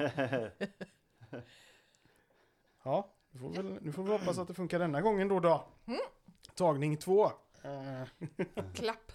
Ja, 2.84 3.14
nu 3.30 3.38
får, 3.40 3.48
vi 3.48 3.56
väl, 3.56 3.78
nu 3.82 3.92
får 3.92 4.02
vi 4.02 4.10
hoppas 4.10 4.38
att 4.38 4.48
det 4.48 4.54
funkar 4.54 4.78
denna 4.78 5.00
gången 5.00 5.28
då. 5.28 5.40
då. 5.40 5.64
Mm. 5.86 6.00
Tagning 6.54 6.96
två. 6.96 7.24
Eh, 7.62 8.02
Klapp. 8.74 9.12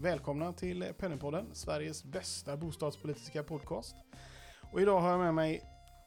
Välkomna 0.00 0.52
till 0.52 0.92
Penningpodden, 0.98 1.46
Sveriges 1.52 2.04
bästa 2.04 2.56
bostadspolitiska 2.56 3.42
podcast. 3.42 3.96
Och 4.72 4.80
idag 4.80 5.00
har 5.00 5.10
jag 5.10 5.20
med 5.20 5.34
mig 5.34 5.62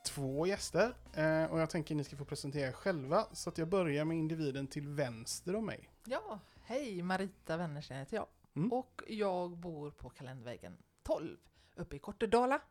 två 0.06 0.48
gäster 0.48 0.96
eh, 1.14 1.52
och 1.52 1.60
jag 1.60 1.70
tänker 1.70 1.96
ni 1.96 2.04
ska 2.04 2.16
få 2.16 2.26
presentera 2.26 2.68
er 2.68 2.72
själva. 2.72 3.28
Så 3.32 3.50
att 3.50 3.58
jag 3.58 3.68
börjar 3.68 4.06
med 4.06 4.18
individen 4.18 4.68
till 4.68 4.88
vänster 4.88 5.56
om 5.56 5.66
mig. 5.66 5.90
Ja, 6.06 6.40
hej 6.64 7.02
Marita 7.02 7.58
Wennersten 7.58 7.98
heter 7.98 8.16
jag. 8.16 8.28
Mm. 8.56 8.72
Och 8.74 9.04
jag 9.08 9.58
bor 9.58 9.92
på 9.92 10.10
Kalendervägen 10.10 10.78
12 11.04 11.38
uppe 11.76 11.96
i 11.96 12.00
Kortedala. 12.00 12.62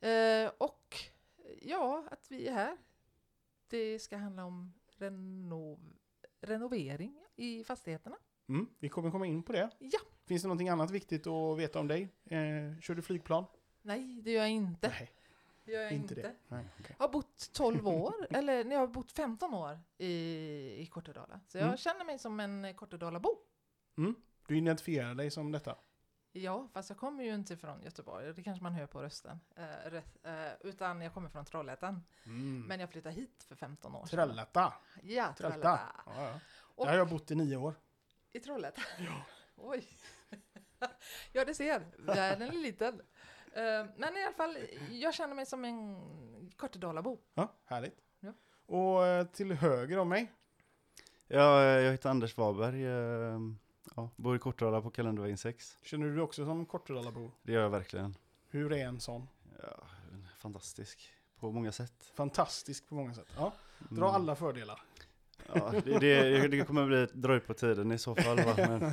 Eh, 0.00 0.50
och 0.58 0.96
ja, 1.60 2.04
att 2.10 2.26
vi 2.30 2.48
är 2.48 2.52
här. 2.52 2.76
Det 3.68 3.98
ska 3.98 4.16
handla 4.16 4.44
om 4.44 4.72
reno 4.98 5.80
renovering 6.40 7.24
i 7.36 7.64
fastigheterna. 7.64 8.16
Mm, 8.48 8.66
vi 8.78 8.88
kommer 8.88 9.10
komma 9.10 9.26
in 9.26 9.42
på 9.42 9.52
det. 9.52 9.70
Ja, 9.78 10.00
Finns 10.26 10.42
det 10.42 10.48
någonting 10.48 10.68
annat 10.68 10.90
viktigt 10.90 11.26
att 11.26 11.58
veta 11.58 11.80
om 11.80 11.88
dig? 11.88 12.02
Eh, 12.24 12.80
kör 12.80 12.94
du 12.94 13.02
flygplan? 13.02 13.44
Nej 13.82 14.20
det 14.22 14.30
gör 14.30 14.40
jag 14.40 14.50
inte. 14.50 14.88
Nej, 14.88 15.12
Det 15.64 15.72
gör 15.72 15.82
jag 15.82 15.92
inte 15.92 16.14
inte. 16.14 16.28
det. 16.28 16.34
Nej. 16.48 16.64
Jag 16.88 17.04
har 17.06 17.08
bott 17.12 17.52
12 17.52 17.88
år, 17.88 18.14
eller 18.30 18.64
nej, 18.64 18.72
jag 18.72 18.80
har 18.80 18.86
bott 18.86 19.12
15 19.12 19.54
år 19.54 19.78
i, 19.98 20.10
i 20.78 20.86
Kortedala. 20.86 21.40
Så 21.48 21.58
jag 21.58 21.64
Mm. 21.64 21.76
känner 21.76 22.04
mig 22.04 22.18
som 22.18 22.40
en 22.40 22.74
Kortedalabo. 22.74 23.38
Mm, 23.96 24.14
du 24.46 24.58
identifierar 24.58 25.14
dig 25.14 25.30
som 25.30 25.52
detta? 25.52 25.76
Ja, 26.34 26.68
fast 26.72 26.88
jag 26.90 26.98
kommer 26.98 27.24
ju 27.24 27.34
inte 27.34 27.56
från 27.56 27.82
Göteborg, 27.82 28.34
det 28.34 28.42
kanske 28.42 28.62
man 28.62 28.72
hör 28.72 28.86
på 28.86 29.02
rösten. 29.02 29.40
Eh, 29.56 29.94
eh, 30.34 30.52
utan 30.60 31.00
jag 31.02 31.14
kommer 31.14 31.28
från 31.28 31.44
Trollhättan. 31.44 32.04
Mm. 32.26 32.62
Men 32.68 32.80
jag 32.80 32.90
flyttade 32.90 33.14
hit 33.14 33.44
för 33.48 33.56
15 33.56 33.94
år 33.94 34.06
sedan. 34.06 34.08
Trollhätta. 34.28 34.72
Ja, 35.02 35.34
Trollhätta. 35.38 35.62
Trollhätta. 35.62 36.02
Ja, 36.06 36.12
ja. 36.32 36.40
Och- 36.60 36.84
Där 36.86 36.92
har 36.92 36.98
jag 36.98 37.08
bott 37.08 37.30
i 37.30 37.34
nio 37.34 37.56
år. 37.56 37.74
I 38.32 38.40
Trollhättan? 38.40 38.84
Ja. 38.98 39.24
Oj. 39.56 39.88
ja, 41.32 41.44
det 41.44 41.54
ser. 41.54 41.86
Världen 41.98 42.48
är 42.48 42.52
liten. 42.52 43.00
Eh, 43.54 43.86
men 43.96 44.16
i 44.16 44.22
alla 44.24 44.32
fall, 44.36 44.56
jag 44.90 45.14
känner 45.14 45.34
mig 45.34 45.46
som 45.46 45.64
en 45.64 45.96
Kortedalabo. 46.56 47.18
Ja, 47.34 47.52
härligt. 47.64 47.96
Ja. 48.20 48.32
Och 48.66 49.06
eh, 49.06 49.26
till 49.26 49.52
höger 49.52 49.98
om 49.98 50.08
mig? 50.08 50.32
Ja, 51.28 51.62
jag 51.62 51.92
heter 51.92 52.10
Anders 52.10 52.36
Wahlberg. 52.36 52.84
eh, 52.86 53.38
Ja, 53.96 54.10
bor 54.16 54.36
i 54.36 54.38
Kortala 54.38 54.80
på 54.82 54.90
Kalendervägen 54.90 55.38
6. 55.38 55.78
Känner 55.82 56.06
du 56.06 56.12
dig 56.14 56.22
också 56.22 56.44
som 56.44 56.66
Kortedalabo? 56.66 57.30
Det 57.42 57.52
gör 57.52 57.62
jag 57.62 57.70
verkligen. 57.70 58.16
Hur 58.48 58.72
är 58.72 58.86
en 58.86 59.00
sån? 59.00 59.28
Ja, 59.62 59.86
fantastisk 60.38 61.12
på 61.40 61.50
många 61.52 61.72
sätt. 61.72 61.92
Fantastisk 62.14 62.88
på 62.88 62.94
många 62.94 63.14
sätt. 63.14 63.26
Ja, 63.36 63.52
dra 63.78 64.08
Mm. 64.08 64.14
alla 64.14 64.34
fördelar. 64.34 64.82
Ja, 65.54 65.72
det, 65.84 65.98
det, 65.98 66.48
det 66.48 66.64
kommer 66.64 66.86
bli 66.86 67.06
dra 67.12 67.34
ut 67.34 67.46
på 67.46 67.54
tiden 67.54 67.92
i 67.92 67.98
så 67.98 68.14
fall. 68.14 68.36
Va? 68.36 68.54
Men, 68.56 68.92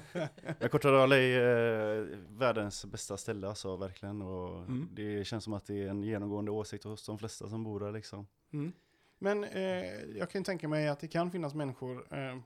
men 0.60 0.70
Kortala 0.70 1.18
är 1.18 2.02
eh, 2.12 2.18
världens 2.30 2.86
bästa 2.86 3.18
ställe 3.18 3.48
alltså, 3.48 3.76
verkligen. 3.76 4.22
Och 4.22 4.50
Mm. 4.60 4.90
Det 4.94 5.26
känns 5.28 5.44
som 5.44 5.54
att 5.54 5.66
det 5.66 5.84
är 5.84 5.88
en 5.90 6.04
genomgående 6.04 6.52
åsikt 6.52 6.84
hos 6.84 7.06
de 7.06 7.18
flesta 7.18 7.50
som 7.50 7.64
bor 7.64 7.80
där 7.80 7.92
liksom. 7.92 8.28
Mm. 8.54 8.72
Men 9.20 9.44
eh, 9.44 9.86
jag 10.18 10.30
kan 10.30 10.44
tänka 10.44 10.68
mig 10.68 10.88
att 10.88 11.00
det 11.00 11.08
kan 11.08 11.32
finnas 11.32 11.54
människor, 11.54 12.06
eh, 12.18 12.38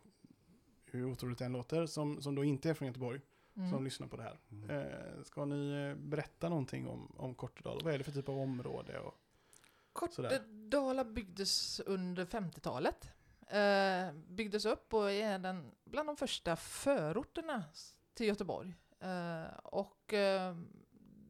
hur 0.85 1.05
otroligt 1.05 1.38
det 1.39 1.45
än 1.45 1.51
låter, 1.53 1.85
som, 1.85 2.22
som 2.22 2.35
då 2.35 2.44
inte 2.44 2.69
är 2.69 2.73
från 2.73 2.88
Göteborg, 2.88 3.22
som 3.53 3.63
Mm. 3.63 3.83
lyssnar 3.83 4.07
på 4.07 4.17
det 4.17 4.23
här. 4.23 4.39
Mm. 4.51 4.69
Eh, 4.69 5.23
ska 5.23 5.45
ni 5.45 5.89
eh, 5.89 5.95
berätta 6.03 6.49
någonting 6.49 6.88
om, 6.88 7.11
om 7.17 7.35
Kortedala? 7.35 7.79
Vad 7.83 7.94
är 7.94 7.97
det 7.97 8.03
för 8.03 8.11
typ 8.11 8.29
av 8.29 8.38
område? 8.38 8.99
Och, 8.99 9.13
Sådär. 10.11 10.29
Kortedala 10.29 11.03
byggdes 11.05 11.79
under 11.79 12.25
50-talet. 12.25 13.09
Eh, 13.47 14.13
byggdes 14.13 14.65
upp 14.65 14.93
och 14.93 15.11
är 15.11 15.39
den 15.39 15.71
bland 15.83 16.09
de 16.09 16.17
första 16.17 16.55
förorterna 16.55 17.63
till 18.13 18.27
Göteborg. 18.27 18.73
Eh, 18.99 19.57
och 19.63 20.13
eh, 20.13 20.55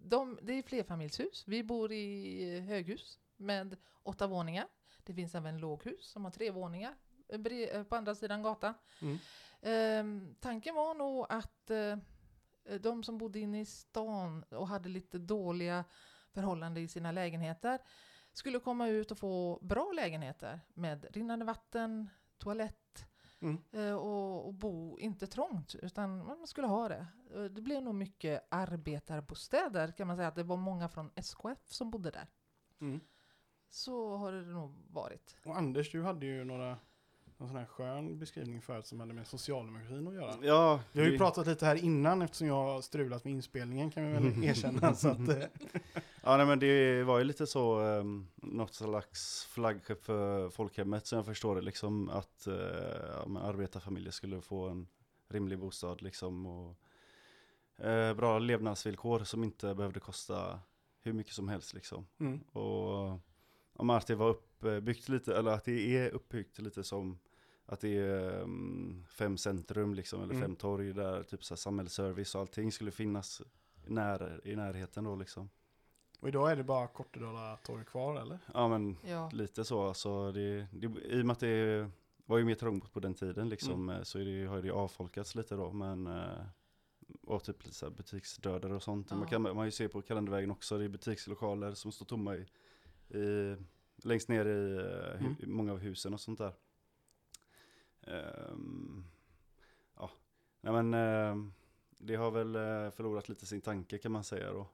de, 0.04 0.40
det 0.42 0.54
är 0.54 0.64
flerfamiljshus. 0.64 1.44
Vi 1.48 1.64
bor 1.64 1.92
i 1.92 2.60
höghus 2.60 3.20
med 3.38 3.78
åtta 4.04 4.28
våningar. 4.28 4.68
Det 5.04 5.14
finns 5.14 5.36
även 5.36 5.58
låghus 5.58 6.06
som 6.06 6.26
har 6.26 6.32
tre 6.32 6.52
våningar 6.52 6.96
eh, 7.28 7.42
eh, 7.46 7.84
på 7.84 7.96
andra 7.96 8.16
sidan 8.16 8.44
gatan. 8.44 8.74
Mm. 9.02 9.18
Eh, 9.62 10.36
tanken 10.40 10.76
var 10.76 10.94
nog 10.94 11.26
att 11.30 11.70
eh, 11.70 11.98
de 12.80 13.04
som 13.04 13.18
bodde 13.18 13.40
inne 13.40 13.62
i 13.62 13.66
stan 13.66 14.44
och 14.44 14.68
hade 14.68 14.90
lite 14.90 15.18
dåliga 15.18 15.86
förhållanden 16.32 16.84
i 16.84 16.88
sina 16.88 17.12
lägenheter 17.12 17.80
skulle 18.34 18.60
komma 18.60 18.88
ut 18.88 19.12
och 19.12 19.18
få 19.18 19.60
bra 19.62 19.92
lägenheter 19.96 20.60
med 20.74 21.06
rinnande 21.16 21.46
vatten, 21.46 22.10
toalett 22.38 23.06
Mm. 23.40 23.64
eh, 23.72 23.94
och, 23.96 24.48
och 24.48 24.54
bo 24.54 25.00
inte 25.00 25.28
trångt 25.28 25.76
utan 25.76 26.26
man 26.26 26.48
skulle 26.48 26.68
ha 26.68 26.90
det. 26.90 27.06
Eh, 27.34 27.44
Det 27.44 27.62
blev 27.62 27.84
nog 27.84 27.96
mycket 27.96 28.48
arbetarbostäder 28.52 29.92
kan 29.92 30.08
man 30.08 30.16
säga 30.16 30.28
att 30.28 30.36
det 30.36 30.44
var 30.44 30.58
många 30.58 30.90
från 30.90 31.12
SKF 31.16 31.58
som 31.74 31.92
bodde 31.92 32.12
där. 32.12 32.28
Mm. 32.82 33.00
Så 33.70 34.18
har 34.18 34.32
det 34.32 34.42
nog 34.42 34.76
varit. 34.90 35.36
Och 35.46 35.58
Anders, 35.58 35.92
du 35.92 36.04
hade 36.04 36.26
ju 36.26 36.44
några, 36.44 36.78
någon 37.44 37.50
sån 37.50 37.58
här 37.60 37.66
skön 37.66 38.20
beskrivning 38.20 38.62
förut 38.62 38.86
som 38.86 39.00
hade 39.00 39.14
med 39.14 39.28
socialdemokratin 39.28 40.08
att 40.08 40.14
göra. 40.14 40.36
Ja, 40.42 40.80
Vi 40.92 41.00
har 41.00 41.06
ju 41.06 41.12
det- 41.12 41.18
pratat 41.18 41.48
lite 41.48 41.66
här 41.66 41.76
innan 41.76 42.22
eftersom 42.22 42.48
jag 42.48 42.56
har 42.56 42.82
strulat 42.82 43.24
med 43.24 43.34
inspelningen 43.34 43.92
kan 43.92 44.06
vi 44.08 44.14
väl 44.14 44.44
erkänna. 44.44 44.96
så 44.96 45.08
att, 45.08 45.30
eh, 45.30 45.44
Ja, 46.24 46.38
nej, 46.38 46.46
men 46.46 46.60
det 46.60 47.04
var 47.04 47.18
ju 47.18 47.24
lite 47.24 47.48
så, 47.48 47.80
um, 47.80 48.28
något 48.36 48.74
slags 48.74 49.46
flaggskepp 49.46 50.04
för 50.04 50.50
folkhemmet 50.50 51.08
som 51.08 51.16
jag 51.18 51.26
förstår 51.26 51.56
det, 51.56 51.62
liksom 51.62 52.10
att 52.10 52.48
uh, 52.48 52.54
ja, 53.34 53.40
arbetarfamiljer 53.42 54.12
skulle 54.12 54.42
få 54.42 54.68
en 54.68 54.88
rimlig 55.30 55.60
bostad 55.60 56.02
liksom 56.02 56.46
och 56.46 56.76
eh, 57.86 58.14
bra 58.14 58.40
levnadsvillkor 58.40 59.20
som 59.24 59.44
inte 59.44 59.76
behövde 59.76 60.00
kosta 60.00 60.60
hur 61.02 61.14
mycket 61.14 61.34
som 61.34 61.50
helst 61.50 61.74
liksom. 61.74 62.06
mm. 62.20 62.40
Och 62.40 63.20
om 63.76 63.90
att 63.90 64.08
det 64.08 64.16
var 64.16 64.30
uppbyggt 64.30 65.10
lite, 65.10 65.38
eller 65.38 65.52
att 65.52 65.66
det 65.66 65.98
är 65.98 66.10
uppbyggt 66.10 66.60
lite 66.60 66.84
som 66.84 67.20
att 67.66 67.80
det 67.80 67.98
är 67.98 68.42
um, 68.42 69.06
fem 69.10 69.38
centrum 69.38 69.94
liksom, 69.94 70.24
eller 70.24 70.34
Mm. 70.34 70.42
fem 70.48 70.56
torg 70.56 70.94
där 70.94 71.24
typ 71.24 71.44
så 71.44 71.54
här, 71.54 71.58
samhällsservice 71.58 72.36
och 72.36 72.42
allting 72.42 72.72
skulle 72.72 72.92
finnas 72.92 73.42
när, 73.86 74.48
i 74.48 74.56
närheten 74.56 75.04
då 75.04 75.16
liksom. 75.16 75.50
Och 76.20 76.28
idag 76.28 76.52
är 76.52 76.56
det 76.56 76.64
bara 76.64 76.88
Kortedala 76.88 77.58
torg 77.58 77.86
kvar 77.86 78.22
eller? 78.22 78.40
Ja 78.54 78.68
men 78.68 78.98
Ja. 79.06 79.30
lite 79.34 79.64
så 79.66 79.88
alltså, 79.88 80.32
det, 80.32 80.68
det, 80.72 80.86
i 81.06 81.22
och 81.22 81.26
med 81.26 81.32
att 81.34 81.40
det 81.40 81.90
var 82.26 82.38
ju 82.38 82.46
mer 82.46 82.56
trångt 82.56 82.94
på 82.94 83.00
den 83.00 83.14
tiden 83.14 83.50
liksom, 83.50 83.90
eh, 83.90 84.02
så 84.04 84.20
är 84.20 84.26
det, 84.26 84.46
har 84.46 84.62
det 84.62 84.72
avfolkats 84.72 85.36
lite 85.36 85.56
då, 85.56 85.72
men 85.72 86.08
eh, 86.08 86.46
och 87.22 87.44
typ 87.44 87.64
lite 87.66 87.76
så 87.76 87.86
här 87.86 87.94
butiksdödar 87.94 88.70
och 88.72 88.84
sånt. 88.84 89.10
Man 89.12 89.20
Ja. 89.20 89.26
kan 89.28 89.42
man 89.42 89.66
ju 89.66 89.72
se 89.72 89.90
på 89.90 90.02
kalendervägen 90.02 90.52
också, 90.52 90.78
det 90.78 90.84
är 90.86 90.90
butikslokaler 90.90 91.74
som 91.74 91.92
står 91.92 92.06
tomma 92.06 92.36
i, 92.36 92.46
i 93.18 93.56
längst 94.04 94.30
ner 94.30 94.46
i, 94.46 94.78
eh, 94.78 95.20
Mm. 95.26 95.36
i 95.40 95.46
många 95.46 95.72
av 95.72 95.78
husen 95.80 96.14
och 96.14 96.20
sånt 96.20 96.40
där. 96.40 96.54
Ehm, 98.08 99.04
ja, 99.96 100.10
nej 100.62 100.74
men 100.74 100.94
ehm, 100.94 101.54
det 101.98 102.16
har 102.16 102.32
väl 102.32 102.56
eh, 102.56 102.92
förlorat 102.92 103.30
lite 103.30 103.46
sin 103.46 103.62
tanke 103.62 103.98
kan 103.98 104.12
man 104.12 104.24
säga 104.24 104.52
då. 104.52 104.68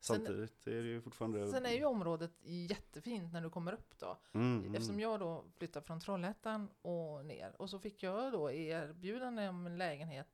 Sen- 0.00 0.16
Samtidigt 0.16 0.66
är 0.66 0.82
det 0.82 0.88
ju 0.88 1.00
fortfarande... 1.00 1.48
Sen 1.48 1.66
är 1.66 1.70
ju 1.70 1.84
området 1.84 2.32
jättefint 2.42 3.32
när 3.32 3.40
du 3.42 3.50
kommer 3.50 3.72
upp 3.72 3.98
då. 3.98 4.18
Mm, 4.32 4.58
mm. 4.60 4.74
Eftersom 4.74 5.00
jag 5.00 5.20
då 5.20 5.44
flyttade 5.58 5.86
från 5.86 6.00
Trollhättan 6.00 6.68
och 6.82 7.24
ner. 7.24 7.56
Och 7.58 7.70
så 7.70 7.78
fick 7.78 8.02
jag 8.02 8.32
då 8.32 8.50
erbjudande 8.50 9.48
om 9.48 9.66
en 9.66 9.78
lägenhet 9.78 10.28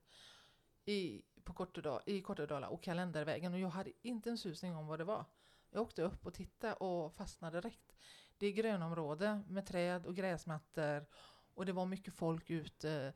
i, 0.85 1.23
på 1.44 1.52
Kortedala, 1.52 2.02
i 2.06 2.20
Kortedala 2.23 2.69
och 2.69 2.82
Kalendervägen. 2.82 3.52
Och 3.52 3.58
jag 3.61 3.69
hade 3.69 3.93
inte 4.02 4.31
en 4.31 4.38
susning 4.38 4.76
om 4.76 4.87
vad 4.87 4.99
det 5.00 5.05
var. 5.05 5.25
Jag 5.70 5.82
åkte 5.82 6.02
upp 6.02 6.26
och 6.26 6.35
tittade 6.35 6.75
och 6.75 7.14
fastnade 7.14 7.61
direkt. 7.61 7.97
Det 8.38 8.47
är 8.47 8.52
grönområde 8.52 9.43
med 9.49 9.67
träd 9.67 10.06
och 10.06 10.14
gräsmattor. 10.17 11.06
Och 11.54 11.66
det 11.66 11.72
var 11.72 11.87
mycket 11.87 12.14
folk 12.14 12.50
ute. 12.50 13.12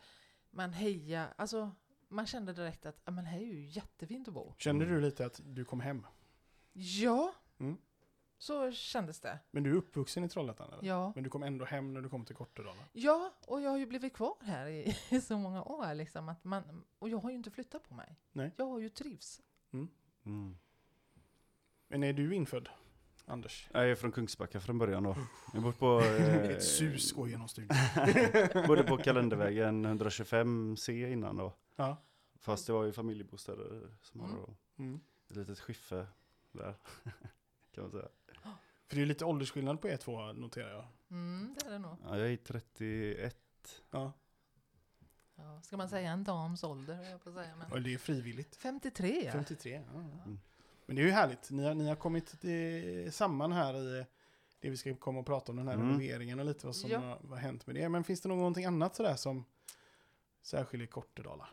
Man 0.51 0.73
heja. 0.73 1.29
Alltså, 1.37 1.71
man 2.09 2.27
kände 2.27 2.53
direkt 2.53 2.87
att 2.87 3.01
"Ja, 3.05 3.11
men 3.13 3.25
här 3.27 3.39
är 3.39 3.45
ju 3.45 3.67
jättefint 3.67 4.29
att 4.29 4.35
bo. 4.35 4.55
Kände 4.59 4.85
Mm. 4.85 4.97
du 4.97 5.03
lite 5.03 5.27
att 5.27 5.41
du 5.45 5.65
kom 5.65 5.81
hem? 5.81 6.07
Ja, 6.73 7.35
Mm. 7.59 7.77
så 8.39 8.73
kändes 8.73 9.21
det. 9.21 9.39
Men 9.51 9.63
du 9.63 9.71
är 9.71 9.75
uppvuxen 9.75 10.25
i 10.25 10.29
Trollhättan 10.29 10.73
eller? 10.73 10.85
Ja. 10.89 11.13
Men 11.15 11.25
du 11.25 11.31
kom 11.31 11.43
ändå 11.43 11.65
hem 11.65 11.95
när 11.95 12.01
du 12.01 12.09
kom 12.09 12.25
till 12.25 12.37
Kortedala? 12.37 12.83
Ja, 12.93 13.33
och 13.47 13.61
jag 13.61 13.71
har 13.71 13.79
ju 13.79 13.87
blivit 13.87 14.15
kvar 14.15 14.37
här 14.43 14.67
i, 14.67 14.97
i 15.11 15.21
så 15.21 15.39
många 15.39 15.63
år. 15.65 15.95
Liksom, 15.95 16.29
att 16.29 16.45
man, 16.45 16.85
och 16.99 17.09
jag 17.09 17.19
har 17.19 17.31
ju 17.31 17.37
inte 17.37 17.51
flyttat 17.51 17.89
på 17.89 17.95
mig. 17.95 18.17
Nej. 18.33 18.51
Jag 18.57 18.67
har 18.67 18.79
ju 18.79 18.89
trivs. 18.89 19.43
Mm. 19.73 20.59
Men 21.89 22.03
är 22.03 22.13
du 22.13 22.35
infödd? 22.35 22.69
Anders? 23.29 23.69
Jag 23.73 23.91
är 23.91 23.95
från 23.95 24.13
Kungsbacka 24.13 24.61
från 24.61 24.79
början 24.79 25.03
då. 25.03 25.17
Jag 25.53 25.63
bor 25.63 25.73
på, 25.73 26.01
eh, 26.05 26.35
Ett 26.51 26.65
sus 26.65 27.13
går 27.13 27.29
genom 27.29 27.49
studion. 27.49 27.77
bodde 28.67 28.83
på 28.83 28.97
Kalendervägen 28.99 29.87
125C 30.01 31.13
innan 31.13 31.37
då. 31.37 31.53
Ja. 31.77 31.97
Fast 32.39 32.67
det 32.67 32.73
var 32.73 32.85
ju 32.85 32.93
familjebostäder 32.93 33.97
som 34.03 34.21
har 34.21 34.29
Mm. 34.29 34.41
då 34.47 34.57
Mm. 34.83 35.01
ett 35.31 35.37
litet 35.37 35.61
skiffe 35.61 36.07
där. 36.53 36.75
kan 37.75 37.83
man 37.85 37.91
säga. 37.91 38.09
För 38.89 38.97
det 38.97 39.03
är 39.03 39.07
lite 39.07 39.25
åldersskillnad 39.25 39.81
på 39.81 39.89
er 39.89 39.97
två 39.97 40.33
noterar 40.33 40.71
jag. 40.71 40.85
Mm, 41.11 41.55
det 41.61 41.67
är 41.67 41.71
det 41.71 41.79
nog. 41.79 41.97
Ja, 42.05 42.19
jag 42.19 42.33
är 42.33 42.37
31. 42.37 43.37
Ja. 43.91 44.13
Ja, 45.37 45.61
ska 45.63 45.77
man 45.77 45.89
säga 45.89 46.11
en 46.11 46.25
dams 46.25 46.65
ålder, 46.65 47.11
jag 47.11 47.25
på 47.25 47.33
säga. 47.33 47.57
Men 47.57 47.73
Och 47.73 47.83
det 47.83 47.95
är 47.95 47.99
frivilligt. 47.99 48.57
53 48.57 49.23
ja. 49.25 49.33
53. 49.33 49.83
Ja. 49.93 50.01
Mm. 50.01 50.41
Men 50.87 50.97
det 50.97 51.03
är 51.03 51.07
ju 51.07 51.11
härligt. 51.13 51.51
Ni 51.51 51.65
har, 51.65 51.75
ni 51.75 51.89
har 51.89 51.97
kommit 51.97 52.35
samman 53.15 53.53
här 53.53 53.75
i 54.01 54.05
det 54.61 54.71
vi 54.71 54.77
ska 54.77 54.95
komma 54.97 55.21
och 55.21 55.27
prata 55.27 55.53
om, 55.53 55.57
den 55.57 55.69
här 55.69 55.75
Mm. 55.75 55.87
renoveringen 55.87 56.41
och 56.41 56.47
lite 56.47 56.67
vad 56.67 56.77
som 56.77 56.91
Ja. 56.91 56.99
har, 56.99 57.19
vad 57.23 57.31
har 57.31 57.37
hänt 57.37 57.67
med 57.67 57.77
det. 57.77 57.89
Men 57.89 58.05
finns 58.05 58.21
det 58.21 58.29
någonting 58.29 58.65
annat 58.65 58.97
sådär 58.97 59.17
som 59.17 59.45
särskiljer 60.43 60.87
Kortedala? 60.87 61.49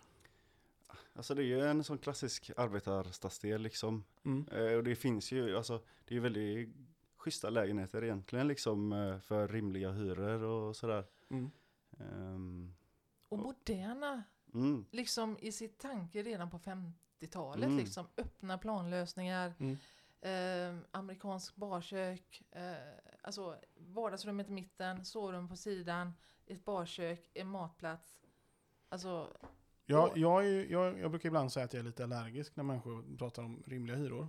Alltså 1.15 1.35
det 1.35 1.41
är 1.43 1.45
ju 1.45 1.61
en 1.61 1.83
sån 1.83 1.97
klassisk 1.97 2.51
arbetarstadsdel 2.57 3.61
liksom. 3.61 4.03
Mm. 4.25 4.47
Eh, 4.51 4.73
och 4.77 4.83
det 4.83 4.95
finns 4.95 5.31
ju, 5.31 5.57
alltså 5.57 5.81
det 6.05 6.15
är 6.15 6.19
väldigt 6.19 6.69
schyssta 7.17 7.49
lägenheter 7.49 8.03
egentligen 8.03 8.47
liksom 8.47 8.93
eh, 8.93 9.19
för 9.19 9.47
rimliga 9.47 9.91
hyror 9.91 10.43
och 10.43 10.75
sådär. 10.75 11.05
Mm. 11.29 11.51
Ehm, 11.99 12.73
Och 13.29 13.39
moderna, 13.39 14.23
mm, 14.53 14.85
liksom 14.91 15.37
i 15.41 15.51
sitt 15.51 15.77
tanke 15.79 16.23
redan 16.23 16.49
på 16.49 16.59
50-talet, 17.27 17.65
Mm. 17.67 17.77
liksom 17.77 18.05
öppna 18.17 18.57
planlösningar, 18.57 19.53
Mm. 19.59 19.77
eh, 20.21 20.79
amerikansk 20.91 21.55
barkök, 21.55 22.43
eh, 22.51 22.73
alltså 23.21 23.55
vardagsrummet 23.77 24.49
i 24.49 24.51
mitten, 24.51 25.05
sovrum 25.05 25.47
på 25.49 25.55
sidan, 25.55 26.13
ett 26.47 26.65
barkök, 26.65 27.29
en 27.33 27.47
matplats. 27.47 28.19
Alltså, 28.89 29.27
Jag, 29.85 30.09
Och- 30.11 30.17
jag, 30.17 30.45
är, 30.47 30.71
jag, 30.71 30.99
jag 30.99 31.11
brukar 31.11 31.29
ibland 31.29 31.51
säga 31.51 31.65
att 31.65 31.73
jag 31.73 31.79
är 31.79 31.83
lite 31.83 32.03
allergisk 32.03 32.55
när 32.55 32.63
människor 32.63 33.17
pratar 33.17 33.43
om 33.43 33.63
rimliga 33.67 33.95
hyror. 33.97 34.27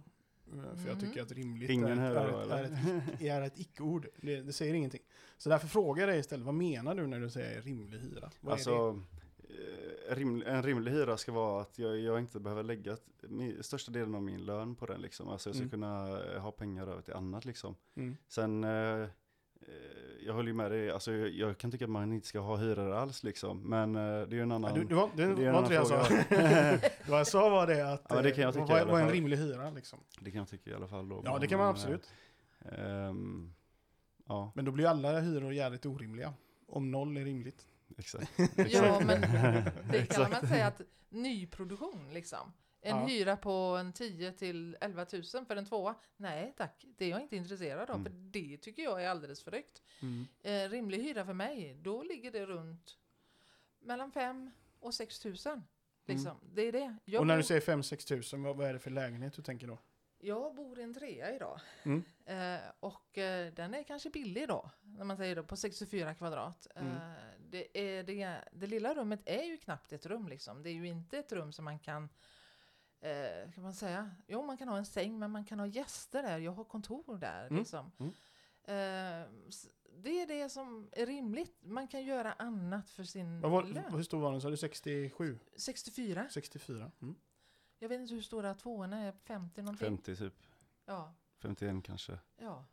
Eh, 0.53 0.77
För 0.77 0.89
jag 0.89 0.97
Mhm. 0.97 1.01
tycker 1.01 1.23
att 1.23 1.33
rimligt 1.33 1.71
Ingen 1.71 1.99
är, 1.99 2.15
är, 2.15 2.43
eller? 2.43 2.57
är, 2.57 2.65
ett, 2.65 3.21
är 3.21 3.43
ett 3.43 3.59
icke-ord. 3.61 4.07
Det, 4.17 4.41
det 4.43 4.53
säger 4.53 4.75
ingenting. 4.75 5.01
Så 5.39 5.49
därför 5.49 5.69
frågar 5.69 6.03
jag 6.03 6.11
dig 6.11 6.21
istället, 6.21 6.47
vad 6.47 6.55
menar 6.55 6.95
du 6.95 7.07
när 7.07 7.21
du 7.21 7.31
säger 7.31 7.63
rimlig 7.63 7.99
hyra? 7.99 8.31
Vad 8.41 8.61
är 8.61 8.65
det? 8.65 8.71
alltså 8.77 9.01
eh, 9.49 9.94
rim, 10.09 10.43
en 10.47 10.63
rimlig 10.63 10.93
hyra 10.93 11.17
ska 11.17 11.33
vara 11.33 11.63
att 11.63 11.79
jag, 11.79 11.99
jag 11.99 12.19
inte 12.19 12.41
behöver 12.41 12.63
lägga 12.63 12.97
största 13.61 13.93
delen 13.93 14.15
av 14.15 14.23
min 14.23 14.45
lön 14.45 14.75
på 14.75 14.87
den 14.87 15.01
liksom. 15.01 15.29
Alltså 15.29 15.49
jag 15.49 15.57
ska 15.57 15.63
Mm. 15.63 15.71
kunna 15.71 16.23
eh, 16.35 16.41
ha 16.43 16.51
pengar 16.53 16.87
över 16.87 17.03
till 17.03 17.15
annat 17.15 17.45
liksom. 17.45 17.77
Mm. 17.97 18.17
Sen, 18.29 18.65
eh, 18.65 18.71
eh, 18.71 19.09
jag 20.27 20.35
håller 20.35 20.49
ju 20.49 20.55
med 20.55 20.71
dig, 20.71 20.91
alltså 20.91 21.13
jag, 21.13 21.29
jag 21.29 21.59
kan 21.59 21.71
tycka 21.71 21.85
att 21.85 21.91
man 21.91 22.13
inte 22.13 22.27
ska 22.27 22.39
ha 22.41 22.57
hyror 22.57 22.93
alls 22.93 23.23
liksom. 23.25 23.63
Men 23.71 23.97
eh, 23.97 24.01
det 24.03 24.07
är 24.09 24.27
ju 24.35 24.41
en 24.43 24.53
annan... 24.53 24.75
du, 24.75 24.85
det 24.85 24.95
var, 24.95 25.11
det 25.17 25.35
det 25.35 25.53
var 25.53 25.59
inte 25.59 25.71
det 25.71 25.75
jag 25.75 25.87
sa. 25.87 25.97
Vad 27.11 27.19
jag 27.21 27.27
sa 27.27 27.49
var 27.49 27.67
det 27.67 27.93
att, 27.93 28.07
Ja, 28.09 28.15
men 28.15 28.25
det 28.25 28.31
kan 28.31 28.43
jag 28.45 28.57
eh, 28.57 28.63
tycka 28.67 28.79
vad, 28.79 28.89
vad 28.93 29.01
är 29.01 29.05
en 29.05 29.11
rimlig 29.13 29.37
hyra 29.37 29.71
liksom? 29.71 29.99
Det 30.21 30.31
kan 30.31 30.39
jag 30.39 30.49
tycka 30.49 30.71
i 30.71 30.75
alla 30.75 30.89
fall 30.89 31.09
då. 31.09 31.23
Ja, 31.25 31.33
det 31.33 31.39
men, 31.41 31.49
kan 31.49 31.59
man 31.59 31.67
eh, 31.67 31.71
absolut. 31.71 32.13
ehm, 32.79 33.55
ja, 34.27 34.53
Men 34.55 34.65
då 34.65 34.73
blir 34.73 34.87
alla 34.87 35.21
hyror 35.21 35.53
jävligt 35.53 35.87
orimliga. 35.87 36.35
Om 36.67 36.91
noll 36.91 37.17
är 37.17 37.25
rimligt. 37.25 37.67
Exakt. 37.99 38.33
ja 38.57 39.01
men 39.01 39.21
det 39.91 40.07
kan 40.15 40.31
man 40.31 40.49
säga 40.49 40.67
att 40.67 40.81
nyproduktion 41.09 42.13
liksom. 42.15 42.53
En 42.81 42.97
Ja. 42.97 43.07
hyra 43.07 43.37
på 43.37 43.51
en 43.51 43.93
10 43.93 44.33
till 44.33 44.77
11 44.81 45.07
000 45.13 45.23
för 45.47 45.57
en 45.57 45.67
tvåa. 45.67 45.95
Nej 46.17 46.55
tack, 46.57 46.85
det 46.97 47.05
är 47.05 47.11
jag 47.11 47.23
inte 47.23 47.37
intresserad 47.37 47.91
av. 47.91 47.97
Mm. 47.97 48.05
För 48.05 48.13
det 48.13 48.57
tycker 48.57 48.83
jag 48.83 49.05
är 49.05 49.09
alldeles 49.09 49.43
för 49.43 49.53
högt. 49.53 49.83
Eh, 50.43 50.71
rimlig 50.71 51.03
hyra 51.03 51.25
för 51.25 51.33
mig, 51.33 51.75
då 51.83 52.03
ligger 52.03 52.31
det 52.31 52.47
runt 52.47 52.99
mellan 53.81 54.13
5 54.13 54.51
och 54.81 54.95
6 54.95 55.25
000. 55.25 55.35
Liksom. 56.07 56.37
Det 56.55 56.63
är 56.63 56.73
det. 56.73 56.97
Jag, 57.05 57.15
Mm. 57.15 57.21
Och 57.21 57.27
när 57.27 57.35
bor, 57.35 57.43
du 57.43 57.47
säger 57.47 57.61
5-6 57.61 58.09
tusen, 58.09 58.43
vad, 58.43 58.57
vad 58.57 58.69
är 58.69 58.73
det 58.73 58.79
för 58.79 58.91
lägenhet 58.91 59.33
du 59.35 59.43
tänker 59.43 59.67
då? 59.67 59.79
jag 60.19 60.55
bor 60.55 60.79
i 60.79 60.83
en 60.83 60.95
trea 60.95 61.35
idag. 61.37 61.61
Mm. 61.83 62.05
Eh, 62.25 62.61
och 62.81 63.19
eh, 63.19 63.53
den 63.53 63.75
är 63.75 63.83
kanske 63.83 64.11
billig 64.11 64.49
då, 64.49 64.71
när 64.83 65.05
man 65.05 65.17
säger 65.17 65.37
då, 65.37 65.43
på 65.43 65.57
64 65.57 66.15
kvadrat. 66.15 66.67
Mm. 66.75 66.93
Eh, 66.93 67.01
det, 67.55 67.79
är, 67.99 68.03
det, 68.03 68.45
det 68.53 68.67
lilla 68.67 68.95
rummet 68.95 69.21
är 69.25 69.43
ju 69.43 69.57
knappt 69.57 69.93
ett 69.93 70.07
rum 70.07 70.29
liksom. 70.29 70.63
Det 70.63 70.71
är 70.71 70.75
ju 70.75 70.87
inte 70.87 71.19
ett 71.19 71.33
rum 71.33 71.53
som 71.53 71.65
man 71.65 71.79
kan 71.79 72.09
Eh, 73.01 73.51
kan 73.53 73.63
man 73.63 73.75
säga? 73.75 74.11
Jo, 74.27 74.43
man 74.43 74.57
kan 74.59 74.69
ha 74.69 74.77
en 74.79 74.87
säng, 74.87 75.19
men 75.19 75.31
man 75.31 75.45
kan 75.45 75.59
ha 75.59 75.67
gäster 75.67 76.23
där. 76.23 76.39
Jag 76.39 76.53
har 76.53 76.65
kontor 76.65 77.19
där. 77.19 77.47
Mm. 77.47 77.59
Liksom. 77.59 77.93
Mm. 77.99 78.13
Eh, 78.65 79.29
det 79.97 80.23
är 80.23 80.27
det 80.27 80.49
som 80.49 80.89
är 80.93 81.07
rimligt. 81.07 81.57
Man 81.63 81.89
kan 81.89 82.05
göra 82.05 82.33
annat 82.33 82.91
för 82.91 83.05
sin 83.05 83.41
var, 83.41 83.63
lön. 83.63 83.85
hur 83.93 84.03
stor 84.03 84.21
var 84.21 84.33
den? 84.33 84.41
Sa 84.41 84.51
du 84.51 84.57
67? 84.57 85.39
64. 85.57 86.27
64? 86.31 86.93
Mm. 87.03 87.15
Jag 87.79 87.89
vet 87.89 88.01
inte 88.01 88.15
hur 88.15 88.23
stora 88.23 88.55
tvåorna 88.55 88.99
är. 88.99 89.13
50 89.13 89.63
någonting. 89.63 89.87
50 89.87 90.17
typ, 90.17 90.35
Ja. 90.87 91.15
51 91.43 91.85
kanske. 91.85 92.19
ja. 92.37 92.65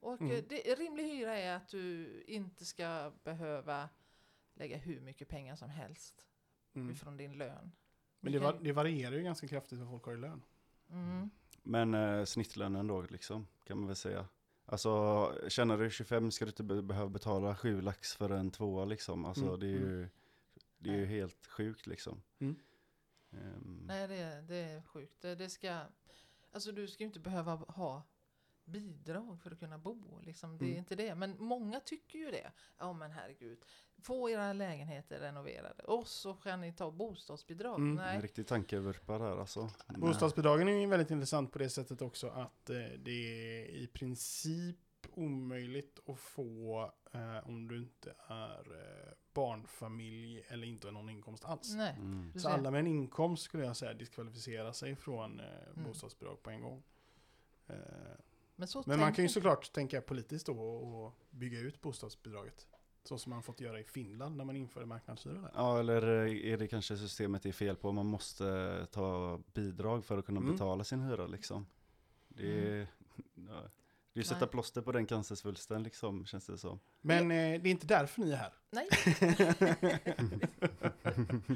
Och 0.00 0.20
Mm. 0.20 0.36
eh, 0.36 0.44
det, 0.48 0.74
rimlig 0.74 1.04
hyra 1.04 1.38
är 1.38 1.56
att 1.56 1.68
du 1.68 2.22
inte 2.26 2.64
ska 2.64 3.12
behöva 3.24 3.88
lägga 4.60 4.76
hur 4.76 5.00
mycket 5.00 5.28
pengar 5.28 5.56
som 5.56 5.70
helst 5.70 6.26
Mm. 6.74 6.90
ifrån 6.90 7.16
din 7.16 7.32
lön. 7.38 7.72
Men 8.20 8.32
det, 8.32 8.38
var, 8.38 8.58
det 8.62 8.72
varierar 8.72 9.16
ju 9.16 9.22
ganska 9.22 9.48
kraftigt 9.48 9.78
vad 9.78 9.88
folk 9.88 10.04
har 10.04 10.12
i 10.12 10.16
lön. 10.16 10.42
Mm. 10.90 11.30
Men 11.62 11.94
eh, 11.94 12.24
snittlönen 12.24 12.86
då 12.86 13.02
liksom, 13.02 13.46
kan 13.64 13.78
man 13.78 13.86
väl 13.86 13.96
säga. 13.96 14.28
Alltså, 14.66 15.34
tjänar 15.48 15.78
du 15.78 15.90
25 15.90 16.30
ska 16.30 16.44
du 16.44 16.48
inte 16.48 16.62
be- 16.62 16.82
behöva 16.82 17.08
betala 17.08 17.56
7 17.56 17.80
lax 17.80 18.14
för 18.14 18.30
en 18.30 18.50
tvåa 18.50 18.84
liksom. 18.84 19.24
Alltså 19.24 19.44
Mm, 19.46 19.60
det 19.60 19.66
är 19.66 19.70
ju, 19.70 20.08
det 20.78 20.90
är 20.90 20.96
ju 20.96 21.06
helt 21.06 21.46
sjukt 21.46 21.86
liksom. 21.86 22.22
Mm. 22.38 22.56
Ehm, 23.32 23.84
Nej, 23.86 24.08
det, 24.08 24.14
är- 24.16 24.42
det 24.42 24.56
är 24.56 24.82
sjukt. 24.82 25.20
Det, 25.20 25.34
det 25.34 25.48
ska, 25.48 25.80
alltså 26.52 26.72
du 26.72 26.88
ska 26.88 27.02
ju 27.02 27.06
inte 27.06 27.20
behöva 27.20 27.54
ha 27.54 28.02
bidrag 28.70 29.40
för 29.42 29.50
att 29.50 29.58
kunna 29.58 29.78
bo. 29.78 30.20
Liksom. 30.22 30.58
Det 30.58 30.64
är 30.64 30.66
Mm. 30.66 30.78
inte 30.78 30.94
det. 30.94 31.14
Men 31.14 31.36
många 31.38 31.80
tycker 31.80 32.18
ju 32.18 32.30
det. 32.30 32.52
Ja 32.78 32.92
men 32.92 33.10
herregud. 33.10 33.58
Få 34.02 34.30
era 34.30 34.52
lägenheter 34.52 35.20
renoverade. 35.20 35.82
Och 35.82 36.06
så 36.06 36.34
kan 36.34 36.60
ni 36.60 36.72
ta 36.72 36.90
bostadsbidrag. 36.90 37.74
Mm. 37.78 37.90
En 37.90 37.96
Nej. 38.04 38.20
riktig 38.20 38.46
tankevurpa 38.46 39.18
där 39.18 39.40
alltså. 39.40 39.70
Men, 39.86 40.00
Bostadsbidragen 40.00 40.68
är 40.68 40.72
ju 40.80 40.86
väldigt 40.86 41.10
intressant 41.10 41.52
på 41.52 41.58
det 41.58 41.70
sättet 41.70 42.02
också 42.02 42.28
att 42.28 42.70
eh, 42.70 42.76
det 42.98 43.10
är 43.10 43.66
i 43.66 43.86
princip 43.92 44.76
omöjligt 45.14 45.98
att 46.08 46.18
få 46.18 46.92
eh, 47.12 47.48
om 47.48 47.68
du 47.68 47.76
inte 47.76 48.14
är 48.28 48.60
eh, 48.60 49.12
barnfamilj 49.34 50.44
eller 50.48 50.66
inte 50.66 50.86
har 50.86 50.92
någon 50.92 51.08
inkomst 51.08 51.44
alls. 51.44 51.74
Nej. 51.74 51.94
Mm. 51.98 52.32
Så 52.38 52.48
alla 52.48 52.70
med 52.70 52.78
en 52.80 52.86
inkomst 52.86 53.42
skulle 53.42 53.64
jag 53.64 53.76
säga 53.76 53.94
diskvalificerar 53.94 54.72
sig 54.72 54.96
från 54.96 55.40
eh, 55.40 55.46
Mm. 55.76 55.84
bostadsbidrag 55.84 56.42
på 56.42 56.50
en 56.50 56.60
gång. 56.62 56.82
Eh, 58.60 58.62
Men, 58.62 58.68
så 58.68 58.82
men 58.86 59.00
man 59.00 59.12
kan 59.12 59.24
ju 59.24 59.28
såklart 59.28 59.72
tänka 59.72 60.00
politiskt 60.00 60.46
då 60.46 60.60
och 60.60 61.14
bygga 61.30 61.58
ut 61.60 61.80
bostadsbidraget. 61.80 62.66
Så 63.04 63.18
som 63.18 63.30
man 63.30 63.42
fått 63.42 63.60
göra 63.60 63.80
i 63.80 63.84
Finland 63.84 64.36
när 64.36 64.44
man 64.44 64.56
införde 64.56 64.86
marknadshyror 64.86 65.42
där. 65.42 65.50
Ja, 65.54 65.78
eller 65.80 66.02
är 66.28 66.56
det 66.58 66.68
kanske 66.68 66.96
systemet 66.96 67.46
är 67.46 67.52
fel 67.52 67.76
på? 67.76 67.92
Man 67.92 68.06
måste 68.06 68.86
ta 68.90 69.40
bidrag 69.54 70.04
för 70.04 70.18
att 70.18 70.26
kunna 70.26 70.40
Mm. 70.40 70.52
betala 70.52 70.84
sin 70.84 71.00
hyra 71.00 71.26
liksom. 71.26 71.66
Det 72.28 72.68
är, 72.68 72.86
ja, 73.48 73.62
det 74.12 74.20
är 74.20 74.24
sätta 74.24 74.40
Nej. 74.40 74.48
plåster 74.48 74.82
på 74.82 74.92
den 74.92 75.06
cancersvulsten 75.06 75.82
liksom, 75.82 76.26
känns 76.26 76.46
det 76.46 76.58
som. 76.58 76.80
Men 77.00 77.30
eh, 77.30 77.60
det 77.62 77.68
är 77.68 77.70
inte 77.70 77.86
därför 77.86 78.20
ni 78.20 78.30
är 78.30 78.36
här. 78.36 78.52
Nej, 78.70 78.88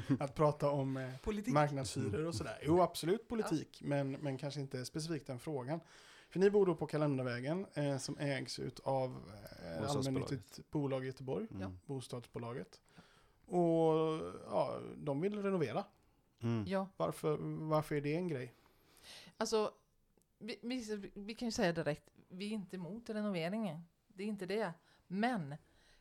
Att 0.19 0.35
prata 0.35 0.69
om 0.69 0.97
eh, 0.97 1.09
marknadshyror 1.47 2.25
och 2.25 2.35
sådär. 2.35 2.59
Jo, 2.63 2.81
absolut 2.81 3.27
politik, 3.27 3.81
men, 3.83 4.11
men 4.11 4.37
kanske 4.37 4.59
inte 4.59 4.85
specifikt 4.85 5.27
den 5.27 5.39
frågan. 5.39 5.79
För 6.29 6.39
ni 6.39 6.49
bor 6.49 6.65
då 6.65 6.75
på 6.75 6.87
Kalendervägen 6.87 7.65
eh, 7.73 7.97
som 7.97 8.17
ägs 8.17 8.59
av 8.83 9.31
eh, 9.63 9.89
allmännyttigt 9.89 10.71
bolag 10.71 11.03
i 11.03 11.07
Göteborg. 11.07 11.47
Mm. 11.51 11.79
bostadsbolaget. 11.85 12.81
Och 13.45 13.93
ja, 14.45 14.79
de 14.97 15.21
vill 15.21 15.41
renovera. 15.43 15.85
Mm. 16.41 16.65
Ja, 16.67 16.87
Varför, 16.97 17.37
varför 17.69 17.95
är 17.95 18.01
det 18.01 18.15
en 18.15 18.27
grej? 18.27 18.53
alltså 19.37 19.71
vi, 20.37 20.59
vi, 20.61 21.11
vi 21.13 21.35
kan 21.35 21.47
ju 21.47 21.51
säga 21.51 21.73
direkt, 21.73 22.09
vi 22.27 22.45
är 22.45 22.51
inte 22.51 22.75
emot 22.75 23.09
renoveringen. 23.09 23.81
Det 24.07 24.23
är 24.23 24.27
inte 24.27 24.45
det. 24.45 24.73
Men 25.07 25.55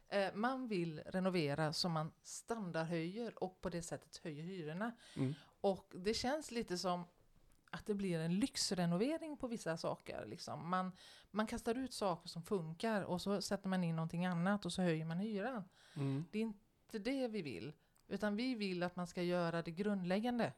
eh, 0.08 0.34
man 0.34 0.68
vill 0.68 1.00
renovera 1.06 1.72
så 1.72 1.88
man 1.88 2.12
standardhöjer 2.22 3.44
och 3.44 3.60
på 3.60 3.68
det 3.68 3.82
sättet 3.82 4.16
höjer 4.16 4.42
hyrorna. 4.42 4.92
Mm. 5.16 5.34
Och 5.60 5.92
det 5.94 6.14
känns 6.14 6.50
lite 6.50 6.78
som 6.78 7.04
att 7.74 7.86
det 7.86 7.94
blir 7.94 8.18
en 8.18 8.38
lyxrenovering 8.38 9.36
på 9.36 9.46
vissa 9.46 9.76
saker. 9.76 10.26
Liksom. 10.26 10.70
Man, 10.70 10.92
man 11.30 11.46
kastar 11.46 11.74
ut 11.74 11.92
saker 11.92 12.28
som 12.28 12.42
funkar 12.42 13.02
och 13.02 13.20
så 13.20 13.40
sätter 13.40 13.68
man 13.68 13.84
in 13.84 13.96
någonting 13.96 14.26
annat 14.26 14.66
och 14.66 14.72
så 14.72 14.82
höjer 14.82 15.04
man 15.04 15.18
hyran. 15.18 15.64
Mm. 15.96 16.24
Det 16.30 16.38
är 16.38 16.42
inte 16.42 16.98
det 16.98 17.28
vi 17.28 17.42
vill. 17.42 17.72
Utan 18.08 18.36
vi 18.36 18.54
vill 18.54 18.82
att 18.82 18.96
man 18.96 19.06
ska 19.06 19.22
göra 19.22 19.62
det 19.62 19.70
grundläggande. 19.70 20.52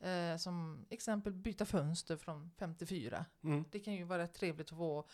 Eh, 0.00 0.36
som 0.36 0.86
exempel 0.90 1.32
byta 1.32 1.64
fönster 1.66 2.16
från 2.16 2.50
54. 2.58 3.24
Mm. 3.42 3.64
Det 3.70 3.80
kan 3.80 3.94
ju 3.94 4.04
vara 4.04 4.26
trevligt 4.26 4.72
att 4.72 4.78
få 4.78 5.08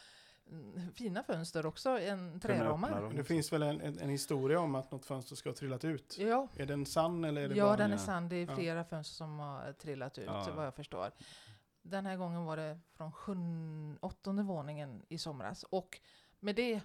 fina 0.95 1.23
fönster 1.23 1.66
också, 1.66 1.88
en 1.99 2.40
träramar. 2.40 3.12
Det 3.16 3.25
finns 3.25 3.52
väl 3.52 3.62
en, 3.62 3.80
en, 3.80 3.99
en 3.99 4.09
historia 4.09 4.61
om 4.61 4.75
att 4.75 4.90
något 4.90 5.04
fönster 5.07 5.37
ska 5.37 5.49
ha 5.49 5.54
trillat 5.57 5.85
ut? 5.85 6.16
Ja, 6.19 6.49
Är 6.57 6.66
den 6.66 6.87
sann 6.87 7.25
eller 7.25 7.42
är 7.42 7.49
det 7.49 7.54
ja 7.54 7.64
bara... 7.64 7.76
den 7.76 7.90
är 7.90 7.95
Ja. 7.95 7.99
sann. 7.99 8.28
Det 8.28 8.37
är 8.37 8.47
Ja. 8.47 8.54
flera 8.57 8.85
fönster 8.85 9.14
som 9.14 9.38
har 9.38 9.73
trillat 9.73 10.19
ut, 10.19 10.25
Ja. 10.26 10.49
vad 10.57 10.66
jag 10.66 10.75
förstår. 10.75 11.11
Den 11.83 12.07
här 12.07 12.16
gången 12.16 12.45
var 12.45 12.57
det 12.57 12.78
från 12.92 13.12
sjun, 13.12 13.99
åttonde 14.02 14.42
våningen 14.42 15.02
i 15.09 15.19
somras. 15.19 15.62
Och 15.62 16.00
med 16.40 16.57
det 16.57 16.80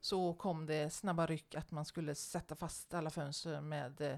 så 0.00 0.34
kom 0.34 0.66
det 0.66 0.90
snabba 0.90 1.26
ryck 1.26 1.54
att 1.54 1.70
man 1.70 1.84
skulle 1.84 2.14
sätta 2.14 2.56
fast 2.56 2.94
alla 2.94 3.10
fönster 3.10 3.60
med 3.60 4.00
eh, 4.00 4.16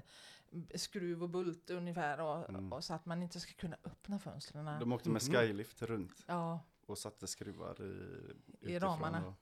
skruv 0.75 1.23
och 1.23 1.29
bult 1.29 1.69
ungefär. 1.69 2.19
Och, 2.19 2.49
Mm. 2.49 2.73
och 2.73 2.83
så 2.83 2.93
att 2.93 3.05
man 3.05 3.23
inte 3.23 3.39
ska 3.39 3.53
kunna 3.53 3.77
öppna 3.83 4.19
fönstren. 4.19 4.79
De 4.79 4.91
åkte 4.91 5.09
med 5.09 5.21
Mhm. 5.29 5.33
skylift 5.35 5.81
runt 5.81 6.23
Ja, 6.27 6.59
och 6.89 6.97
satte 6.97 7.27
skruvar 7.27 7.81
i, 7.81 8.71
I 8.73 8.79
ramarna. 8.79 9.33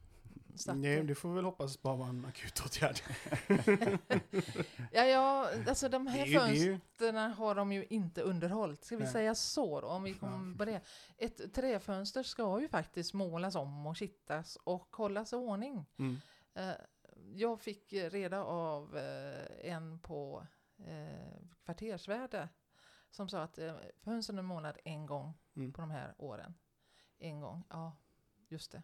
så 0.55 0.71
att, 0.71 0.77
Nej, 0.77 1.03
det 1.03 1.15
får 1.15 1.29
vi 1.29 1.35
väl 1.35 1.45
hoppas 1.45 1.81
bara 1.81 1.95
vara 1.95 2.09
en 2.09 2.25
akut 2.25 2.61
åtgärd. 2.65 2.99
ja, 4.91 5.05
ja, 5.05 5.49
alltså 5.67 5.89
de 5.89 6.07
här 6.07 6.25
det 6.25 6.39
fönstren 6.39 7.15
har 7.31 7.55
de 7.55 7.71
ju 7.71 7.85
inte 7.89 8.21
underhållit. 8.21 8.83
Ska 8.85 8.97
vi 8.97 9.03
Nej. 9.03 9.11
säga 9.13 9.35
så 9.35 9.81
då, 9.81 9.87
om 9.87 10.03
vi 10.03 10.13
kommer 10.13 10.57
på 10.57 10.65
det. 10.65 10.81
Ett 11.17 11.53
träfönster 11.53 12.23
ska 12.23 12.61
ju 12.61 12.67
faktiskt 12.67 13.13
målas 13.13 13.55
om 13.55 13.87
och 13.87 13.95
kittas 13.95 14.55
och 14.63 14.95
hållas 14.95 15.33
i 15.33 15.35
ordning. 15.35 15.85
mm. 15.99 16.17
Eh, 16.53 16.71
Jag 17.33 17.59
fick 17.61 17.93
reda 17.93 18.43
av 18.43 18.97
eh, 18.97 19.71
en 19.73 19.99
på 19.99 20.47
eh, 20.77 21.41
kvartersvärde 21.65 22.49
som 23.11 23.29
sa 23.29 23.41
att 23.43 23.59
fönstren 24.03 24.37
är 24.39 24.43
målade 24.43 24.79
en 24.83 25.05
gång 25.05 25.33
Mm. 25.55 25.73
på 25.73 25.81
de 25.81 25.91
här 25.91 26.13
åren. 26.17 26.53
En 27.21 27.39
gång, 27.39 27.63
ja, 27.69 27.97
just 28.49 28.71
det. 28.71 28.83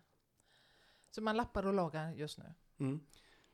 Så 1.11 1.21
man 1.21 1.37
lappar 1.37 1.65
och 1.65 1.73
lagar 1.73 2.11
just 2.11 2.37
nu. 2.37 2.53
Mm. 2.79 2.99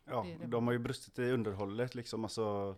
Ja, 0.06 0.24
Det 0.24 0.38
det. 0.38 0.48
de 0.48 0.66
har 0.68 0.72
ju 0.74 0.80
brustit 0.80 1.20
i 1.20 1.32
underhållet 1.32 1.96
liksom. 1.96 2.24
Alltså, 2.24 2.75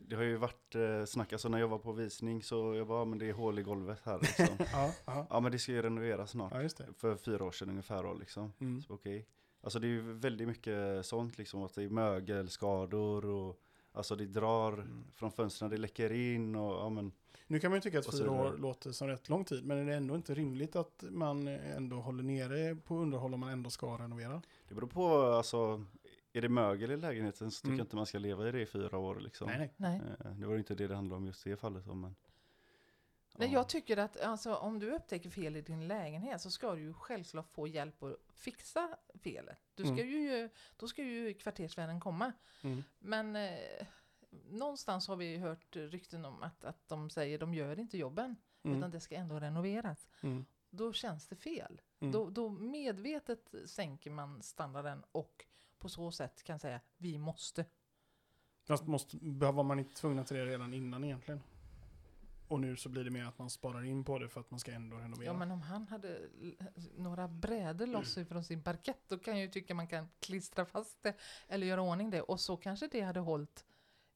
det 0.00 0.16
har 0.16 0.22
ju 0.22 0.36
varit 0.36 0.74
eh, 0.74 1.04
snack, 1.04 1.32
alltså 1.32 1.48
när 1.48 1.58
jag 1.58 1.68
var 1.68 1.78
på 1.78 1.92
visning 1.92 2.42
så 2.42 2.74
jag 2.74 2.86
bara, 2.86 3.00
"Ja, 3.00 3.04
men 3.04 3.18
det 3.18 3.28
är 3.28 3.32
hål 3.32 3.58
i 3.58 3.62
golvet 3.62 4.00
här 4.04 4.18
liksom. 4.20 4.46
Ja, 4.72 4.92
ja, 5.06 5.26
ja 5.30 5.40
men 5.40 5.52
det 5.52 5.58
ska 5.58 5.72
ju 5.72 5.82
renoveras 5.82 6.30
snart. 6.30 6.52
ja, 6.54 6.62
just 6.62 6.76
det. 6.78 6.86
För 6.96 7.16
fyra 7.16 7.44
år 7.44 7.50
sedan 7.50 7.70
ungefär 7.70 8.02
då 8.02 8.14
liksom. 8.14 8.52
Mm. 8.60 8.82
Så 8.82 8.94
okej. 8.94 9.26
Alltså 9.60 9.78
det 9.78 9.86
är 9.86 9.88
ju 9.88 10.12
väldigt 10.12 10.48
mycket 10.48 11.06
sånt 11.06 11.38
liksom, 11.38 11.62
att 11.62 11.74
det 11.74 11.82
är 11.82 11.88
mögelskador 11.88 13.24
och 13.24 13.60
Alltså 13.96 14.16
det 14.16 14.26
drar 14.26 14.72
Mm. 14.72 15.04
från 15.14 15.30
fönstren, 15.32 15.70
det 15.70 15.76
läcker 15.76 16.12
in 16.12 16.54
och 16.56 16.72
ja 16.72 16.88
men 16.90 17.12
Nu 17.46 17.60
kan 17.60 17.70
man 17.70 17.76
ju 17.76 17.80
tycka 17.80 17.98
att 17.98 18.18
fyra 18.18 18.30
år 18.30 18.56
låter 18.58 18.92
som 18.92 19.08
rätt 19.08 19.28
lång 19.28 19.44
tid, 19.44 19.64
men 19.66 19.78
är 19.78 19.84
det 19.84 19.94
ändå 19.94 20.14
inte 20.16 20.34
rimligt 20.34 20.76
att 20.76 21.04
man 21.10 21.48
ändå 21.48 21.96
håller 21.96 22.22
nere 22.22 22.76
på 22.76 22.96
underhåll 22.96 23.34
om 23.34 23.40
man 23.40 23.50
ändå 23.50 23.70
ska 23.70 23.86
renovera? 23.98 24.42
det 24.68 24.74
beror 24.74 24.88
på 24.88 25.08
alltså 25.22 25.84
Är 26.32 26.42
det 26.42 26.48
mögel 26.48 26.90
i 26.90 26.96
lägenheten 26.96 27.50
så 27.50 27.56
tycker 27.60 27.68
Mm. 27.68 27.78
jag 27.78 27.84
inte 27.84 27.96
man 27.96 28.06
ska 28.06 28.18
leva 28.18 28.48
i 28.48 28.52
det 28.52 28.60
i 28.60 28.66
fyra 28.66 28.98
år 28.98 29.20
liksom. 29.20 29.46
Nej, 29.48 29.58
nej. 29.58 30.00
Nej. 30.04 30.16
Eh, 30.24 30.30
Det 30.38 30.46
var 30.46 30.56
inte 30.56 30.74
det 30.74 30.86
det 30.86 30.94
handlade 30.94 31.16
om 31.18 31.26
just 31.26 31.46
i 31.46 31.50
det 31.50 31.56
fallet 31.56 31.86
men 31.86 32.14
Nej, 33.38 33.48
ja. 33.48 33.54
jag 33.58 33.68
tycker 33.68 33.96
att 33.96 34.20
alltså, 34.20 34.54
om 34.54 34.78
du 34.78 34.94
upptäcker 34.94 35.30
fel 35.30 35.56
i 35.56 35.60
din 35.62 35.88
lägenhet 35.88 36.40
så 36.40 36.50
ska 36.50 36.74
du 36.74 36.80
ju 36.80 36.94
självklart 36.94 37.48
få 37.48 37.66
hjälp 37.66 38.02
att 38.02 38.16
fixa 38.34 38.88
felet. 39.22 39.58
Du 39.74 39.82
ska 39.82 39.92
Mm. 39.92 40.08
ju, 40.08 40.50
då 40.76 40.88
ska 40.88 41.02
ju 41.02 41.34
kvartersvärden 41.34 42.00
komma. 42.00 42.32
Mm. 42.62 42.82
Men 42.98 43.36
eh, 43.36 43.86
någonstans 44.50 45.08
har 45.08 45.16
vi 45.16 45.36
hört 45.36 45.76
rykten 45.76 46.24
om 46.24 46.42
att, 46.42 46.64
att 46.64 46.88
de 46.88 47.10
säger 47.10 47.38
de 47.38 47.54
gör 47.54 47.78
inte 47.78 47.98
jobben, 47.98 48.36
Mm. 48.62 48.78
utan 48.78 48.90
det 48.90 49.00
ska 49.00 49.14
ändå 49.14 49.40
renoveras. 49.40 50.08
Mm. 50.20 50.46
Då 50.70 50.92
känns 50.92 51.28
det 51.28 51.36
fel. 51.36 51.80
Mm. 52.00 52.12
Då, 52.12 52.30
då 52.30 52.48
medvetet 52.48 53.54
sänker 53.66 54.10
man 54.10 54.42
standarden 54.42 55.04
och 55.12 55.44
på 55.78 55.88
så 55.88 56.12
sätt 56.12 56.42
kan 56.42 56.58
säga 56.58 56.80
vi 56.96 57.18
måste. 57.18 57.64
Fast 58.66 58.86
måste, 58.86 59.18
var 59.22 59.62
man 59.62 59.78
inte 59.78 59.94
tvungna 59.94 60.24
till 60.24 60.36
det 60.36 60.46
redan 60.46 60.74
innan 60.74 61.04
egentligen? 61.04 61.40
Och 62.48 62.60
nu 62.60 62.76
så 62.76 62.88
blir 62.88 63.04
det 63.04 63.10
mer 63.10 63.24
att 63.24 63.38
man 63.38 63.50
sparar 63.50 63.84
in 63.84 64.04
på 64.04 64.18
det 64.18 64.28
för 64.28 64.40
att 64.40 64.50
man 64.50 64.60
ska 64.60 64.72
ändå 64.72 64.96
renovera. 64.96 65.26
Ja, 65.26 65.32
men 65.32 65.50
om 65.50 65.62
han 65.62 65.88
hade 65.88 66.28
några 66.96 67.28
brädor 67.28 67.86
loss 67.86 68.18
ifrån 68.18 68.44
sin 68.44 68.62
parkett, 68.62 69.00
då 69.08 69.18
kan 69.18 69.34
jag 69.34 69.42
ju 69.42 69.50
tycka 69.50 69.74
man 69.74 69.86
kan 69.86 70.08
klistra 70.20 70.64
fast 70.64 71.02
det 71.02 71.14
eller 71.48 71.66
göra 71.66 71.82
ordning 71.82 72.10
det. 72.10 72.22
Och 72.22 72.40
så 72.40 72.56
kanske 72.56 72.88
det 72.92 73.00
hade 73.00 73.20
hållit 73.20 73.64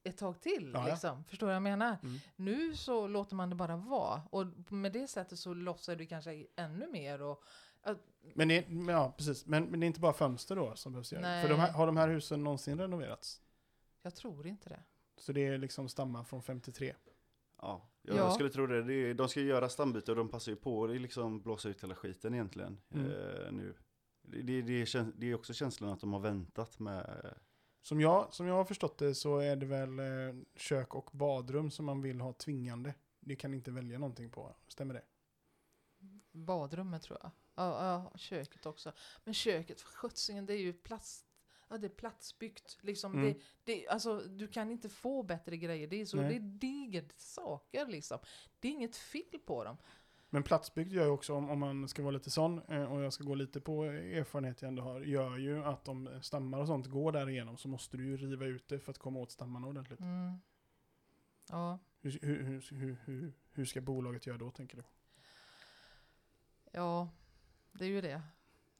ett 0.03 0.17
tag 0.17 0.41
till. 0.41 0.71
Ja, 0.73 0.87
ja. 0.87 0.93
Liksom. 0.93 1.23
Förstår 1.23 1.47
du 1.47 1.49
vad 1.49 1.55
jag 1.55 1.63
menar? 1.63 1.97
Mm. 2.03 2.19
Nu 2.35 2.75
så 2.75 3.07
låter 3.07 3.35
man 3.35 3.49
det 3.49 3.55
bara 3.55 3.77
vara. 3.77 4.21
Och 4.29 4.45
med 4.71 4.91
det 4.91 5.07
sättet 5.07 5.39
så 5.39 5.53
lossar 5.53 5.95
du 5.95 6.05
kanske 6.05 6.45
ännu 6.55 6.87
mer. 6.91 7.21
Och, 7.21 7.43
Men, 8.33 8.47
det, 8.47 8.65
ja, 8.87 9.13
precis. 9.17 9.45
Men, 9.45 9.63
men 9.63 9.79
det 9.79 9.85
är 9.85 9.87
inte 9.87 9.99
bara 9.99 10.13
fönster 10.13 10.55
då 10.55 10.75
som 10.75 10.91
behövs 10.91 11.13
göra? 11.13 11.21
Nej. 11.21 11.41
För 11.41 11.49
de 11.49 11.59
här, 11.59 11.71
har 11.71 11.85
de 11.85 11.97
här 11.97 12.07
husen 12.07 12.43
någonsin 12.43 12.79
renoverats? 12.79 13.41
jag 14.01 14.15
tror 14.15 14.47
inte 14.47 14.69
det. 14.69 14.83
Så 15.17 15.31
det 15.31 15.47
är 15.47 15.57
liksom 15.57 15.89
stammar 15.89 16.23
från 16.23 16.41
53? 16.41 16.95
Ja, 17.61 17.81
jag 18.01 18.17
Ja. 18.17 18.31
skulle 18.31 18.49
tro 18.49 18.67
det. 18.67 18.83
det 18.83 18.93
är, 18.93 19.13
de 19.13 19.29
ska 19.29 19.41
göra 19.41 19.69
stambyte 19.69 20.11
och 20.11 20.17
de 20.17 20.29
passar 20.29 20.51
ju 20.51 20.55
på 20.55 20.83
att 20.85 21.01
liksom 21.01 21.41
blåsa 21.41 21.69
ut 21.69 21.83
hela 21.83 21.95
skiten 21.95 22.33
egentligen 22.33 22.81
Mm. 22.93 23.05
eh, 23.11 23.51
nu. 23.51 23.75
Det, 24.23 24.41
det, 24.41 24.61
det, 24.61 24.73
är, 24.95 25.11
det 25.17 25.25
är 25.31 25.35
också 25.35 25.53
känslan 25.53 25.89
att 25.89 25.99
de 25.99 26.13
har 26.13 26.19
väntat 26.19 26.79
med 26.79 27.33
Som 27.81 28.01
jag, 28.01 28.33
som 28.33 28.47
jag 28.47 28.53
har 28.55 28.65
förstått 28.65 28.97
det 28.97 29.15
så 29.15 29.37
är 29.37 29.55
det 29.55 29.65
väl 29.65 29.99
eh, 29.99 30.05
kök 30.55 30.95
och 30.95 31.09
badrum 31.13 31.71
som 31.71 31.85
man 31.85 32.01
vill 32.01 32.21
ha 32.21 32.33
tvingande. 32.33 32.93
Det 33.19 33.35
kan 33.35 33.53
inte 33.53 33.71
välja 33.71 33.99
någonting 33.99 34.31
på. 34.31 34.55
Stämmer 34.67 34.93
det? 34.93 35.03
Badrummet 36.31 37.01
tror 37.01 37.19
jag. 37.21 37.31
Ja, 37.55 37.85
ja, 38.13 38.17
köket 38.17 38.65
också. 38.65 38.91
Men 39.23 39.33
köket, 39.33 39.81
för 39.81 39.89
sjuttsingen, 39.89 40.45
det 40.45 40.53
är 40.53 40.57
ju 40.57 40.73
plats, 40.73 41.25
ja, 41.71 41.77
det 41.77 41.87
är 41.87 41.89
platsbyggt. 41.89 42.77
Liksom, 42.81 43.13
Mm. 43.13 43.25
det, 43.25 43.39
det, 43.63 43.87
alltså, 43.87 44.17
du 44.19 44.47
kan 44.47 44.71
inte 44.71 44.89
få 44.89 45.23
bättre 45.23 45.57
grejer. 45.57 45.87
Det 45.87 46.01
är, 46.01 46.05
så, 46.05 46.17
Nej. 46.17 46.29
det 46.29 46.35
är 46.35 46.39
digert 46.39 47.13
saker 47.17 47.85
liksom. 47.87 48.19
Det 48.59 48.67
är 48.67 48.71
inget 48.71 48.95
fel 48.95 49.39
på 49.45 49.63
dem. 49.63 49.77
Men 50.29 50.43
platsbyggt 50.43 50.91
gör 50.91 51.05
ju 51.05 51.11
också, 51.11 51.33
om, 51.33 51.49
om 51.49 51.59
man 51.59 51.87
ska 51.87 52.01
vara 52.01 52.11
lite 52.11 52.31
sån, 52.31 52.61
eh, 52.61 52.93
och 52.93 53.01
jag 53.01 53.13
ska 53.13 53.23
gå 53.23 53.35
lite 53.35 53.61
på 53.61 53.83
erfarenhet 53.83 54.61
jag 54.61 54.67
ändå 54.69 54.83
har, 54.83 55.01
gör 55.01 55.37
ju 55.37 55.63
att 55.63 55.87
om 55.87 56.19
stammar 56.21 56.59
och 56.59 56.67
sånt 56.67 56.87
går 56.87 57.11
där 57.11 57.29
igenom 57.29 57.57
så 57.57 57.67
måste 57.67 57.97
du 57.97 58.05
ju 58.05 58.17
riva 58.17 58.45
ut 58.45 58.67
det 58.67 58.79
för 58.79 58.91
att 58.91 58.97
komma 58.97 59.19
åt 59.19 59.31
stammarna 59.31 59.67
ordentligt. 59.67 59.99
Mm. 59.99 60.33
Ja, 61.49 61.79
hur, 62.01 62.19
hur, 62.21 62.61
hur, 62.71 62.97
hur, 63.05 63.33
hur 63.51 63.65
ska 63.65 63.81
bolaget 63.81 64.27
göra 64.27 64.37
då, 64.37 64.51
tänker 64.51 64.77
du? 64.77 64.83
ja, 66.71 67.09
det 67.71 67.85
är 67.85 67.89
ju 67.89 68.01
det. 68.01 68.21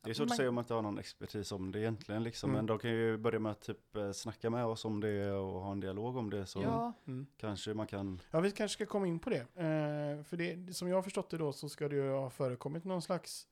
Det 0.04 0.10
är 0.10 0.14
svårt 0.14 0.28
Man- 0.28 0.32
att 0.34 0.38
säga 0.38 0.50
om 0.50 0.56
man 0.56 0.64
inte 0.64 0.74
har 0.74 0.82
någon 0.82 0.98
expertis 0.98 1.52
om 1.52 1.72
det 1.72 1.80
egentligen 1.80 2.24
liksom. 2.24 2.50
Mm. 2.50 2.58
Men 2.58 2.66
de 2.66 2.80
kan 2.80 2.90
ju 2.92 3.18
börja 3.18 3.40
med 3.40 3.52
att 3.52 3.62
typ 3.62 3.96
eh, 3.96 4.12
snacka 4.12 4.50
med 4.50 4.66
oss 4.66 4.86
om 4.86 5.00
det 5.00 5.32
och 5.32 5.62
ha 5.62 5.72
en 5.72 5.80
dialog 5.80 6.18
om 6.18 6.30
det. 6.30 6.46
Så 6.46 6.62
Ja, 6.62 6.94
Mm. 7.08 7.26
kanske 7.38 7.74
man 7.74 7.88
kan, 7.88 8.22
Ja, 8.32 8.40
vi 8.40 8.52
kanske 8.52 8.74
ska 8.76 8.86
komma 8.86 9.08
in 9.08 9.20
på 9.20 9.30
det. 9.30 9.40
Eh, 9.40 10.24
för 10.24 10.38
det, 10.38 10.76
som 10.76 10.88
jag 10.88 10.96
har 10.96 11.04
förstått 11.04 11.30
det 11.30 11.38
då 11.38 11.54
så 11.54 11.70
ska 11.70 11.88
det 11.90 11.96
ju 11.96 12.10
ha 12.12 12.30
förekommit 12.30 12.84
någon 12.86 13.02
slags 13.02 13.48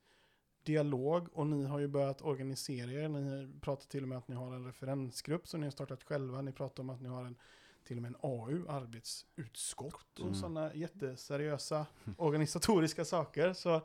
dialog 0.62 1.28
och 1.32 1.46
ni 1.46 1.64
har 1.64 1.78
ju 1.78 1.88
börjat 1.88 2.22
organisera 2.22 2.92
er. 2.92 3.08
Ni 3.08 3.48
pratar 3.60 3.86
till 3.86 4.02
och 4.02 4.08
med 4.08 4.18
att 4.18 4.28
ni 4.28 4.34
har 4.36 4.54
en 4.54 4.66
referensgrupp 4.66 5.48
som 5.48 5.60
ni 5.60 5.66
har 5.66 5.70
startat 5.70 6.02
själva. 6.02 6.42
Ni 6.42 6.52
pratar 6.52 6.82
om 6.82 6.90
att 6.90 7.00
ni 7.00 7.08
har 7.08 7.24
en 7.24 7.36
till 7.84 7.96
och 7.96 8.02
med 8.02 8.08
en 8.08 8.16
AU, 8.20 8.68
arbetsutskott 8.68 10.18
och 10.18 10.20
Mm. 10.20 10.34
sådana 10.34 10.74
jätteseriösa 10.74 11.86
organisatoriska 12.16 13.04
saker. 13.04 13.52
Så, 13.52 13.80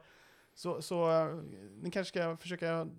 så, 0.56 0.82
så 0.82 1.12
eh, 1.12 1.36
ni 1.82 1.92
kanske 1.92 2.10
ska 2.20 2.38
försöka, 2.38 2.90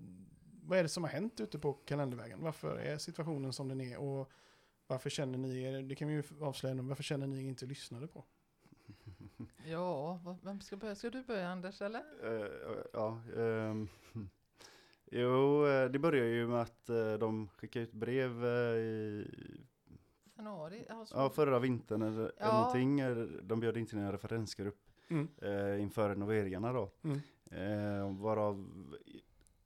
vad 0.62 0.78
är 0.78 0.82
det 0.82 0.88
som 0.88 1.02
har 1.04 1.10
hänt 1.10 1.40
ute 1.40 1.58
på 1.58 1.72
kalendervägen? 1.72 2.42
Varför 2.42 2.76
är 2.78 2.98
situationen 2.98 3.52
som 3.52 3.68
den 3.68 3.80
är? 3.80 3.98
Och 3.98 4.30
varför 4.86 5.10
känner 5.10 5.38
ni 5.38 5.62
er, 5.62 5.82
det 5.82 5.94
kan 5.94 6.08
vi 6.08 6.14
ju 6.14 6.22
avslöja 6.40 6.74
nu, 6.74 6.82
varför 6.82 7.02
känner 7.02 7.26
ni 7.26 7.36
er 7.44 7.48
inte 7.48 7.66
lyssnade 7.66 8.06
på? 8.08 8.24
ja, 9.66 10.20
vad- 10.24 10.38
vem 10.44 10.60
ska 10.60 10.76
börja? 10.76 10.94
Ska 10.94 11.10
du 11.10 11.22
börja 11.22 11.48
Anders 11.48 11.82
eller? 11.82 12.02
eh, 12.22 12.50
ja. 12.92 13.20
ehm, 13.36 13.88
jo, 15.10 15.66
eh, 15.66 15.90
det 15.90 15.98
börjar 15.98 16.24
ju 16.26 16.46
med 16.48 16.60
att 16.60 16.86
de 17.20 17.48
skickar 17.48 17.80
ut 17.80 17.92
brev 17.92 18.44
i 18.44 19.26
Januari? 20.36 20.84
Ja, 20.88 21.06
så- 21.06 21.16
ja, 21.16 21.30
förra 21.30 21.58
vintern 21.58 22.02
eller, 22.02 22.20
eller 22.22 22.32
Ja. 22.38 22.52
någonting. 22.56 23.00
eh, 23.00 23.16
De 23.42 23.60
bjöd 23.60 23.76
in 23.76 23.86
till 23.86 23.98
en 23.98 24.12
referensgrupp 24.12 24.85
Mm. 25.08 25.28
eh, 25.42 25.82
inför 25.82 26.08
renoveringarna 26.08 26.72
då. 26.72 26.90
Mm. 27.02 27.20
Eh, 27.50 28.20
varav 28.20 28.66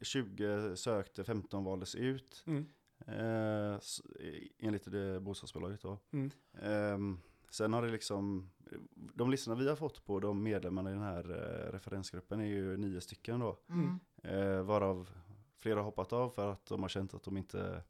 20 0.01 0.77
sökte, 0.77 1.25
15 1.25 1.65
valdes 1.65 1.95
ut. 1.95 2.45
Mm. 2.47 2.67
Eh, 3.07 3.79
enligt 4.59 4.91
det 4.91 5.21
bostadsbolaget 5.21 5.81
då. 5.81 5.99
Mm. 6.11 6.31
Ehm, 6.63 7.19
sen 7.51 7.73
har 7.73 7.83
det 7.83 7.93
liksom, 7.93 8.51
de 8.95 9.31
listorna 9.31 9.57
vi 9.57 9.69
har 9.69 9.77
fått 9.77 10.05
på 10.05 10.21
de 10.21 10.43
medlemmarna 10.43 10.91
i 10.91 10.93
den 10.93 11.03
här 11.03 11.31
eh, 11.31 11.73
referensgruppen 11.73 12.41
är 12.41 12.45
ju 12.45 12.77
nio 12.77 13.01
stycken 13.01 13.41
då. 13.41 13.59
Mm. 13.69 13.99
Eh, 14.23 14.63
varav 14.63 15.11
flera 15.59 15.77
har 15.79 15.85
hoppat 15.85 16.13
av 16.13 16.31
för 16.31 16.53
att 16.53 16.67
de 16.67 16.83
har 16.83 16.89
känt 16.89 17.15
att 17.15 17.23
de 17.23 17.37
inte 17.37 17.83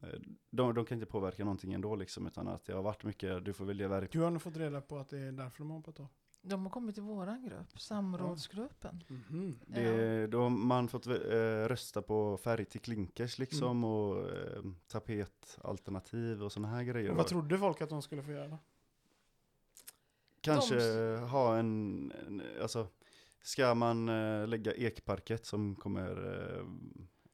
eh, 0.00 0.20
de, 0.50 0.74
de 0.74 0.84
kan 0.84 0.96
inte 0.96 1.06
påverka 1.06 1.44
någonting 1.44 1.72
ändå 1.72 1.96
liksom 1.96 2.26
utan 2.26 2.48
att 2.48 2.64
det 2.64 2.72
har 2.72 2.82
varit 2.82 3.04
mycket, 3.04 3.44
du 3.44 3.52
får 3.52 3.64
välja 3.64 3.88
verk. 3.88 4.12
Du 4.12 4.20
har 4.20 4.30
nog 4.30 4.42
fått 4.42 4.56
reda 4.56 4.80
på 4.80 4.98
att 4.98 5.08
det 5.08 5.18
är 5.18 5.32
därför 5.32 5.58
de 5.58 5.70
har 5.70 5.76
hoppat 5.76 6.00
av. 6.00 6.08
De 6.48 6.62
har 6.62 6.70
kommit 6.70 6.94
till 6.94 7.02
våran 7.04 7.44
grupp, 7.44 7.80
samrådsgruppen. 7.80 9.04
Mhm. 9.08 9.58
Det, 9.66 10.26
Då 10.26 10.42
har 10.42 10.50
man 10.50 10.88
fått 10.88 11.06
eh, 11.06 11.12
rösta 11.68 12.02
på 12.02 12.36
färg 12.36 12.64
till 12.64 12.80
klinkers 12.80 13.38
liksom 13.38 13.84
och 13.84 14.30
eh, 14.30 14.62
tapetalternativ 14.88 16.42
och 16.42 16.52
sådana 16.52 16.68
här 16.68 16.82
grejer. 16.84 17.10
Och 17.10 17.16
vad 17.16 17.26
trodde 17.26 17.58
folk 17.58 17.80
att 17.80 17.88
de 17.88 18.02
skulle 18.02 18.22
få 18.22 18.30
göra? 18.30 18.58
Kanske 20.40 20.76
De 20.76 21.16
ha 21.28 21.56
en, 21.56 22.12
en, 22.26 22.42
alltså 22.62 22.88
ska 23.42 23.74
man 23.74 24.08
eh, 24.08 24.46
lägga 24.48 24.72
ekparkett 24.72 25.46
som 25.46 25.74
kommer 25.76 26.10
eh, 26.58 26.64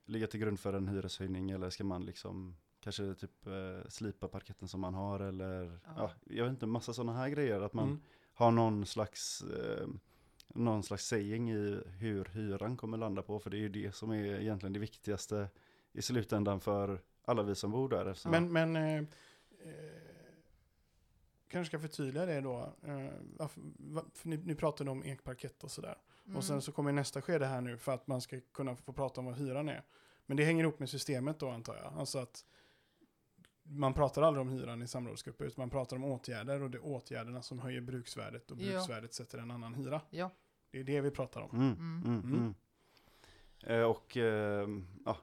ligga 0.04 0.26
till 0.26 0.40
grund 0.40 0.61
för 0.61 0.73
en 0.73 0.88
hyreshöjning 0.88 1.50
eller 1.50 1.71
ska 1.71 1.85
man 1.85 2.04
liksom 2.04 2.57
kanske 2.81 3.14
typ 3.14 3.47
eh, 3.47 3.88
slipa 3.88 4.28
parketten 4.28 4.69
som 4.69 4.81
man 4.81 4.95
har 4.95 5.21
eller 5.21 5.81
Ja. 5.85 5.92
ja. 5.97 6.11
jag 6.25 6.45
vet 6.45 6.50
inte, 6.50 6.66
massa 6.66 6.92
sådana 6.92 7.12
här 7.19 7.28
grejer 7.28 7.61
att 7.61 7.73
man 7.75 7.88
Mm. 7.88 8.00
Har 8.42 8.50
någon 8.50 8.87
slags 8.87 9.42
eh, 9.42 9.87
någon 10.54 10.82
slags 10.82 11.06
saying 11.06 11.50
i 11.50 11.80
hur 11.99 12.25
hyran 12.25 12.76
kommer 12.76 12.99
landa 12.99 13.22
på 13.22 13.38
för 13.40 13.50
det 13.50 13.56
är 13.56 13.61
ju 13.61 13.68
det 13.68 13.94
som 13.94 14.11
är 14.11 14.40
egentligen 14.40 14.72
det 14.72 14.78
viktigaste 14.78 15.49
i 15.92 16.02
slutändan 16.02 16.61
för 16.61 17.00
alla 17.25 17.42
vi 17.42 17.54
som 17.54 17.70
bor 17.70 17.88
där. 17.88 18.06
eftersom- 18.06 18.30
Men, 18.30 18.52
men 18.52 18.76
eh, 18.76 18.99
eh, 18.99 19.04
kanske 21.49 21.70
ska 21.70 21.78
förtydliga 21.88 22.26
det 22.26 22.40
då. 22.40 22.58
Eh, 22.82 23.11
varför, 23.37 23.61
va- 23.78 24.04
för 24.14 24.28
ni, 24.28 24.37
ni 24.37 24.54
pratade 24.54 24.90
om 24.90 25.04
ekparkett 25.04 25.64
och 25.64 25.70
sådär. 25.70 25.99
Mm. 26.26 26.37
Och 26.37 26.44
sen 26.44 26.62
så 26.62 26.72
kommer 26.72 26.92
nästa 26.92 27.22
skede 27.22 27.46
här 27.46 27.61
nu 27.61 27.78
för 27.78 27.92
att 27.92 28.06
man 28.06 28.20
ska 28.20 28.40
kunna 28.52 28.76
få 28.76 28.92
prata 28.92 29.20
om 29.20 29.26
vad 29.26 29.34
hyran 29.37 29.68
är. 29.68 29.82
Men 30.26 30.37
det 30.37 30.44
hänger 30.44 30.64
ihop 30.64 30.78
med 30.78 30.90
systemet 30.90 31.38
då 31.38 31.49
antar 31.50 31.76
jag. 31.76 31.92
Alltså 31.99 32.18
att 32.18 32.44
man 33.62 33.95
pratar 33.95 34.23
aldrig 34.23 34.40
om 34.40 34.49
hyran 34.49 34.83
i 34.83 34.87
samrådsgrupper 34.88 35.45
utan 35.45 35.62
man 35.62 35.71
pratar 35.71 35.97
om 35.97 36.04
åtgärder 36.04 36.62
och 36.62 36.71
det 36.71 36.78
är 36.78 36.85
åtgärderna 36.87 37.42
som 37.42 37.59
höjer 37.59 37.81
bruksvärdet 37.81 38.50
och 38.50 38.59
Ja. 38.61 38.73
bruksvärdet 38.73 39.14
sätter 39.14 39.38
en 39.38 39.50
annan 39.50 39.75
hyra. 39.75 40.00
Ja. 40.11 40.31
Det 40.71 40.78
är 40.81 40.85
det 40.85 41.00
vi 41.00 41.11
pratar 41.11 41.40
om. 41.40 41.50
Mm, 41.50 41.73
Mm. 41.73 42.02
mm, 42.04 42.21
Mm. 42.25 42.35
mm. 42.35 42.54
Eh, 43.81 43.83
och 43.87 44.16
eh, 44.16 44.69
ja, 45.04 45.16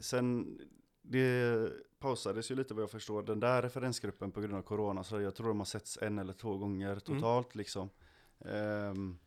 sen 0.00 0.58
det 1.02 1.72
pausades 1.98 2.50
ju 2.50 2.54
lite 2.54 2.74
vad 2.74 2.82
jag 2.82 2.90
förstår 2.90 3.22
den 3.22 3.40
där 3.40 3.62
referensgruppen 3.62 4.32
på 4.32 4.40
grund 4.40 4.54
av 4.54 4.62
corona 4.62 5.04
så 5.04 5.20
jag 5.20 5.34
tror 5.34 5.48
de 5.48 5.58
har 5.58 5.64
setts 5.64 5.98
en 6.02 6.18
eller 6.18 6.32
två 6.32 6.58
gånger 6.58 6.98
totalt 6.98 7.54
liksom. 7.54 7.90
Ehm, 8.38 9.18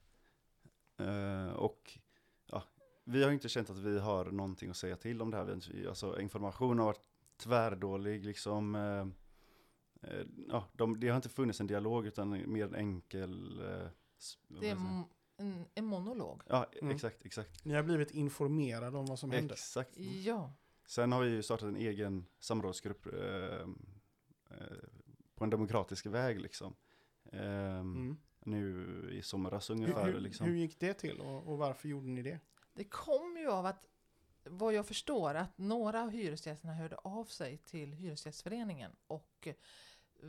eh, 0.98 1.54
och 1.54 2.00
ja, 2.46 2.64
vi 3.04 3.24
har 3.24 3.32
inte 3.32 3.50
känt 3.50 3.70
att 3.70 3.78
vi 3.78 4.00
har 4.00 4.26
någonting 4.26 4.70
att 4.70 4.78
säga 4.78 4.96
till 4.98 5.22
om 5.22 5.32
det 5.32 5.38
här. 5.38 5.60
Alltså 5.88 6.20
information 6.22 6.80
har 6.80 6.86
varit 6.86 7.02
tvärdålig 7.38 8.25
liksom. 8.25 8.75
eh, 8.75 9.08
eh, 10.12 10.25
ja, 10.50 10.66
de, 10.74 11.00
det 11.00 11.10
har 11.10 11.16
inte 11.16 11.30
funnits 11.30 11.60
en 11.62 11.68
dialog 11.68 12.06
utan 12.08 12.52
mer 12.54 12.66
en 12.66 12.75
enkel 12.75 13.60
eh, 13.60 13.88
Det 14.62 14.70
är 14.70 14.78
en, 15.38 15.66
en 15.75 15.86
monolog. 15.86 16.42
Ja, 16.50 16.66
Mm. 16.82 16.96
exakt, 16.96 17.25
exakt. 17.25 17.66
Ni 17.66 17.74
har 17.74 17.84
blivit 17.84 18.12
informerade 18.12 18.98
om 18.98 19.06
vad 19.06 19.20
som 19.20 19.32
händer. 19.32 19.54
Exakt. 19.56 19.98
Ja. 19.98 20.54
Sen 20.88 21.12
har 21.12 21.22
vi 21.22 21.30
ju 21.30 21.44
startat 21.44 21.68
en 21.68 21.75
egen 21.75 22.25
samrådsgrupp 22.40 23.06
eh, 23.06 23.62
eh, 24.50 24.78
på 25.36 25.44
en 25.44 25.50
demokratisk 25.50 26.06
väg 26.06 26.42
liksom. 26.42 26.75
Eh, 27.32 27.80
Mm. 27.80 28.18
Nu 28.46 29.10
i 29.12 29.22
somras 29.22 29.70
Hur, 29.70 29.75
ungefär 29.75 30.06
hur, 30.06 30.20
liksom. 30.20 30.48
hur 30.48 30.56
gick 30.56 30.80
det 30.80 30.94
till 30.94 31.20
och, 31.22 31.48
och 31.52 31.58
varför 31.58 31.90
gjorde 31.90 32.08
ni 32.08 32.22
det? 32.22 32.40
Det 32.74 32.84
kom 32.84 33.38
ju 33.38 33.48
av 33.52 33.66
att, 33.66 33.86
vad 34.46 34.74
jag 34.74 34.88
förstår, 34.88 35.36
att 35.36 35.58
några 35.58 36.02
av 36.04 36.10
hyresgästerna 36.10 36.74
hörde 36.74 36.96
av 36.96 37.26
sig 37.26 37.58
till 37.58 37.94
Hyresgästföreningen 37.94 38.96
och 39.08 39.48
eh, 39.48 39.56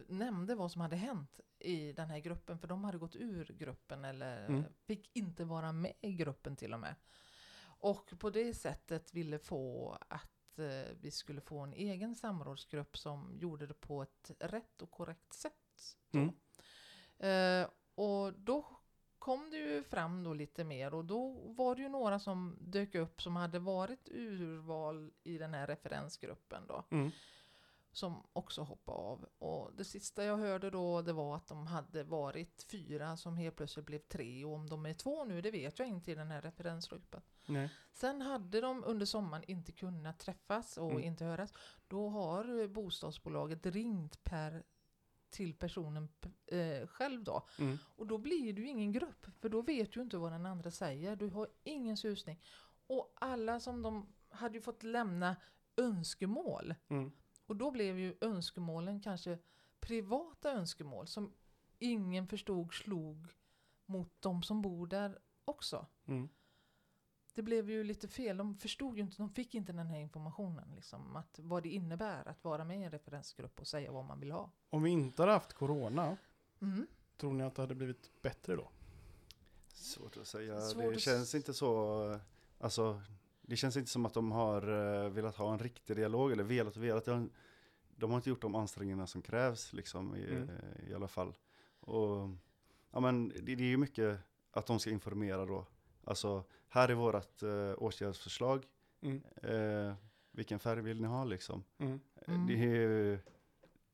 nämnde 0.09 0.55
vad 0.55 0.73
som 0.73 0.81
hade 0.81 0.97
hänt 0.97 1.41
i 1.59 1.93
den 1.93 2.11
här 2.11 2.19
gruppen, 2.19 2.59
för 2.59 2.69
de 2.69 2.85
hade 2.85 2.99
gått 2.99 3.17
ur 3.17 3.45
gruppen 3.59 4.05
eller 4.05 4.47
Mm. 4.47 4.65
fick 4.87 5.17
inte 5.17 5.45
vara 5.45 5.73
med 5.73 5.93
i 6.01 6.13
gruppen 6.13 6.57
till 6.57 6.75
och 6.75 6.81
med. 6.81 6.95
Och 7.81 8.13
på 8.19 8.31
det 8.31 8.55
sättet 8.55 9.15
ville 9.15 9.39
få 9.39 9.99
att 10.09 10.59
eh, 10.59 10.97
vi 11.01 11.11
skulle 11.11 11.41
få 11.41 11.59
en 11.59 11.73
egen 11.73 12.15
samrådsgrupp 12.15 12.99
som 12.99 13.39
gjorde 13.39 13.67
det 13.67 13.75
på 13.75 14.03
ett 14.03 14.31
rätt 14.39 14.83
och 14.83 14.91
korrekt 14.91 15.33
sätt. 15.33 15.97
Mm. 16.13 16.33
Eh, 17.19 17.69
och 17.95 18.33
då 18.33 18.67
kom 19.25 19.51
det 19.51 19.57
ju 19.57 19.83
fram 19.83 20.25
då 20.25 20.35
lite 20.35 20.65
mer 20.65 20.95
och 20.95 21.05
då 21.05 21.31
var 21.45 21.75
det 21.75 21.83
ju 21.83 21.89
några 21.89 22.19
som 22.19 22.57
dök 22.61 22.95
upp 22.95 23.23
som 23.23 23.37
hade 23.37 23.59
varit 23.59 24.09
urval 24.09 25.13
i 25.23 25.39
den 25.39 25.55
här 25.55 25.67
referensgruppen 25.67 26.63
då. 26.69 26.85
Mm. 26.91 27.11
Som 27.93 28.23
också 28.33 28.63
hoppade 28.63 28.99
av. 28.99 29.29
Och 29.39 29.71
det 29.77 29.85
sista 29.85 30.25
jag 30.25 30.37
hörde 30.37 30.71
då 30.71 31.03
det 31.03 31.13
var 31.13 31.37
att 31.37 31.47
de 31.47 31.67
hade 31.67 32.03
varit 32.05 32.67
fyra 32.71 33.17
som 33.17 33.37
helt 33.37 33.57
plötsligt 33.57 33.87
blev 33.87 33.99
tre 33.99 34.45
och 34.45 34.55
om 34.55 34.69
de 34.69 34.87
är 34.87 34.95
två 34.95 35.25
nu 35.25 35.41
det 35.41 35.51
vet 35.51 35.79
jag 35.79 35.89
inte 35.89 36.11
i 36.13 36.15
den 36.15 36.31
här 36.31 36.43
referensgruppen. 36.43 37.23
Nej. 37.47 37.71
Sen 37.93 38.21
hade 38.21 38.61
de 38.61 38.85
under 38.85 39.07
sommaren 39.07 39.45
inte 39.47 39.73
kunnat 39.73 40.19
träffas 40.19 40.77
och 40.77 40.91
Mm. 40.91 41.03
inte 41.05 41.25
höras. 41.25 41.53
Då 41.89 42.09
har 42.09 42.69
bostadsbolaget 42.69 43.67
ringt 43.67 44.25
per 44.25 44.63
till 45.35 45.55
personen 45.55 46.09
eh, 46.47 46.87
själv 46.87 47.25
då. 47.25 47.47
Mm. 47.59 47.79
Och 47.97 48.07
då 48.07 48.19
blir 48.19 48.53
du 48.53 48.67
ingen 48.67 48.93
grupp, 48.93 49.27
för 49.41 49.49
då 49.49 49.63
vet 49.63 49.93
du 49.93 50.03
inte 50.03 50.17
vad 50.17 50.33
den 50.33 50.47
andra 50.47 50.71
säger. 50.71 51.17
Du 51.17 51.29
har 51.29 51.49
ingen 51.65 51.97
susning. 51.97 52.41
Och 52.87 53.13
alla 53.15 53.61
som 53.61 53.83
de 53.83 54.07
hade 54.29 54.55
ju 54.55 54.63
fått 54.63 54.83
lämna 54.83 55.37
önskemål. 55.77 56.75
Mm. 56.89 57.13
Och 57.47 57.57
då 57.57 57.71
blev 57.71 57.99
ju 57.99 58.17
önskemålen 58.21 59.01
kanske 59.01 59.39
privata 59.81 60.53
önskemål 60.53 61.07
som 61.07 61.33
ingen 61.79 62.29
förstod 62.29 62.75
slog 62.75 63.29
mot 63.87 64.13
de 64.21 64.43
som 64.43 64.63
bor 64.63 64.87
där 64.87 65.19
också. 65.45 65.87
Mm. 66.07 66.29
Det 67.35 67.43
blev 67.43 67.71
ju 67.71 67.85
lite 67.85 68.09
fel. 68.09 68.37
De 68.37 68.55
förstod 68.57 68.97
ju 68.97 69.03
inte, 69.03 69.17
de 69.17 69.31
fick 69.31 69.55
inte 69.55 69.73
den 69.73 69.87
här 69.87 69.99
informationen. 70.01 70.69
Liksom, 70.75 71.17
att 71.17 71.39
vad 71.43 71.63
det 71.63 71.69
innebär 71.69 72.29
att 72.29 72.45
vara 72.45 72.65
med 72.65 72.81
i 72.81 72.83
en 72.83 72.91
referensgrupp 72.91 73.61
och 73.61 73.67
säga 73.67 73.93
vad 73.93 74.05
man 74.05 74.21
vill 74.21 74.33
ha. 74.33 74.51
Om 74.71 74.83
vi 74.83 74.91
inte 74.91 75.23
hade 75.23 75.33
haft 75.33 75.53
corona, 75.53 76.17
Mm. 76.61 76.87
tror 77.17 77.33
ni 77.33 77.45
att 77.45 77.55
det 77.55 77.63
hade 77.63 77.75
blivit 77.75 78.11
bättre 78.23 78.57
då? 78.57 78.71
Svårt 79.69 80.17
att 80.17 80.27
säga. 80.27 80.61
Svårt 80.61 80.83
det 80.85 80.95
att 80.95 81.01
känns 81.01 81.35
inte 81.35 81.55
så, 81.55 82.19
alltså 82.59 83.03
det 83.43 83.57
känns 83.57 83.77
inte 83.77 83.91
som 83.91 84.07
att 84.07 84.15
de 84.15 84.33
har 84.33 84.63
eh, 85.05 85.11
velat 85.11 85.37
ha 85.37 85.53
en 85.53 85.59
riktig 85.59 85.97
dialog 85.97 86.33
eller 86.33 86.45
velat 86.45 86.77
och 86.77 86.83
velat. 86.85 87.05
De, 87.05 88.11
har 88.11 88.17
inte 88.17 88.29
gjort 88.31 88.43
de 88.43 88.55
ansträngningarna 88.55 89.07
som 89.07 89.23
krävs 89.23 89.73
liksom 89.73 90.17
i, 90.17 90.25
Mm. 90.25 90.49
eh, 90.49 90.91
i 90.91 90.95
alla 90.95 91.09
fall. 91.09 91.35
Och 91.81 92.29
ja 92.91 93.01
men 93.01 93.29
det, 93.29 93.55
det 93.55 93.63
är 93.65 93.69
ju 93.69 93.77
mycket 93.77 94.19
att 94.51 94.67
de 94.67 94.79
ska 94.79 94.91
informera 94.91 95.47
då. 95.47 95.67
Alltså 96.05 96.45
här 96.75 96.89
är 96.89 96.95
vårat 96.95 97.43
eh, 97.43 97.73
åtgärdsförslag. 97.79 98.65
Mm. 99.01 99.23
Eh, 99.43 99.95
vilken 100.31 100.59
färg 100.59 100.81
vill 100.81 101.01
ni 101.01 101.07
ha 101.09 101.25
liksom? 101.25 101.65
Mm. 101.79 102.01
Eh, 102.17 102.35
Mm. 102.35 102.47
Det, 102.47 102.53
är, 102.55 102.67
ju- 102.67 103.19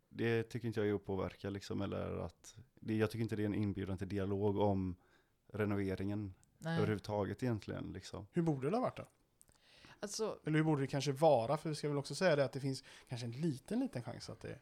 det 0.09 0.43
tycker 0.43 0.67
inte 0.67 0.81
jag 0.81 0.89
är 0.89 0.95
att 0.95 1.05
påverka 1.05 1.51
liksom, 1.51 1.83
eller 1.83 2.19
att, 2.19 2.57
det, 2.75 2.95
jag 2.97 3.11
tycker 3.11 3.23
inte 3.23 3.37
det 3.37 3.43
är 3.43 3.47
en 3.47 3.55
inbjudan 3.55 3.99
till 3.99 4.09
dialog 4.09 4.59
om 4.59 4.97
renoveringen 5.53 6.35
Nej. 6.59 6.77
överhuvudtaget 6.77 7.43
egentligen. 7.43 7.93
Liksom. 7.93 8.27
Hur 8.33 8.43
borde 8.43 8.71
det 8.71 8.77
ha 8.77 8.81
varit 8.83 8.97
då? 8.97 9.07
Alltså, 10.01 10.39
Eller 10.45 10.57
hur 10.57 10.65
borde 10.65 10.83
det 10.83 10.87
kanske 10.87 11.13
vara? 11.13 11.57
För 11.57 11.69
vi 11.69 11.75
ska 11.75 11.89
väl 11.89 11.99
också 11.99 12.15
säga 12.15 12.37
det 12.37 12.45
att 12.45 12.53
det 12.53 12.61
finns 12.61 12.85
kanske 13.09 13.27
en 13.27 13.33
liten, 13.33 13.81
liten 13.81 14.03
chans 14.03 14.31
att 14.31 14.41
det 14.41 14.59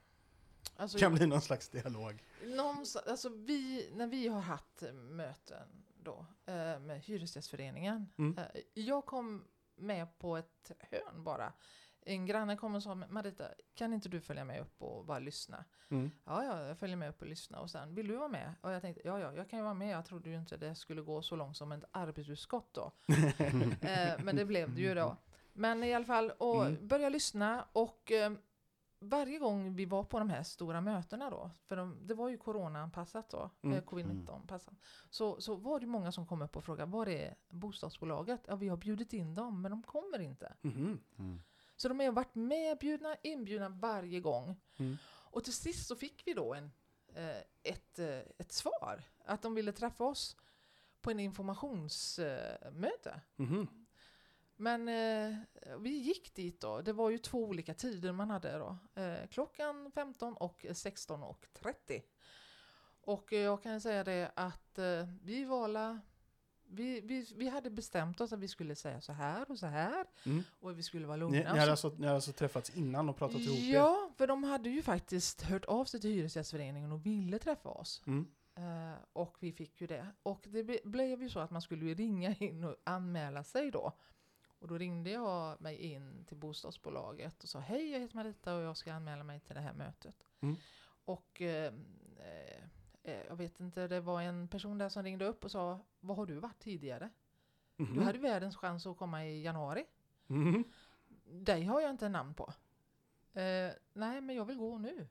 alltså 0.76 0.98
kan 0.98 1.14
bli 1.14 1.26
någon 1.26 1.40
slags 1.40 1.68
dialog. 1.68 2.22
Någonstans, 2.44 3.07
alltså 3.07 3.28
vi, 3.28 3.90
när 3.94 4.07
vi 4.07 4.28
har 4.28 4.40
haft 4.40 4.83
möten 4.94 5.68
då 6.02 6.26
eh, 6.46 6.78
med 6.80 7.00
Hyresgästföreningen. 7.00 8.06
Mm. 8.18 8.38
Eh, 8.38 8.61
jag 8.74 9.06
kom 9.06 9.44
med 9.76 10.18
på 10.18 10.37
ett 10.37 10.70
hörn 10.78 11.24
bara. 11.24 11.52
En 12.00 12.26
granne 12.26 12.56
kom 12.56 12.74
och 12.74 12.82
sa, 12.82 12.94
Marita, 12.94 13.44
kan 13.74 13.92
inte 13.92 14.08
du 14.08 14.20
följa 14.20 14.44
med 14.44 14.61
upp 14.61 14.82
och 14.82 15.04
bara 15.04 15.18
lyssna? 15.18 15.64
Mm. 15.88 16.11
Ja, 16.24 16.44
ja, 16.44 16.66
jag 16.66 16.78
följer 16.78 16.96
med 16.96 17.08
upp 17.08 17.20
och 17.20 17.26
lyssnar. 17.28 17.61
Och 17.61 17.70
sen, 17.70 17.94
vill 17.94 18.08
du 18.08 18.16
vara 18.16 18.28
med? 18.28 18.54
Och 18.61 18.72
jag 18.72 18.82
tänkte, 18.82 19.02
ja, 19.04 19.20
ja, 19.20 19.34
jag 19.34 19.50
kan 19.50 19.58
ju 19.58 19.62
vara 19.62 19.74
med. 19.74 19.88
Jag 19.94 20.04
trodde 20.04 20.30
ju 20.30 20.37
inte 20.38 20.56
det 20.56 20.74
skulle 20.74 21.02
gå 21.02 21.22
så 21.22 21.37
långt 21.37 21.56
som 21.56 21.72
ett 21.72 21.84
arbetsutskott 21.90 22.74
då. 22.74 22.92
eh, 23.80 24.18
men 24.24 24.37
det 24.37 24.44
blev 24.44 24.74
det 24.74 24.80
ju 24.80 24.94
då. 24.94 25.16
Men 25.52 25.84
i 25.84 25.94
alla 25.94 26.04
fall, 26.04 26.30
och 26.30 26.66
Mm. 26.66 26.88
börja 26.88 27.08
lyssna 27.08 27.66
och 27.72 28.12
eh, 28.12 28.32
varje 29.00 29.38
gång 29.38 29.74
vi 29.74 29.84
var 29.84 30.04
på 30.04 30.18
de 30.18 30.30
här 30.30 30.42
stora 30.42 30.80
mötena 30.80 31.30
då, 31.30 31.50
för 31.66 31.76
de, 31.76 32.06
det 32.06 32.14
var 32.14 32.28
ju 32.28 32.38
coronaanpassat 32.38 33.30
då, 33.30 33.50
Mm. 33.62 33.78
eh, 33.78 33.84
covid-19-anpassat, 33.84 34.74
så, 35.11 35.40
så 35.40 35.54
var 35.54 35.80
det 35.80 35.87
många 35.87 36.12
som 36.12 36.26
kom 36.26 36.42
upp 36.42 36.56
och 36.56 36.64
frågade, 36.64 36.90
var 36.92 37.08
är 37.08 37.34
bostadsbolaget? 37.48 38.40
Ja, 38.46 38.56
vi 38.56 38.68
har 38.68 38.76
bjudit 38.76 39.12
in 39.12 39.34
dem, 39.34 39.62
men 39.62 39.70
de 39.70 39.82
kommer 39.82 40.18
inte. 40.20 40.52
Mhm. 40.61 41.00
Mm. 41.18 41.40
Så 41.76 41.88
de 41.88 42.00
har 42.00 42.12
varit 42.12 42.34
medbjudna, 42.34 43.16
inbjudna 43.22 43.68
varje 43.68 44.20
gång. 44.20 44.56
Mm. 44.76 44.96
Och 45.30 45.44
till 45.44 45.52
sist 45.56 45.87
så 45.88 45.96
fick 45.96 46.22
vi 46.26 46.34
då 46.34 46.54
en, 46.54 46.70
eh, 47.14 47.37
ett, 47.62 47.98
eh, 47.98 48.18
ett 48.38 48.52
svar, 48.52 49.02
att 49.24 49.42
de 49.42 49.54
ville 49.54 49.72
träffa 49.72 50.04
oss 50.04 50.37
på 51.00 51.11
en 51.11 51.20
informationsmöte. 51.20 53.20
Mhm. 53.37 53.77
Men 54.60 54.88
eh, 54.88 55.36
vi 55.78 55.90
gick 55.90 56.34
dit 56.34 56.60
då. 56.60 56.80
Det 56.80 56.92
var 56.92 57.10
ju 57.10 57.18
två 57.18 57.44
olika 57.44 57.74
tider 57.74 58.12
man 58.12 58.30
hade 58.30 58.58
då. 58.58 58.78
Eh, 59.02 59.26
klockan 59.30 59.90
15 59.94 60.34
och 60.36 60.66
16 60.72 61.22
och 61.22 61.46
30. 61.52 62.02
Och 63.00 63.32
eh, 63.32 63.38
jag 63.40 63.62
kan 63.62 63.80
säga 63.80 64.04
det 64.04 64.30
att 64.36 64.78
eh, 64.78 65.06
vi 65.22 65.44
var 65.44 66.00
vi, 66.70 67.00
vi, 67.00 67.26
vi 67.36 67.48
hade 67.48 67.70
bestämt 67.70 68.20
oss 68.20 68.32
att 68.32 68.38
vi 68.38 68.48
skulle 68.48 68.74
säga 68.74 69.00
så 69.00 69.12
här 69.12 69.50
och 69.50 69.58
så 69.58 69.66
här. 69.66 70.04
Mm. 70.26 70.42
Och 70.60 70.78
vi 70.78 70.82
skulle 70.82 71.06
vara 71.06 71.16
Ni, 71.16 71.20
lugna. 71.20 71.38
ni, 71.38 71.44
Och 71.44 71.48
hade 71.48 71.64
så- 71.64 71.70
alltså, 71.70 71.88
ni 71.88 72.06
hade 72.06 72.14
alltså 72.14 72.32
träffats 72.32 72.70
innan 72.76 73.08
och 73.08 73.16
pratat 73.16 73.40
ihop 73.40 73.58
er? 73.58 73.74
Ja, 73.74 74.10
för 74.16 74.26
de 74.26 74.44
hade 74.44 74.70
ju 74.70 74.82
faktiskt 74.82 75.42
hört 75.42 75.64
av 75.64 75.84
sig 75.84 76.00
till 76.00 76.10
Hyresgästföreningen 76.10 76.92
och 76.92 77.06
ville 77.06 77.38
träffa 77.38 77.68
oss. 77.68 78.02
Mm. 78.06 78.26
Eh, 78.56 78.98
och 79.12 79.36
vi 79.40 79.52
fick 79.52 79.80
ju 79.80 79.86
det. 79.86 80.06
Och 80.22 80.44
det 80.48 80.62
ble- 80.62 80.86
blev 80.88 81.22
ju 81.22 81.28
så 81.28 81.40
att 81.40 81.50
man 81.50 81.62
skulle 81.62 81.94
ringa 81.94 82.34
in 82.34 82.64
och 82.64 82.76
anmäla 82.84 83.44
sig 83.44 83.70
då. 83.70 83.92
Och 84.58 84.68
då 84.68 84.78
ringde 84.78 85.10
jag 85.10 85.60
mig 85.60 85.76
in 85.76 86.24
till 86.24 86.36
bostadsbolaget 86.36 87.42
och 87.42 87.48
sa 87.48 87.58
hej 87.58 87.90
jag 87.90 88.00
heter 88.00 88.16
Marita 88.16 88.56
och 88.56 88.62
jag 88.62 88.76
ska 88.76 88.92
anmäla 88.92 89.24
mig 89.24 89.40
till 89.40 89.54
det 89.54 89.60
här 89.60 89.72
mötet. 89.72 90.26
Mm. 90.40 90.56
Och 91.04 91.42
eh, 91.42 91.72
eh, 93.02 93.26
jag 93.28 93.36
vet 93.36 93.60
inte, 93.60 93.88
det 93.88 94.00
var 94.00 94.22
en 94.22 94.48
person 94.48 94.78
där 94.78 94.88
som 94.88 95.02
ringde 95.02 95.26
upp 95.26 95.44
och 95.44 95.50
sa 95.50 95.80
vad 96.00 96.16
har 96.16 96.26
du 96.26 96.34
varit 96.34 96.58
tidigare? 96.58 97.10
Mhm. 97.76 97.94
Du 97.94 98.00
hade 98.00 98.18
världens 98.18 98.56
chans 98.56 98.86
att 98.86 98.96
komma 98.96 99.26
i 99.26 99.42
januari. 99.42 99.84
Mhm. 100.26 100.64
Dig 101.24 101.64
har 101.64 101.80
jag 101.80 101.90
inte 101.90 102.08
namn 102.08 102.34
på. 102.34 102.52
Eh, 103.32 103.72
nej, 103.92 104.20
men 104.20 104.36
jag 104.36 104.44
vill 104.44 104.56
gå 104.56 104.78
nu. 104.78 105.08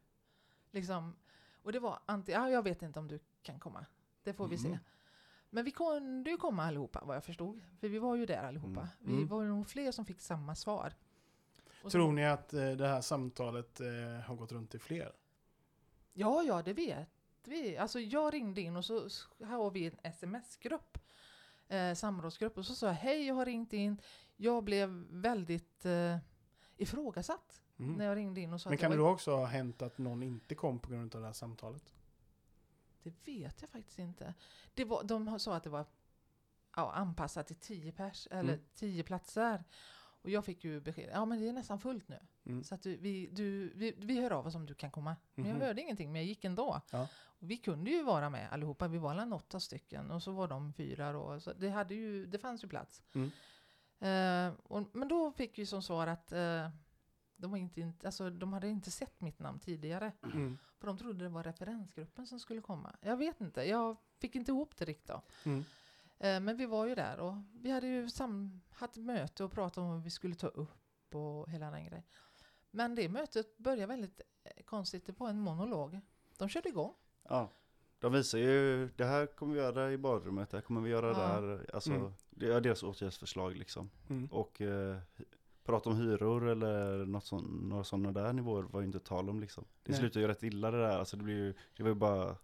Liksom. 0.71 1.15
Och 1.61 1.71
det 1.71 1.79
var 1.79 1.99
anti, 2.05 2.31
ja, 2.31 2.49
jag 2.49 2.63
vet 2.63 2.81
inte 2.81 2.99
om 2.99 3.07
du 3.07 3.19
kan 3.41 3.59
komma. 3.59 3.85
Det 4.23 4.33
får 4.33 4.47
vi 4.47 4.57
se. 4.57 4.79
Men 5.57 5.65
vi 5.65 5.71
kunde 5.71 6.29
ju 6.29 6.37
komma 6.37 6.63
allihopa 6.63 7.03
vad 7.05 7.15
jag 7.15 7.23
förstod. 7.23 7.61
För 7.79 7.87
vi 7.89 7.99
var 7.99 8.15
ju 8.15 8.25
där 8.25 8.37
allihopa. 8.47 8.79
Mm. 8.79 8.89
Vi 8.99 9.13
Mm. 9.13 9.27
var 9.27 9.41
ju 9.43 9.49
nog 9.49 9.67
fler 9.67 9.91
som 9.91 10.05
fick 10.05 10.21
samma 10.21 10.55
svar. 10.55 10.93
Och 11.83 11.91
så- 11.91 11.97
Tror 11.97 12.11
ni 12.11 12.25
att 12.25 12.53
eh, 12.53 12.71
det 12.71 12.87
här 12.87 13.01
samtalet 13.01 13.79
eh, 13.79 13.87
har 14.25 14.35
gått 14.35 14.51
runt 14.51 14.71
till 14.71 14.79
fler? 14.79 15.11
Ja, 16.13 16.43
ja, 16.43 16.61
det 16.61 16.73
vet 16.73 17.07
vi. 17.43 17.77
Alltså 17.77 17.99
jag 17.99 18.33
ringde 18.33 18.61
in 18.61 18.75
och 18.75 18.85
så 18.85 19.07
har 19.45 19.71
vi 19.71 19.85
en 19.85 19.97
sms-grupp, 20.03 20.97
eh, 21.67 21.93
samrådsgrupp, 21.93 22.57
och 22.57 22.65
så 22.65 22.75
sa 22.75 22.87
jag 22.87 22.93
hej, 22.93 23.27
jag 23.27 23.35
har 23.35 23.45
ringt 23.45 23.73
in. 23.73 24.01
Jag 24.35 24.63
blev 24.63 24.89
väldigt 25.09 25.85
eh, 25.85 26.17
ifrågasatt 26.77 27.61
Mm. 27.79 27.93
när 27.93 28.05
jag 28.05 28.15
ringde 28.15 28.41
in 28.41 28.53
och 28.53 28.61
sa 28.61 28.69
Men 28.69 28.77
kan 28.77 28.91
det 28.91 28.97
var, 28.97 29.05
då 29.05 29.11
också 29.11 29.35
ha 29.35 29.45
hänt 29.45 29.81
att 29.81 29.97
någon 29.97 30.23
inte 30.23 30.55
kom 30.55 30.79
på 30.79 30.89
grund 30.91 31.15
av 31.15 31.21
det 31.21 31.27
här 31.27 31.33
samtalet? 31.33 31.93
Det 33.09 33.31
vet 33.31 33.61
jag 33.61 33.69
faktiskt 33.69 33.99
inte. 33.99 34.33
Det 34.73 34.85
var, 34.85 35.03
de 35.03 35.39
sa 35.39 35.55
att 35.55 35.63
det 35.63 35.69
var 35.69 35.85
ja, 36.75 36.91
anpassat 36.93 37.47
till 37.47 37.55
tio 37.55 37.91
pers, 37.91 38.27
eller 38.31 38.53
Mm. 38.53 38.65
tio 38.75 39.03
platser. 39.03 39.63
Och 40.21 40.29
jag 40.29 40.45
fick 40.45 40.63
ju 40.63 40.79
besked, 40.81 41.09
ja 41.13 41.25
men 41.25 41.39
det 41.39 41.47
är 41.49 41.53
nästan 41.53 41.79
fullt 41.79 42.07
nu. 42.07 42.19
Mm. 42.45 42.63
Så 42.63 42.75
att 42.75 42.81
du, 42.81 42.97
vi, 42.97 43.27
du, 43.31 43.71
vi, 43.75 43.93
vi 43.97 44.21
hör 44.21 44.31
av 44.31 44.47
oss 44.47 44.55
om 44.55 44.65
du 44.65 44.73
kan 44.73 44.91
komma. 44.91 45.15
Men 45.35 45.45
Mhm. 45.45 45.59
jag 45.59 45.67
hörde 45.67 45.81
ingenting, 45.81 46.11
men 46.11 46.21
jag 46.21 46.27
gick 46.27 46.45
ändå. 46.45 46.81
Ja. 46.91 47.07
Och 47.39 47.51
vi 47.51 47.57
kunde 47.57 47.91
ju 47.91 48.03
vara 48.03 48.29
med 48.29 48.51
allihopa, 48.51 48.87
vi 48.87 48.97
var 48.97 49.11
alla 49.15 49.35
åtta 49.35 49.59
stycken 49.59 50.11
och 50.11 50.23
så 50.23 50.31
var 50.31 50.47
de 50.47 50.73
fyra 50.73 51.11
då. 51.11 51.39
Så 51.39 51.53
det, 51.53 51.69
hade 51.69 51.95
ju, 51.95 52.25
det 52.25 52.37
fanns 52.39 52.63
ju 52.63 52.67
plats. 52.67 53.03
Mm. 53.13 53.31
Eh, 53.99 54.53
och, 54.63 54.95
men 54.95 55.07
då 55.07 55.31
fick 55.31 55.57
vi 55.59 55.65
som 55.65 55.81
svar 55.83 56.07
att 56.07 56.31
eh, 56.31 56.69
de, 57.37 57.51
var 57.51 57.57
inte, 57.57 57.81
inte- 57.81 58.07
alltså, 58.07 58.29
de 58.29 58.53
hade 58.53 58.67
inte 58.67 58.91
sett 58.91 59.21
mitt 59.21 59.39
namn 59.39 59.59
tidigare. 59.59 60.11
Mm. 60.23 60.57
För 60.79 60.87
de 60.87 60.97
trodde 60.97 61.23
det 61.25 61.29
var 61.29 61.43
referensgruppen 61.43 62.27
som 62.27 62.39
skulle 62.39 62.61
komma. 62.61 62.95
Jag 63.01 63.17
vet 63.17 63.41
inte, 63.41 63.63
jag 63.63 63.97
fick 64.19 64.35
inte 64.35 64.51
ihop 64.51 64.77
det 64.77 64.85
riktigt 64.85 65.07
då. 65.07 65.21
Mm. 65.43 65.59
Eh, 66.19 66.39
Men 66.39 66.57
vi 66.57 66.65
var 66.65 66.85
ju 66.85 66.95
där 66.95 67.19
och 67.19 67.33
vi 67.53 67.71
hade 67.71 67.87
ju 67.87 68.09
sam- 68.09 68.61
haft 68.71 68.95
möte 68.95 69.43
och 69.43 69.51
pratat 69.51 69.77
om 69.77 69.89
vad 69.89 70.03
vi 70.03 70.09
skulle 70.09 70.35
ta 70.35 70.47
upp 70.47 71.15
och 71.15 71.49
hela 71.49 71.71
den 71.71 71.85
grejen. 71.85 72.03
Men 72.71 72.95
det 72.95 73.09
mötet 73.09 73.57
började 73.57 73.85
väldigt 73.85 74.21
eh, 74.43 74.63
konstigt, 74.65 75.05
det 75.05 75.19
var 75.19 75.29
en 75.29 75.39
monolog. 75.39 75.99
De 76.37 76.49
körde 76.49 76.69
igång. 76.69 76.93
Ja, 77.23 77.51
de 77.99 78.11
visar 78.13 78.37
ju, 78.37 78.87
det 78.95 79.05
här 79.05 79.25
kommer 79.25 79.53
vi 79.53 79.59
göra 79.59 79.91
i 79.91 79.97
badrummet, 79.97 80.49
det 80.49 80.57
här 80.57 80.61
kommer 80.61 80.81
vi 80.81 80.89
göra 80.89 81.07
Ja. 81.07 81.41
där. 81.41 81.69
Alltså, 81.73 81.91
Mm. 81.91 82.13
det 82.29 82.53
är 82.53 82.61
deras 82.61 82.83
åtgärdsförslag 82.83 83.55
liksom. 83.55 83.89
Mm. 84.09 84.27
Och 84.31 84.61
eh, 84.61 84.97
prata 85.67 85.89
om 85.89 85.95
hyror 85.97 86.47
eller 86.49 87.05
något 87.05 87.25
sån, 87.25 87.43
några 87.69 87.83
sådana 87.83 88.11
där 88.11 88.33
nivåer 88.33 88.63
var 88.63 88.79
ju 88.81 88.85
inte 88.85 88.99
tal 88.99 89.29
om 89.29 89.39
liksom. 89.39 89.65
Det 89.83 89.91
Nej. 89.91 89.99
slutar 89.99 90.19
ju 90.19 90.27
rätt 90.27 90.43
illa 90.43 90.71
det 90.71 90.77
där, 90.77 90.97
alltså 90.99 91.17
det 91.17 91.23
blir 91.23 91.35
ju, 91.35 91.53
det 91.77 91.83
var 91.83 91.89
ju 91.89 91.95
bara 91.95 92.35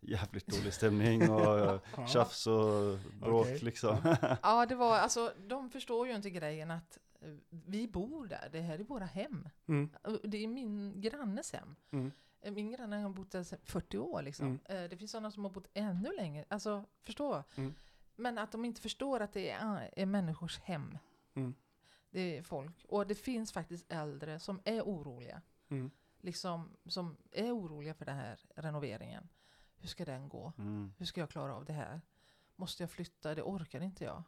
jävligt 0.00 0.46
dålig 0.46 0.74
stämning 0.74 1.30
och 1.30 1.58
eh, 1.58 1.80
Ja. 1.96 2.06
tjafs 2.06 2.46
och 2.46 2.98
bråk 3.20 3.46
Okej. 3.46 3.58
liksom. 3.58 3.96
Ja, 4.42 4.66
det 4.66 4.74
var 4.74 4.96
alltså, 4.96 5.32
de 5.46 5.70
förstår 5.70 6.06
ju 6.08 6.14
inte 6.14 6.30
grejen 6.30 6.70
att 6.70 6.98
eh, 7.20 7.34
vi 7.50 7.88
bor 7.88 8.26
där, 8.26 8.48
det 8.52 8.60
här 8.60 8.78
är 8.78 8.84
våra 8.84 9.04
hem. 9.04 9.48
Mm. 9.66 9.90
Och 10.02 10.18
Det 10.28 10.44
är 10.44 10.48
min 10.48 11.00
grannes 11.00 11.52
hem. 11.52 11.76
Mm. 11.90 12.10
Eh, 12.40 12.52
Min 12.52 12.70
granne 12.70 12.96
har 12.96 13.10
bott 13.10 13.30
där 13.30 13.42
sedan 13.42 13.58
40 13.64 13.98
år 13.98 14.22
liksom. 14.22 14.46
Mm. 14.46 14.60
Eh, 14.84 14.90
Det 14.90 14.96
finns 14.96 15.10
sådana 15.10 15.30
som 15.30 15.44
har 15.44 15.50
bott 15.50 15.68
ännu 15.74 16.12
längre. 16.16 16.44
Alltså, 16.48 16.84
förstå. 17.02 17.42
Mm. 17.56 17.74
Men 18.16 18.38
att 18.38 18.52
de 18.52 18.64
inte 18.64 18.80
förstår 18.80 19.20
att 19.20 19.32
det 19.32 19.50
är, 19.50 19.90
är 19.96 20.06
människors 20.06 20.58
hem. 20.58 20.98
Mm. 21.34 21.54
Det 22.14 22.38
är 22.38 22.42
folk. 22.42 22.84
Och 22.88 23.06
det 23.06 23.14
finns 23.14 23.52
faktiskt 23.52 23.92
äldre 23.92 24.38
som 24.38 24.60
är 24.64 24.82
oroliga. 24.82 25.42
Mm. 25.68 25.90
Liksom, 26.20 26.76
som 26.86 27.16
är 27.30 27.56
oroliga 27.56 27.94
för 27.94 28.04
den 28.04 28.16
här 28.16 28.40
renoveringen. 28.56 29.28
Hur 29.76 29.88
ska 29.88 30.04
den 30.04 30.28
gå? 30.28 30.52
Mm. 30.58 30.92
Hur 30.98 31.06
ska 31.06 31.20
jag 31.20 31.30
klara 31.30 31.54
av 31.54 31.64
det 31.64 31.72
här? 31.72 32.00
Måste 32.56 32.82
jag 32.82 32.90
flytta? 32.90 33.34
Det 33.34 33.42
orkar 33.42 33.80
inte 33.80 34.04
jag. 34.04 34.22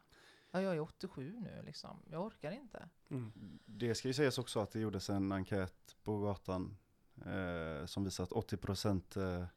Ja, 0.51 0.61
jag 0.61 0.75
är 0.75 0.79
87 0.79 1.39
nu 1.39 1.61
liksom. 1.65 2.03
Jag 2.09 2.25
orkar 2.25 2.51
inte. 2.51 2.89
Mm. 3.09 3.59
Det 3.65 3.95
ska 3.95 4.07
ju 4.07 4.13
sägas 4.13 4.37
också 4.37 4.59
att 4.59 4.71
det 4.71 4.79
gjordes 4.79 5.09
en 5.09 5.31
enkät 5.31 5.95
på 6.03 6.19
gatan 6.19 6.77
eh, 7.25 7.85
som 7.85 8.03
visar 8.03 8.23
att 8.23 8.31
80% 8.31 9.39
eh, 9.41 9.47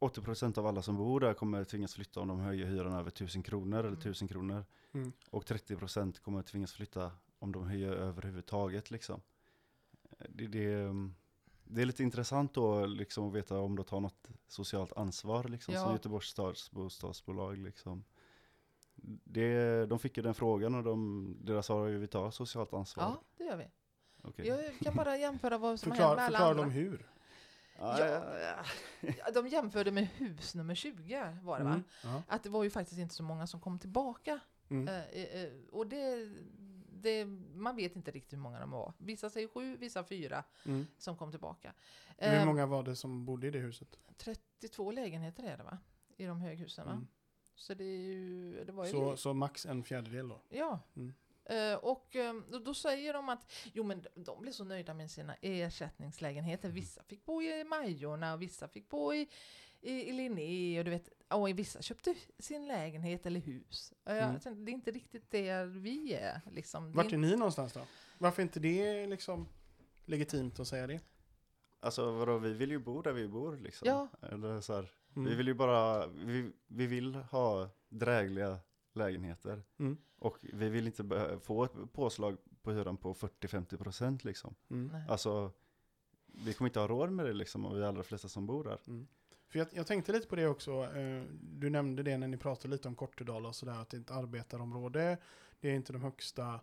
80% 0.00 0.58
av 0.58 0.66
alla 0.66 0.82
som 0.82 0.96
bor 0.96 1.20
där 1.20 1.34
kommer 1.34 1.64
tvingas 1.64 1.94
flytta 1.94 2.20
om 2.20 2.28
de 2.28 2.40
höjer 2.40 2.66
hyran 2.66 2.92
över 2.92 3.08
1000 3.10 3.42
kronor 3.42 3.78
eller 3.78 3.88
Mm. 3.88 4.00
1000 4.00 4.28
kronor. 4.28 4.64
Mm. 4.92 5.12
Och 5.30 5.44
30% 5.44 6.18
kommer 6.20 6.42
tvingas 6.42 6.72
flytta 6.72 7.12
om 7.38 7.52
de 7.52 7.64
höjer 7.66 7.92
överhuvudtaget 7.92 8.90
liksom. 8.90 9.20
Det, 10.28 10.46
det, 10.46 10.72
mm, 10.74 11.14
det 11.64 11.82
är 11.82 11.86
lite 11.86 12.02
intressant 12.02 12.54
då 12.54 12.86
liksom 12.86 13.28
att 13.28 13.34
veta 13.34 13.58
om 13.58 13.76
de 13.76 13.84
tar 13.84 14.00
något 14.00 14.28
socialt 14.46 14.92
ansvar 14.92 15.44
liksom 15.44 15.74
Ja. 15.74 15.82
som 15.84 15.92
Göteborgs 15.92 16.26
stads 16.28 16.70
bostadsbolag 16.70 17.58
liksom. 17.58 18.04
Det, 19.24 19.86
de 19.86 19.98
fick 19.98 20.16
ju 20.16 20.22
den 20.22 20.34
frågan 20.34 20.74
och 20.74 20.82
de, 20.84 21.36
deras 21.40 21.66
svar 21.66 21.86
är 21.86 21.90
ju 21.90 21.98
vi 21.98 22.06
tar 22.06 22.30
socialt 22.30 22.72
ansvar. 22.72 23.04
Ja, 23.04 23.22
det 23.36 23.44
gör 23.44 23.56
vi. 23.56 23.64
Okej. 24.22 24.46
Jag 24.46 24.78
kan 24.78 24.94
bara 24.96 25.16
jämföra 25.16 25.58
vad 25.58 25.80
som 25.80 25.90
hänt 25.90 25.96
Förklara, 25.98 26.16
med 26.16 26.24
alla 26.24 26.30
förklara 26.38 26.50
andra. 26.50 26.62
dem 26.62 26.70
hur. 26.72 27.10
Ja, 27.78 29.30
De 29.34 29.48
jämförde 29.48 29.90
med 29.90 30.06
hus 30.06 30.54
nummer 30.54 30.74
20 30.74 31.36
var 31.42 31.58
det 31.58 31.64
va? 31.64 31.70
Mm. 31.70 31.82
Ja. 32.04 32.22
Att 32.28 32.42
det 32.42 32.48
var 32.50 32.64
ju 32.64 32.70
faktiskt 32.70 32.98
inte 33.00 33.14
så 33.14 33.22
många 33.22 33.46
som 33.46 33.60
kom 33.60 33.78
tillbaka. 33.78 34.40
Mm. 34.68 34.88
Eh, 34.88 35.04
eh, 35.04 35.42
eh, 35.44 35.50
och 35.72 35.86
det, 35.86 36.28
det, 36.92 37.24
man 37.54 37.76
vet 37.76 37.96
inte 37.96 38.10
riktigt 38.10 38.32
hur 38.32 38.38
många 38.42 38.60
de 38.60 38.70
var. 38.70 38.92
Vissa 38.98 39.30
säger 39.30 39.48
sju, 39.48 39.76
vissa 39.76 40.04
fyra 40.04 40.44
Mm. 40.64 40.86
som 40.98 41.16
kom 41.16 41.30
tillbaka. 41.30 41.72
Hur 42.18 42.32
Eh, 42.34 42.44
många 42.46 42.66
var 42.66 42.82
det 42.82 42.96
som 42.96 43.24
bodde 43.24 43.46
i 43.46 43.50
det 43.50 43.58
huset? 43.58 43.98
32 44.16 44.90
lägenheter 44.90 45.42
är 45.42 45.56
det 45.56 45.62
va? 45.64 45.78
I 46.16 46.24
de 46.26 46.40
höghusen 46.40 46.86
va? 46.86 46.92
Mm. 46.92 47.06
Så 47.54 47.74
det 47.74 47.84
är 47.84 47.98
ju, 47.98 48.64
det 48.64 48.72
var 48.72 48.84
ju 48.86 48.90
Så, 48.90 49.16
så 49.16 49.34
max 49.34 49.66
en 49.66 49.84
fjärdedel 49.84 50.28
då? 50.28 50.40
Ja. 50.48 50.80
Mm. 51.48 51.72
Eh, 51.72 51.78
och 51.78 52.16
eh, 52.16 52.34
då, 52.64 52.74
säger 52.74 53.12
de 53.12 53.28
att 53.28 53.52
jo, 53.72 53.84
men 53.84 54.04
de, 54.14 54.40
blev 54.40 54.52
så 54.52 54.64
nöjda 54.64 54.94
med 54.94 55.10
sina 55.10 55.34
ersättningslägenheter. 55.40 56.68
Vissa 56.68 57.02
fick 57.02 57.24
bo 57.24 57.42
i 57.42 57.64
Majorna 57.64 58.34
och 58.34 58.42
vissa 58.42 58.68
fick 58.68 58.88
bo 58.88 59.14
i, 59.14 59.28
i, 59.80 59.92
i 59.92 60.12
Linné. 60.12 60.78
Och, 60.78 60.84
du 60.84 60.90
vet, 60.90 61.08
och 61.28 61.58
vissa 61.58 61.82
köpte 61.82 62.14
sin 62.38 62.66
lägenhet 62.68 63.26
eller 63.26 63.40
hus. 63.40 63.92
Jag 64.04 64.16
Mm. 64.18 64.30
tänkte, 64.40 64.50
det 64.64 64.70
är 64.70 64.74
inte 64.74 64.90
riktigt 64.90 65.30
där 65.30 65.66
vi 65.66 66.14
är. 66.14 66.40
Liksom. 66.50 66.90
Det 66.90 66.96
Vart 66.96 67.06
är 67.06 67.12
är, 67.14 67.18
ni 67.18 67.36
någonstans 67.36 67.72
då? 67.72 67.80
Varför 68.18 68.42
är 68.42 68.44
inte 68.44 68.60
det 68.60 69.06
liksom 69.06 69.48
legitimt 70.04 70.60
att 70.60 70.68
säga 70.68 70.86
det? 70.86 71.00
Alltså 71.80 72.10
vadå, 72.10 72.38
vi 72.38 72.52
vill 72.52 72.70
ju 72.70 72.78
bo 72.78 73.02
där 73.02 73.12
vi 73.12 73.28
bor 73.28 73.56
liksom. 73.56 73.88
Ja. 73.88 74.08
Eller 74.22 74.60
så 74.60 74.74
här, 74.74 74.90
Mm. 75.16 75.30
Vi 75.30 75.36
vill 75.36 75.46
ju 75.46 75.54
bara, 75.54 76.06
vi, 76.06 76.52
vi 76.66 76.86
vill 76.86 77.14
ha 77.14 77.68
drägliga 77.88 78.58
lägenheter. 78.92 79.62
Mm. 79.78 79.96
Och 80.18 80.38
vi 80.52 80.68
vill 80.68 80.86
inte 80.86 81.38
få 81.42 81.64
ett 81.64 81.92
påslag 81.92 82.36
på 82.62 82.72
hyran 82.72 82.96
på 82.96 83.14
40-50% 83.14 84.20
liksom. 84.26 84.54
Mm. 84.70 84.86
nej. 84.92 85.02
Alltså, 85.08 85.52
vi 86.26 86.52
kommer 86.54 86.68
inte 86.68 86.80
ha 86.80 86.88
råd 86.88 87.12
med 87.12 87.26
det 87.26 87.32
liksom, 87.32 87.66
och 87.66 87.76
vi 87.78 87.84
allra 87.84 88.02
flesta 88.02 88.28
som 88.28 88.46
bor 88.46 88.64
där. 88.64 88.78
Mm. 88.86 89.06
För 89.48 89.58
jag, 89.58 89.68
jag 89.72 89.86
tänkte 89.86 90.12
lite 90.12 90.28
på 90.28 90.36
det 90.36 90.46
också. 90.46 90.72
eh, 90.96 91.22
Du 91.40 91.70
nämnde 91.70 92.02
det 92.02 92.18
när 92.18 92.28
ni 92.28 92.36
pratade 92.36 92.68
lite 92.68 92.88
om 92.88 92.94
Kortedala 92.94 93.48
och 93.48 93.54
sådär, 93.54 93.72
att 93.82 93.88
det 93.90 93.96
är 93.96 94.00
ett 94.00 94.10
arbetarområde. 94.10 95.18
Det 95.60 95.70
är 95.70 95.74
inte 95.74 95.92
de 95.92 96.02
högsta 96.02 96.60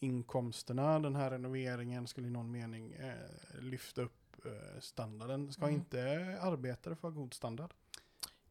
inkomsterna. 0.00 0.98
Den 0.98 1.16
här 1.16 1.30
renoveringen 1.30 2.06
skulle 2.06 2.26
i 2.26 2.30
någon 2.30 2.50
mening 2.50 2.92
eh, 2.92 3.14
lyfta 3.60 4.02
upp 4.02 4.46
eh, 4.46 4.80
standarden. 4.80 5.52
Ska 5.52 5.62
Mm. 5.62 5.74
inte 5.74 6.02
arbetare 6.40 6.96
få 6.96 7.06
ha 7.06 7.10
god 7.14 7.34
standard? 7.34 7.74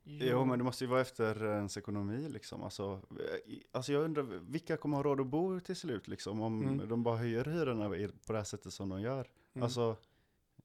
Jo, 0.09 0.45
men 0.45 0.59
det 0.59 0.63
måste 0.65 0.83
ju 0.83 0.89
vara 0.89 1.01
efter 1.01 1.45
ens 1.45 1.77
ekonomi 1.77 2.29
liksom. 2.29 2.63
Alltså, 2.63 3.01
eh, 3.11 3.55
alltså 3.71 3.93
jag 3.93 4.03
undrar, 4.03 4.23
vilka 4.23 4.77
kommer 4.77 4.97
ha 4.97 5.03
råd 5.03 5.19
att 5.21 5.27
bo 5.27 5.59
till 5.59 5.75
slut 5.75 6.07
liksom? 6.07 6.41
Om 6.41 6.61
Mm. 6.63 6.89
de 6.89 7.03
bara 7.03 7.17
höjer 7.17 7.45
hyrorna 7.45 7.89
på 8.25 8.33
det 8.33 8.39
här 8.39 8.43
sättet 8.43 8.73
som 8.73 8.89
de 8.89 9.01
gör. 9.01 9.27
Mm. 9.53 9.63
Alltså, 9.63 9.95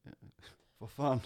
eh, 0.05 0.11
vad 0.79 0.91
fan. 0.91 1.21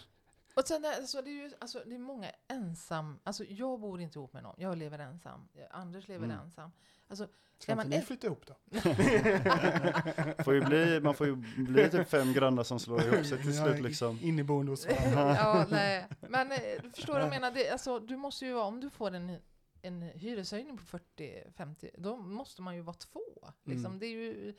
Och 0.56 0.68
sen 0.68 0.84
alltså, 0.84 1.22
det 1.22 1.30
är 1.30 1.32
ju 1.44 1.50
alltså, 1.58 1.82
det 1.86 1.94
är 1.94 1.98
många 1.98 2.30
ensam, 2.48 3.18
alltså 3.24 3.44
jag 3.44 3.80
bor 3.80 4.00
inte 4.00 4.18
ihop 4.18 4.32
med 4.32 4.42
någon, 4.42 4.54
jag 4.58 4.78
lever 4.78 4.98
ensam, 4.98 5.48
Anders 5.70 6.08
lever 6.08 6.24
Mm. 6.24 6.38
ensam. 6.40 6.70
Alltså, 7.08 7.28
Ska 7.58 7.76
man 7.76 7.86
inte 7.86 7.98
ni 7.98 8.04
flytta 8.04 8.26
ihop 8.26 8.46
då? 8.46 8.54
Får 10.44 10.54
ju 10.54 10.60
bli, 10.64 11.00
man 11.00 11.14
får 11.14 11.26
ju 11.26 11.36
bli 11.56 11.90
typ 11.90 12.08
fem 12.08 12.32
grannar 12.32 12.62
som 12.64 12.78
slår 12.80 13.02
ihop 13.04 13.26
sig 13.26 13.42
till 13.42 13.54
Ja, 13.54 13.64
slut 13.64 13.82
liksom. 13.82 14.18
Inneboende 14.22 14.72
hos 14.72 14.86
varandra. 15.14 15.34
ja, 15.36 15.66
nej. 15.70 16.06
Men 16.20 16.52
eh, 16.52 16.58
du 16.82 16.90
förstår 16.90 17.12
vad 17.12 17.22
jag 17.22 17.30
menar, 17.30 17.50
det, 17.50 17.70
alltså, 17.70 17.98
du 18.00 18.16
måste 18.16 18.46
ju 18.46 18.52
vara, 18.52 18.64
om 18.64 18.80
du 18.80 18.90
får 18.90 19.14
en, 19.14 19.36
en 19.82 20.02
hyreshöjning 20.02 20.78
på 20.78 20.98
40-50, 21.16 21.90
då 21.98 22.16
måste 22.16 22.62
man 22.62 22.74
ju 22.76 22.80
vara 22.82 22.96
två. 22.96 23.20
Liksom. 23.64 23.86
Mm. 23.86 23.98
Det, 23.98 24.06
är 24.06 24.10
ju, 24.10 24.54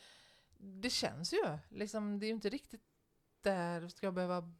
det 0.58 0.90
känns 0.90 1.34
ju, 1.34 1.58
liksom, 1.70 2.20
det 2.20 2.26
är 2.26 2.28
ju 2.28 2.34
inte 2.34 2.50
riktigt 2.50 2.82
där 3.42 3.88
ska 3.88 4.08
jag 4.08 4.14
behöva 4.14 4.54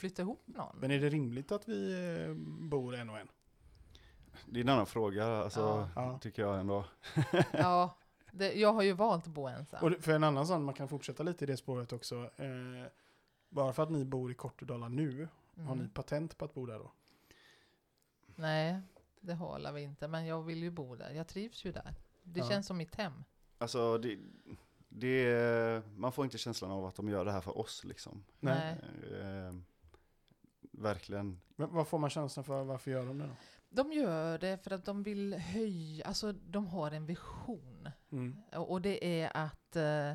flytta 0.00 0.22
ihop 0.22 0.42
någon. 0.46 0.76
Men 0.80 0.90
är 0.90 1.00
det 1.00 1.08
rimligt 1.08 1.52
att 1.52 1.68
vi 1.68 1.92
eh, 2.26 2.34
bor 2.68 2.94
en 2.94 3.10
och 3.10 3.18
en? 3.18 3.28
Det 4.46 4.60
är 4.60 4.64
en 4.64 4.68
annan 4.68 4.86
fråga, 4.86 5.26
alltså, 5.26 5.88
Ja. 5.94 6.18
Tycker 6.18 6.42
jag 6.42 6.60
ändå. 6.60 6.84
Ja, 7.52 7.96
det, 8.32 8.52
jag 8.54 8.72
har 8.72 8.82
ju 8.82 8.92
valt 8.92 9.26
att 9.26 9.32
bo 9.32 9.46
ensam. 9.46 9.84
Och 9.84 10.04
för 10.04 10.12
en 10.12 10.24
annan 10.24 10.46
sån, 10.46 10.64
man 10.64 10.74
kan 10.74 10.88
fortsätta 10.88 11.22
lite 11.22 11.44
i 11.44 11.46
det 11.46 11.56
spåret 11.56 11.92
också. 11.92 12.30
Eh, 12.36 12.86
bara 13.48 13.72
för 13.72 13.82
att 13.82 13.90
ni 13.90 14.04
bor 14.04 14.30
i 14.30 14.34
Kortedala 14.34 14.88
nu, 14.88 15.28
har 15.56 15.74
ni 15.74 15.80
Mm. 15.80 15.90
patent 15.90 16.38
på 16.38 16.44
att 16.44 16.54
bo 16.54 16.66
där 16.66 16.78
då? 16.78 16.92
Nej, 18.34 18.80
det 19.20 19.34
håller 19.34 19.72
vi 19.72 19.82
inte. 19.82 20.08
Men 20.08 20.26
jag 20.26 20.42
vill 20.42 20.62
ju 20.62 20.70
bo 20.70 20.96
där. 20.96 21.10
Jag 21.10 21.28
trivs 21.28 21.64
ju 21.64 21.72
där. 21.72 21.94
Det 22.22 22.40
Ja. 22.40 22.48
känns 22.48 22.66
som 22.66 22.76
mitt 22.76 22.94
hem. 22.94 23.24
Alltså, 23.58 23.98
det, 23.98 24.18
det, 24.88 25.82
man 25.96 26.12
får 26.12 26.24
inte 26.24 26.38
känslan 26.38 26.70
av 26.70 26.84
att 26.86 26.94
de 26.94 27.08
gör 27.08 27.24
det 27.24 27.32
här 27.32 27.40
för 27.40 27.58
oss 27.58 27.84
liksom. 27.84 28.24
Nej. 28.40 28.76
Eh, 29.20 29.54
verkligen. 30.80 31.40
Men 31.56 31.74
vad 31.74 31.88
får 31.88 31.98
man 31.98 32.10
känslan 32.10 32.44
för, 32.44 32.64
varför 32.64 32.90
gör 32.90 33.06
de 33.06 33.18
det 33.18 33.26
då? 33.26 33.34
De 33.68 33.92
gör 33.92 34.38
det 34.38 34.64
för 34.64 34.70
att 34.70 34.84
de 34.84 35.02
vill 35.02 35.34
höja, 35.34 36.06
alltså 36.06 36.32
de 36.32 36.66
har 36.66 36.90
en 36.90 37.06
vision. 37.06 37.88
Mm. 38.12 38.36
Och 38.52 38.82
det 38.82 39.22
är 39.22 39.36
att 39.36 39.76
eh, 39.76 40.12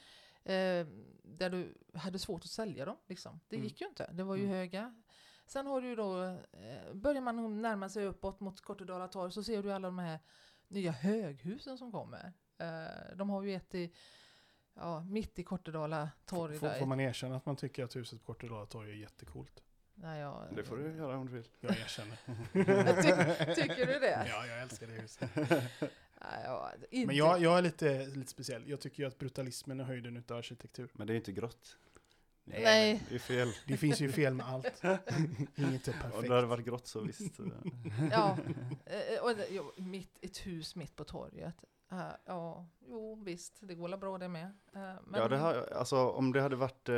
Eh, 0.45 0.87
där 1.23 1.51
du 1.51 1.75
hade 1.95 2.19
svårt 2.19 2.45
att 2.45 2.51
sälja 2.51 2.85
dem. 2.85 2.97
Liksom. 3.07 3.41
Det 3.49 3.57
Mm. 3.57 3.65
gick 3.69 3.81
ju 3.81 3.87
inte. 3.89 4.11
Det 4.13 4.23
var 4.25 4.37
ju 4.37 4.47
höga. 4.47 4.95
Sen 5.51 5.67
har 5.67 5.81
du 5.81 5.97
då, 5.97 6.23
eh, 6.25 6.95
börjar 6.95 7.21
man 7.21 7.63
närma 7.63 7.89
sig 7.89 8.05
uppåt 8.05 8.41
mot 8.41 8.61
Kortedala 8.61 9.09
torg 9.09 9.33
så 9.33 9.43
ser 9.43 9.63
du 9.63 9.73
alla 9.73 9.89
de 9.89 9.99
här 9.99 10.19
nya 10.69 10.93
höghusen 10.93 11.79
som 11.79 11.93
kommer. 11.93 12.33
Eh, 12.59 13.17
de 13.17 13.31
har 13.31 13.43
ju 13.43 13.55
ett 13.55 13.75
i, 13.75 13.93
ja, 14.75 15.01
mitt 15.01 15.39
i 15.39 15.45
Kortedala 15.45 16.11
torg. 16.27 16.59
Får, 16.59 16.69
där. 16.69 16.79
får 16.79 16.87
man 16.87 17.01
erkänna 17.01 17.37
att 17.37 17.47
man 17.47 17.57
tycker 17.57 17.85
att 17.85 17.97
huset 17.97 18.21
på 18.21 18.27
Kortedala 18.27 18.67
torg 18.67 18.91
är 18.91 18.95
jättecoolt? 18.95 19.63
Nej, 19.95 20.21
jag, 20.21 20.47
Det 20.57 20.65
får 20.65 20.77
du 20.77 20.97
göra 20.97 21.19
om 21.19 21.27
du 21.27 21.33
vill. 21.33 21.49
Jag 21.61 21.71
erkänner. 21.71 22.17
Ty, 23.55 23.63
tycker 23.63 23.87
du 23.87 23.99
det? 23.99 24.27
ja, 24.29 24.47
jag 24.47 24.63
älskar 24.63 24.87
det 24.87 24.93
huset. 24.93 25.31
Nej, 25.37 26.43
ja, 26.45 26.73
inte. 26.91 27.07
Men 27.07 27.17
jag, 27.17 27.41
jag 27.41 27.59
är 27.59 27.63
lite, 27.63 28.07
lite 28.07 28.31
speciell. 28.31 28.69
Jag 28.69 28.81
tycker 28.81 29.03
ju 29.03 29.07
att 29.07 29.19
brutalismen 29.19 29.81
är 29.81 29.85
höjden 29.85 30.17
utav 30.17 30.39
arkitektur. 30.39 30.91
Men 30.93 31.07
det 31.07 31.13
är 31.13 31.17
inte 31.17 31.33
grått. 31.33 31.77
Nej. 32.51 33.03
Det 33.09 33.15
är 33.15 33.19
fel. 33.19 33.49
Det 33.67 33.77
finns 33.77 34.01
ju 34.01 34.13
fel 34.13 34.35
med 34.35 34.47
allt. 34.47 34.67
Inget 35.57 35.89
är 35.89 35.93
Om 35.95 36.01
perfekt. 36.01 36.29
det 36.29 36.35
hade 36.35 36.47
varit 36.47 36.65
grått 36.67 36.87
så 36.87 37.01
visst. 37.01 37.41
eh. 37.41 37.47
Ja, 38.11 38.39
eh, 38.87 39.23
och 39.25 39.37
det, 39.37 39.47
jo, 39.51 39.73
mitt, 39.77 40.19
ett 40.21 40.47
hus 40.47 40.77
mitt 40.77 40.97
på 40.97 41.05
torget. 41.05 41.55
Eh, 41.93 42.01
ja, 42.25 42.67
jo 42.89 43.23
visst, 43.25 43.59
det 43.61 43.75
går 43.75 43.97
bra 43.97 44.19
det 44.19 44.29
med. 44.29 44.45
Eh, 44.45 44.81
men, 45.07 45.21
Ja, 45.21 45.29
det 45.29 45.37
har, 45.37 45.69
alltså 45.75 45.97
om 46.11 46.33
det 46.33 46.41
hade 46.41 46.57
varit, 46.57 46.89
eh, 46.89 46.95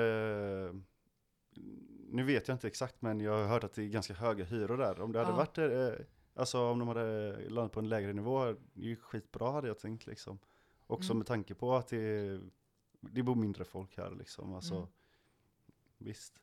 nu 2.09 2.23
vet 2.25 2.49
jag 2.49 2.55
inte 2.55 2.67
exakt 2.67 3.03
men 3.03 3.21
jag 3.21 3.33
har 3.33 3.45
hört 3.47 3.65
att 3.65 3.73
det 3.75 3.83
är 3.83 3.89
ganska 3.89 4.15
höga 4.15 4.45
hyror 4.45 4.77
där. 4.77 5.01
Om 5.01 5.13
det 5.13 5.19
hade 5.25 5.33
varit, 5.37 5.59
eh, 5.59 6.07
alltså 6.35 6.61
om 6.71 6.79
de 6.79 6.89
hade 6.89 7.37
landat 7.49 7.73
på 7.73 7.81
en 7.81 7.89
lägre 7.89 8.13
nivå, 8.13 8.45
det 8.45 8.81
är 8.85 8.89
ju 8.89 8.97
skitbra 8.97 9.51
hade 9.53 9.69
jag 9.69 9.79
tänkt 9.79 10.07
liksom. 10.07 10.39
Också 10.87 11.11
Mm. 11.13 11.19
med 11.19 11.27
tanke 11.27 11.55
på 11.55 11.75
att 11.75 11.89
det, 11.89 12.41
det 13.01 13.23
bor 13.23 13.35
mindre 13.35 13.65
folk 13.65 13.97
här 13.97 14.11
liksom. 14.11 14.55
Alltså, 14.55 14.75
Mm. 14.75 14.89
Visst. 16.03 16.41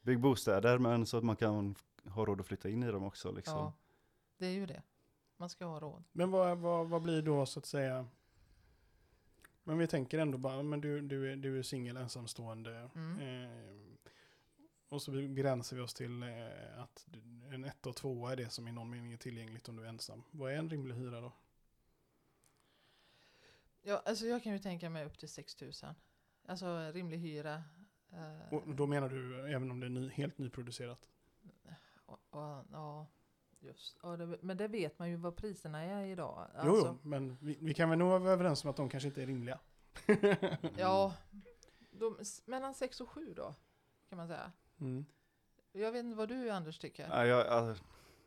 Bygg 0.00 0.20
bostäder 0.20 0.78
men 0.78 1.06
så 1.06 1.16
att 1.16 1.24
man 1.24 1.36
kan 1.36 1.74
ha 2.04 2.24
råd 2.24 2.40
att 2.40 2.46
flytta 2.46 2.68
in 2.68 2.82
i 2.82 2.90
dem 2.92 3.04
också 3.04 3.32
liksom. 3.32 3.58
Ja, 3.58 3.72
det 4.38 4.46
är 4.46 4.50
ju 4.50 4.66
det. 4.66 4.82
Man 5.36 5.48
ska 5.48 5.64
ha 5.64 5.80
råd. 5.80 6.04
Men 6.12 6.30
vad, 6.30 6.58
vad, 6.58 6.88
vad 6.88 7.02
blir 7.02 7.22
då 7.22 7.46
så 7.46 7.58
att 7.58 7.66
säga? 7.66 8.06
Men 9.64 9.78
vi 9.78 9.86
tänker 9.86 10.18
ändå 10.18 10.38
bara, 10.38 10.62
men 10.62 10.80
du, 10.80 11.00
du 11.00 11.32
är, 11.32 11.36
du 11.36 11.58
är 11.58 11.62
singel, 11.62 11.96
ensamstående. 11.96 12.90
Mm. 12.94 13.20
Eh, 13.20 13.86
och 14.88 15.02
så 15.02 15.10
begränsar 15.10 15.76
vi 15.76 15.82
oss 15.82 15.94
till 15.94 16.22
eh, 16.22 16.82
att 16.82 17.06
en 17.52 17.64
ett 17.64 17.86
och 17.86 17.96
tvåa 17.96 18.32
är 18.32 18.36
det 18.36 18.50
som 18.50 18.68
i 18.68 18.72
någon 18.72 18.90
mening 18.90 19.12
är 19.12 19.16
tillgängligt 19.16 19.68
om 19.68 19.76
du 19.76 19.84
är 19.84 19.88
ensam. 19.88 20.22
Vad 20.30 20.52
är 20.52 20.56
en 20.56 20.70
rimlig 20.70 20.94
hyra 20.94 21.20
då? 21.20 21.32
Ja, 23.82 24.02
alltså 24.04 24.26
jag 24.26 24.42
kan 24.42 24.52
ju 24.52 24.58
tänka 24.58 24.90
mig 24.90 25.04
upp 25.04 25.18
till 25.18 25.28
6 25.28 25.60
000. 25.60 25.72
Alltså 26.46 26.90
rimlig 26.92 27.18
hyra. 27.18 27.62
Eh, 28.12 28.54
Och 28.54 28.74
då 28.74 28.86
menar 28.86 29.08
du 29.08 29.48
även 29.54 29.70
om 29.70 29.80
det 29.80 29.86
är 29.86 29.90
ny, 29.90 30.08
helt 30.08 30.38
nyproducerat? 30.38 31.08
ja, 32.72 33.06
just. 33.60 33.98
Ja, 34.02 34.16
det, 34.16 34.38
men 34.40 34.56
det 34.56 34.68
vet 34.68 34.98
man 34.98 35.10
ju 35.10 35.16
vad 35.16 35.36
priserna 35.36 35.80
är 35.82 36.04
idag. 36.06 36.48
Jo, 36.54 36.70
Alltså, 36.70 36.86
jo, 37.02 37.08
men 37.08 37.36
vi, 37.40 37.58
vi 37.60 37.74
kan 37.74 37.90
väl 37.90 37.98
nog 37.98 38.08
vara 38.20 38.32
överens 38.32 38.64
om 38.64 38.70
att 38.70 38.76
de 38.76 38.88
kanske 38.88 39.08
inte 39.08 39.22
är 39.22 39.26
rimliga. 39.26 39.58
Ja, 40.76 41.14
de, 41.90 42.16
s- 42.20 42.42
mellan 42.46 42.74
6 42.74 43.00
och 43.00 43.08
7 43.10 43.34
då, 43.34 43.54
kan 44.08 44.16
man 44.18 44.28
säga. 44.28 44.52
Mm. 44.80 45.06
Jag 45.72 45.92
vet 45.92 46.04
inte 46.04 46.16
vad 46.16 46.28
du 46.28 46.50
Anders 46.50 46.78
tycker. 46.78 47.08
Ja, 47.10 47.26
jag, 47.26 47.46
alltså, 47.46 47.84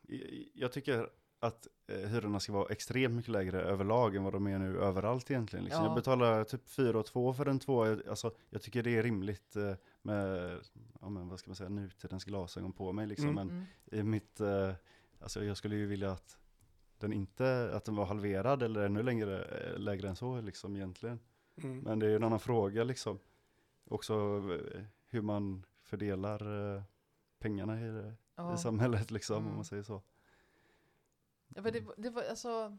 jag- 0.07 0.49
jag 0.53 0.71
tycker 0.71 1.09
att 1.39 1.67
eh, 1.87 1.95
hyrorna 2.09 2.39
ska 2.39 2.53
vara 2.53 2.67
extremt 2.69 3.15
mycket 3.15 3.31
lägre 3.31 3.61
överlag 3.61 4.15
än 4.15 4.23
vad 4.23 4.33
de 4.33 4.47
är 4.47 4.59
nu 4.59 4.79
överallt 4.79 5.31
egentligen. 5.31 5.65
Liksom. 5.65 5.83
Ja. 5.83 5.87
Jag 5.89 5.95
betalar 5.95 6.43
typ 6.43 6.69
4 6.69 6.99
och 6.99 7.05
2 7.05 7.33
för 7.33 7.45
en 7.45 7.59
tvåa. 7.59 7.87
Jag- 7.87 8.07
Alltså, 8.07 8.31
jag 8.49 8.61
tycker 8.61 8.83
det 8.83 8.97
är 8.97 9.03
rimligt 9.03 9.55
eh, 9.55 9.73
med, 10.01 10.51
ja, 11.01 11.09
men, 11.09 11.29
vad 11.29 11.39
ska 11.39 11.49
man 11.49 11.55
säga, 11.55 11.69
nutidens 11.69 12.25
glasögon 12.25 12.73
på 12.73 12.91
mig. 12.91 13.07
Liksom. 13.07 13.29
Mm. 13.29 13.47
Men 13.47 13.49
Mm. 13.49 13.65
i 13.91 14.03
mitt, 14.03 14.39
eh, 14.39 14.71
alltså 15.19 15.43
jag 15.43 15.57
skulle 15.57 15.75
ju 15.75 15.85
vilja 15.87 16.11
att 16.11 16.37
den 16.97 17.13
inte, 17.13 17.71
att 17.73 17.85
den 17.85 17.95
var 17.95 18.05
halverad 18.05 18.63
eller 18.63 18.85
ännu 18.85 19.03
längre, 19.03 19.43
eh, 19.43 19.79
lägre 19.79 20.09
än 20.09 20.15
så 20.15 20.41
liksom 20.41 20.75
egentligen. 20.75 21.19
Mm. 21.63 21.79
Men 21.79 21.99
det 21.99 22.05
är 22.05 22.09
ju 22.09 22.15
en 22.15 22.23
annan 22.23 22.39
fråga 22.39 22.83
liksom. 22.83 23.19
Också 23.89 24.13
eh, 24.75 24.81
hur 25.09 25.21
man 25.21 25.65
fördelar 25.83 26.75
eh, 26.75 26.81
pengarna 27.39 27.81
i, 27.81 28.13
Ja. 28.35 28.53
i 28.53 28.57
samhället 28.57 29.11
liksom, 29.11 29.35
om 29.37 29.43
Mm. 29.43 29.55
man 29.55 29.65
säger 29.65 29.83
så. 29.83 30.01
Ja, 31.55 31.61
för 31.63 31.71
det, 31.71 31.83
det 31.97 32.09
var, 32.09 32.23
alltså, 32.23 32.77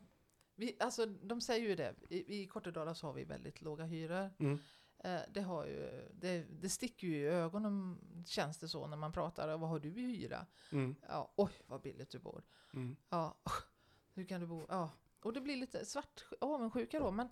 vi, 0.54 0.76
alltså, 0.80 1.06
de 1.06 1.40
säger 1.40 1.68
ju 1.68 1.74
det, 1.74 1.94
i, 2.08 2.42
i 2.42 2.46
Kortedala 2.46 2.94
så 2.94 3.06
har 3.06 3.14
vi 3.14 3.24
väldigt 3.24 3.62
låga 3.62 3.84
hyror. 3.84 4.30
Mm. 4.38 4.58
Eh, 4.98 5.20
det, 5.28 5.40
har 5.40 5.66
ju, 5.66 6.08
det, 6.14 6.46
det 6.50 6.68
sticker 6.68 7.06
ju 7.06 7.16
i 7.16 7.26
ögonen 7.26 7.98
känns 8.26 8.58
det 8.58 8.68
så 8.68 8.86
när 8.86 8.96
man 8.96 9.12
pratar. 9.12 9.56
Vad 9.58 9.70
har 9.70 9.78
du 9.78 9.88
i 9.88 10.16
hyra? 10.16 10.46
Mm. 10.72 10.94
Ja, 11.08 11.32
oj 11.36 11.52
vad 11.66 11.80
billigt 11.80 12.10
du 12.10 12.18
bor. 12.18 12.42
Mm. 12.74 12.96
Ja, 13.08 13.36
hur 14.14 14.24
kan 14.24 14.40
du 14.40 14.46
bo? 14.46 14.66
Ja, 14.68 14.90
och 15.22 15.32
det 15.32 15.40
blir 15.40 15.56
lite 15.56 15.84
svart 15.84 16.22
avundsjuka 16.40 16.98
då. 16.98 17.10
Men 17.10 17.28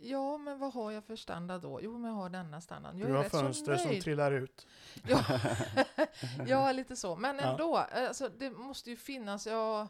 ja, 0.00 0.38
men 0.38 0.58
vad 0.58 0.72
har 0.72 0.90
jag 0.90 1.04
för 1.04 1.16
standard 1.16 1.62
då? 1.62 1.82
Jo, 1.82 1.98
men 1.98 2.10
jag 2.10 2.16
har 2.16 2.30
denna 2.30 2.60
standard. 2.60 2.96
Jag 2.98 3.08
Du 3.08 3.14
har 3.14 3.24
fönster 3.24 3.76
som 3.76 4.00
trillar 4.00 4.32
ut. 4.32 4.66
Ja, 5.08 5.24
ja, 6.46 6.72
lite 6.72 6.96
så. 6.96 7.16
Men 7.16 7.36
Ja. 7.36 7.42
ändå, 7.42 7.76
alltså, 7.76 8.28
det 8.28 8.50
måste 8.50 8.90
ju 8.90 8.96
finnas, 8.96 9.46
ja, 9.46 9.88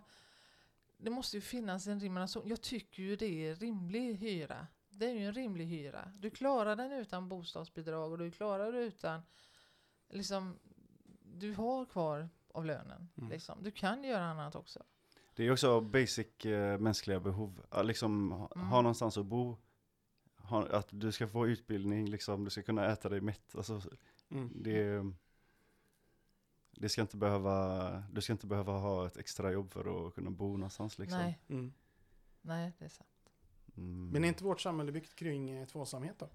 det 0.98 1.11
måste 1.11 1.37
ju 1.37 1.40
finnas 1.40 1.87
en 1.87 2.00
rimlig 2.00 2.22
alltså, 2.22 2.42
Jag 2.46 2.61
tycker 2.61 3.02
ju 3.02 3.16
det 3.16 3.48
är 3.48 3.54
rimlig 3.54 4.14
hyra. 4.14 4.66
Det 4.88 5.06
är 5.06 5.14
ju 5.14 5.26
en 5.26 5.32
rimlig 5.34 5.66
hyra. 5.66 6.12
Du 6.18 6.30
klarar 6.30 6.76
den 6.76 6.92
utan 6.92 7.28
bostadsbidrag 7.28 8.12
och 8.12 8.18
du 8.18 8.30
klarar 8.30 8.72
det 8.72 8.78
utan, 8.80 9.22
liksom, 10.11 10.58
du 11.22 11.54
har 11.54 11.84
kvar 11.84 12.28
av 12.54 12.64
lönen. 12.64 13.08
Mm. 13.18 13.30
Liksom. 13.30 13.62
Du 13.62 13.70
kan 13.70 14.04
göra 14.04 14.24
annat 14.24 14.54
också. 14.54 14.82
Det 15.34 15.44
är 15.46 15.52
också 15.52 15.80
basic 15.80 16.44
eh, 16.46 16.78
mänskliga 16.78 17.20
behov. 17.20 17.62
Att 17.70 17.87
liksom 17.87 18.32
ha, 18.32 18.52
Mm. 18.56 18.66
ha 18.68 18.82
någonstans 18.82 19.18
att 19.18 19.26
bo. 19.26 19.56
Ha, 20.37 20.66
att 20.68 20.88
du 20.90 21.12
ska 21.12 21.28
få 21.28 21.46
utbildning, 21.46 22.06
liksom, 22.11 22.44
du 22.44 22.50
ska 22.50 22.62
kunna 22.62 22.87
äta 22.92 23.08
dig 23.08 23.20
mätt. 23.20 23.54
Alltså, 23.54 23.80
Mm. 24.30 24.50
det, 24.62 25.04
det 26.80 26.88
ska 26.88 27.00
inte 27.00 27.16
behöva, 27.16 28.02
du 28.12 28.20
ska 28.20 28.32
inte 28.32 28.46
behöva 28.46 28.72
ha 28.72 29.06
ett 29.06 29.16
extra 29.16 29.52
jobb 29.52 29.70
för 29.72 30.06
att 30.08 30.14
kunna 30.14 30.30
bo 30.30 30.56
någonstans. 30.56 30.98
Liksom. 30.98 31.18
Nej, 31.18 31.38
Mm. 31.48 31.72
nej, 32.40 32.72
det 32.78 32.84
är 32.84 32.88
sant. 32.88 33.08
Mm. 33.76 34.10
Men 34.10 34.24
är 34.24 34.28
inte 34.28 34.44
vårt 34.44 34.60
samhälle 34.60 34.92
byggt 34.92 35.14
kring 35.14 35.50
eh, 35.50 35.66
tvåsamhet 35.66 36.18
då? 36.18 36.28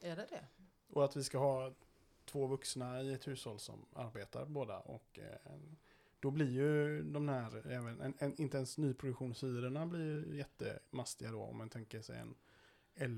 Är 0.00 0.16
det 0.16 0.26
det? 0.30 0.46
Och 0.88 1.04
att 1.04 1.16
vi 1.16 1.24
ska 1.24 1.38
ha 1.38 1.72
två 2.24 2.46
vuxna 2.46 3.02
i 3.02 3.12
ett 3.12 3.28
hushåll 3.28 3.58
som 3.58 3.86
arbetar 3.94 4.46
båda. 4.46 4.78
Och 4.78 5.18
eh, 5.18 5.52
då 6.20 6.30
blir 6.30 6.50
ju 6.50 7.02
de 7.02 7.28
här, 7.28 7.66
även, 7.66 8.00
en, 8.00 8.14
en, 8.18 8.40
inte 8.40 8.56
ens 8.56 8.78
nyproduktionshyrorna 8.78 9.86
blir 9.86 10.00
ju 10.28 10.36
jättemastiga 10.36 11.30
då 11.30 11.42
om 11.42 11.58
man 11.58 11.68
tänker 11.70 12.02
sig 12.02 12.18
en 12.18 12.34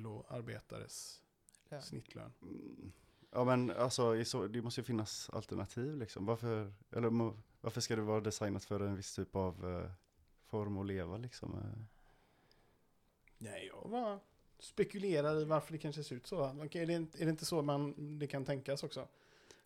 LO-arbetares 0.03 1.23
Lön. 1.69 1.83
snittlön. 1.83 2.33
Mm. 2.43 2.93
Ja 3.31 3.45
men 3.45 3.71
alltså, 3.71 4.25
så, 4.25 4.47
det 4.47 4.63
måste 4.63 4.81
ju 4.81 4.85
finnas 4.85 5.31
alternativ 5.31 5.97
liksom. 5.97 6.27
Varför, 6.27 6.73
eller, 6.91 7.33
varför 7.61 7.81
ska 7.81 7.97
det 7.97 8.03
vara 8.03 8.21
designat 8.21 8.65
för 8.65 8.81
en 8.81 8.97
viss 8.97 9.15
typ 9.15 9.37
av 9.37 9.81
eh, 9.85 9.91
form 10.47 10.77
att 10.79 10.87
leva 10.87 11.17
liksom? 11.17 11.55
Eh, 11.55 11.81
Nej, 13.39 13.71
jag 13.73 13.91
bara 13.91 14.21
spekulerar 14.59 15.41
i 15.41 15.45
varför 15.45 15.73
det 15.73 15.79
kanske 15.79 16.05
ser 16.05 16.17
ut 16.17 16.27
så. 16.27 16.45
Är, 16.45 16.87
det, 16.87 16.93
inte- 16.93 17.23
är 17.23 17.25
det 17.25 17.31
inte 17.31 17.45
så 17.47 17.63
man, 17.63 18.19
det 18.19 18.27
kan 18.27 18.45
tänkas 18.45 18.83
också? 18.83 19.09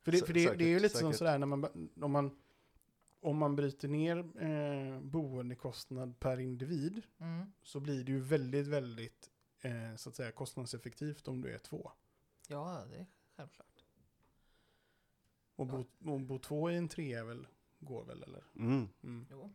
För 0.03 0.13
det, 0.13 0.27
för 0.27 0.33
det, 0.35 0.41
det 0.55 0.65
är 0.65 0.69
ju 0.69 0.75
säkert, 0.79 0.83
lite 0.83 0.99
som 0.99 1.09
säkert. 1.13 1.19
sådär 1.19 1.39
när 1.39 1.47
man, 1.47 1.91
om 2.01 2.13
man, 2.13 2.37
om 3.21 3.37
man 3.37 3.57
bryter 3.57 3.89
ner 3.89 4.17
eh, 4.43 5.01
boendekostnad 5.01 6.19
per 6.21 6.41
individ 6.41 7.03
Mm. 7.19 7.53
så 7.63 7.81
blir 7.81 8.05
det 8.05 8.13
ju 8.13 8.21
väldigt, 8.21 8.67
väldigt 8.67 9.31
eh, 9.61 9.97
så 9.97 10.09
att 10.09 10.15
säga 10.17 10.33
kostnadseffektivt 10.33 11.29
om 11.29 11.41
du 11.41 11.55
är 11.55 11.59
två. 11.59 11.91
Ja, 12.49 12.85
det 12.91 12.97
är 12.97 13.07
självklart. 13.49 13.85
Och 15.57 15.67
bo, 15.67 15.85
och 16.13 16.21
bo 16.21 16.39
två 16.39 16.71
i 16.71 16.77
en 16.77 16.89
tre 16.89 17.15
är 17.15 17.25
väl, 17.25 17.47
går 17.79 18.05
väl 18.05 18.23
eller? 18.23 18.45
Mm, 18.57 18.89
Mm. 19.03 19.27
Jo. 19.31 19.55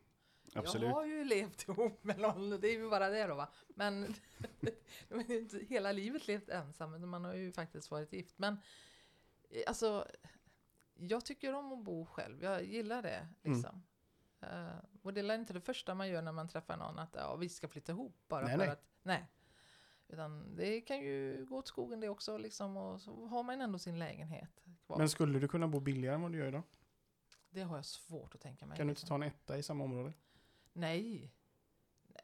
absolut. 0.56 0.88
Jag 0.88 0.95
har 0.95 1.06
ju 1.06 1.23
levt 1.23 1.67
ihop 1.67 2.04
med 2.04 2.19
någon, 2.19 2.50
det 2.50 2.67
är 2.67 2.71
ju 2.73 2.89
bara 2.89 3.10
det 3.10 3.28
då 3.28 3.36
va. 3.36 3.50
Men 3.67 4.15
jag 5.10 5.17
har 5.17 5.32
inte 5.32 5.60
hela 5.60 5.91
livet 5.91 6.28
levt 6.28 6.50
ensam, 6.50 6.93
utan 6.93 7.10
man 7.10 7.26
har 7.26 7.34
ju 7.34 7.52
faktiskt 7.52 7.91
varit 7.91 8.13
gift. 8.13 8.38
Men 8.39 8.58
eh, 9.50 9.62
alltså, 9.67 10.08
jag 10.95 11.26
tycker 11.26 11.54
om 11.54 11.71
att 11.73 11.84
bo 11.84 12.06
själv, 12.06 12.43
jag 12.43 12.63
gillar 12.63 13.02
det 13.02 13.28
liksom. 13.43 13.84
Eh, 14.41 14.67
och 15.02 15.13
det 15.13 15.21
är 15.21 15.36
inte 15.36 15.54
det 15.54 15.62
första 15.62 15.95
man 15.95 16.10
gör 16.10 16.21
när 16.21 16.32
man 16.32 16.47
träffar 16.47 16.78
någon, 16.78 17.00
att 17.00 17.15
ja, 17.15 17.36
vi 17.36 17.50
ska 17.50 17.67
flytta 17.67 17.91
ihop 17.91 18.15
bara 18.28 18.41
Nej, 18.45 18.52
för 18.52 18.58
nej. 18.58 18.69
att, 18.69 18.84
nej. 19.04 19.26
Utan 20.08 20.56
det 20.56 20.82
kan 20.82 21.00
ju 21.00 21.46
gå 21.46 21.58
åt 21.58 21.67
skogen 21.67 22.00
det 22.00 22.10
också 22.10 22.38
liksom, 22.38 22.78
och 22.78 23.02
så 23.02 23.26
har 23.26 23.43
man 23.43 23.62
ändå 23.62 23.80
sin 23.80 24.00
lägenhet 24.00 24.63
kvar. 24.86 24.98
Men 24.98 25.10
skulle 25.10 25.39
du 25.39 25.48
kunna 25.48 25.67
bo 25.67 25.80
billigare 25.80 26.15
än 26.15 26.22
vad 26.22 26.32
du 26.32 26.38
gör 26.38 26.48
idag? 26.48 26.63
det 27.50 27.62
har 27.62 27.76
jag 27.76 27.86
svårt 27.86 28.36
att 28.36 28.41
tänka 28.41 28.65
mig. 28.65 28.78
Kan 28.78 28.88
du 28.88 28.91
inte 28.91 29.02
liksom. 29.02 29.22
ta 29.22 29.26
en 29.26 29.32
etta 29.32 29.58
i 29.58 29.63
samma 29.63 29.84
område? 29.84 30.13
Nej. 30.74 31.32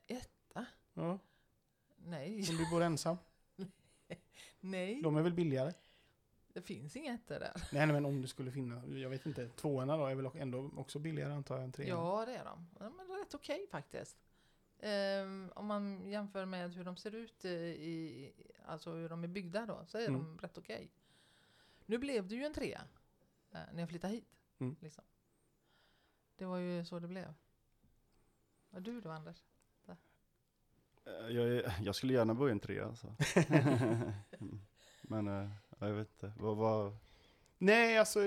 Ett, 0.07 0.29
Ja, 0.93 1.19
nej. 1.95 2.49
om 2.49 2.57
du 2.57 2.69
bor 2.69 2.81
ensam. 2.81 3.17
Nej, 4.59 5.01
De 5.03 5.15
är 5.15 5.21
väl 5.21 5.33
billigare? 5.33 5.73
det 6.53 6.61
finns 6.61 6.95
inget 6.95 7.21
ettor 7.21 7.39
där. 7.39 7.67
Nej, 7.71 7.87
men 7.87 8.05
om 8.05 8.21
det 8.21 8.27
skulle 8.27 8.51
finnas, 8.51 8.85
jag 8.85 9.09
vet 9.09 9.25
inte, 9.25 9.49
tvåorna 9.49 9.97
då 9.97 10.05
är 10.05 10.15
väl 10.15 10.29
ändå 10.35 10.71
också 10.77 10.99
billigare 10.99 11.33
antar 11.33 11.55
jag 11.55 11.63
än 11.63 11.71
treorna? 11.71 11.95
Ja, 11.95 12.25
det 12.25 12.35
är 12.35 12.45
de. 12.45 12.67
De 12.79 12.99
är 12.99 13.19
rätt 13.19 13.33
okej 13.33 13.67
faktiskt. 13.71 14.17
Ehm, 14.85 15.51
om 15.55 15.65
man 15.65 16.07
jämför 16.07 16.45
med 16.45 16.73
hur 16.73 16.83
de 16.83 16.95
ser 16.97 17.15
ut 17.15 17.45
i, 17.45 18.31
alltså 18.65 18.91
hur 18.91 19.09
de 19.09 19.23
är 19.23 19.27
byggda 19.27 19.65
då, 19.65 19.85
så 19.87 19.97
är 19.97 20.07
Mm. 20.07 20.13
de 20.23 20.37
rätt 20.39 20.57
okej. 20.57 20.91
Nu 21.85 21.97
blev 21.97 22.27
det 22.27 22.35
ju 22.35 22.43
en 22.45 22.53
trea 22.53 22.81
eh, 23.51 23.59
när 23.73 23.79
jag 23.79 23.89
flyttade 23.89 24.13
hit. 24.13 24.27
Mm. 24.59 24.75
Liksom. 24.79 25.03
Det 26.35 26.45
var 26.45 26.57
ju 26.57 26.85
så 26.85 26.99
det 26.99 27.07
blev. 27.07 27.33
Och 28.69 28.81
du 28.81 29.01
då 29.01 29.09
Anders? 29.11 29.43
Eh, 31.05 31.27
Jag, 31.35 31.71
jag 31.81 31.95
skulle 31.95 32.13
gärna 32.13 32.33
bo 32.33 32.47
i 32.47 32.51
en 32.51 32.59
trea 32.59 32.85
alltså. 32.85 33.15
Men 35.01 35.27
eh, 35.27 35.49
ja, 35.79 35.87
jag 35.87 35.93
vet 35.95 36.09
inte. 36.11 36.33
Vad, 36.37 36.57
vad, 36.57 36.97
Nej, 37.63 37.97
alltså, 37.97 38.19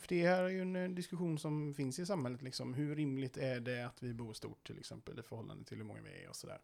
för 0.00 0.08
det 0.08 0.26
här 0.26 0.42
är 0.42 0.48
ju 0.48 0.62
en 0.62 0.76
eh, 0.76 0.90
diskussion 0.90 1.38
som 1.38 1.74
finns 1.74 1.98
i 1.98 2.06
samhället. 2.06 2.42
Liksom. 2.42 2.74
Hur 2.74 2.96
rimligt 2.96 3.36
är 3.36 3.60
det 3.60 3.86
att 3.86 4.02
vi 4.02 4.14
bor 4.14 4.32
stort 4.32 4.66
till 4.66 4.78
exempel 4.78 5.18
i 5.18 5.22
förhållande 5.22 5.64
till 5.64 5.76
hur 5.76 5.84
många 5.84 6.00
vi 6.00 6.24
är 6.24 6.28
och 6.28 6.36
sådär. 6.36 6.60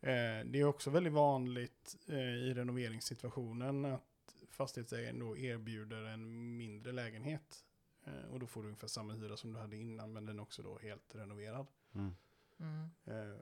Eh, 0.00 0.46
det 0.46 0.60
är 0.60 0.64
också 0.64 0.90
väldigt 0.90 1.12
vanligt 1.12 1.96
eh, 2.08 2.18
i 2.18 2.54
renoveringssituationen 2.54 3.84
att 3.84 4.34
fastighetsägaren 4.50 5.18
då 5.18 5.36
erbjuder 5.36 6.04
en 6.04 6.56
mindre 6.56 6.92
lägenhet. 6.92 7.64
Eh, 8.04 8.30
och 8.30 8.40
då 8.40 8.46
får 8.46 8.62
du 8.62 8.68
ungefär 8.68 8.88
samma 8.88 9.12
hyra 9.12 9.36
som 9.36 9.52
du 9.52 9.58
hade 9.58 9.76
innan, 9.76 10.12
men 10.12 10.26
den 10.26 10.38
är 10.38 10.42
också 10.42 10.62
då 10.62 10.78
helt 10.78 11.14
renoverad. 11.14 11.66
mm. 11.94 12.14
Mm. 12.58 13.38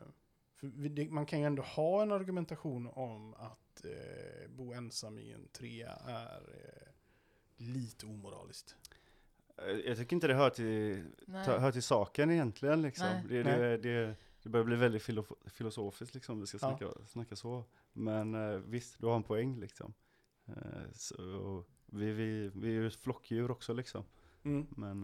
Det, 0.95 1.11
man 1.11 1.27
kan 1.27 1.41
ju 1.41 1.47
ändå 1.47 1.63
ha 1.63 2.03
en 2.03 2.13
argumentation 2.13 2.87
om 2.87 3.35
att 3.35 3.85
bo 4.49 4.73
ensam 4.73 5.19
i 5.19 5.33
en 5.33 5.49
trea 5.49 5.93
är 6.07 6.88
lite 7.61 8.07
omoraliskt. 8.07 8.77
Eh, 9.57 9.65
Jag 9.71 9.97
tycker 9.97 10.17
inte 10.17 10.27
det 10.27 10.35
hör 10.35 10.51
till, 10.51 11.05
ta, 11.45 11.59
hör 11.59 11.73
till 11.73 11.83
saken 11.83 12.31
egentligen 12.31 12.83
liksom. 12.83 13.07
Nej. 13.07 13.25
Det, 13.29 13.43
det, 13.43 13.77
det, 13.79 14.17
det 14.43 14.49
börjar 14.49 14.65
bli 14.65 14.77
väldigt 14.77 15.03
filof- 15.03 15.49
filosofiskt 15.49 16.15
liksom, 16.15 16.33
om 16.35 16.41
vi 16.41 16.47
ska 16.47 16.59
Ja. 16.63 16.79
snacka, 16.79 17.07
snacka 17.07 17.37
så. 17.37 17.65
Men 17.93 18.35
eh, 18.35 18.59
visst, 18.59 18.99
du 18.99 19.07
har 19.07 19.17
en 19.17 19.23
poäng 19.23 19.61
liksom. 19.61 19.95
Eh, 20.47 20.55
så, 20.93 21.65
vi, 21.87 22.13
vi, 22.13 22.49
vi 22.55 22.69
är 22.69 22.73
ju 22.73 22.91
flockdjur 22.91 23.51
också 23.51 23.73
liksom. 23.73 24.05
Mm. 24.45 24.67
Men 24.71 25.03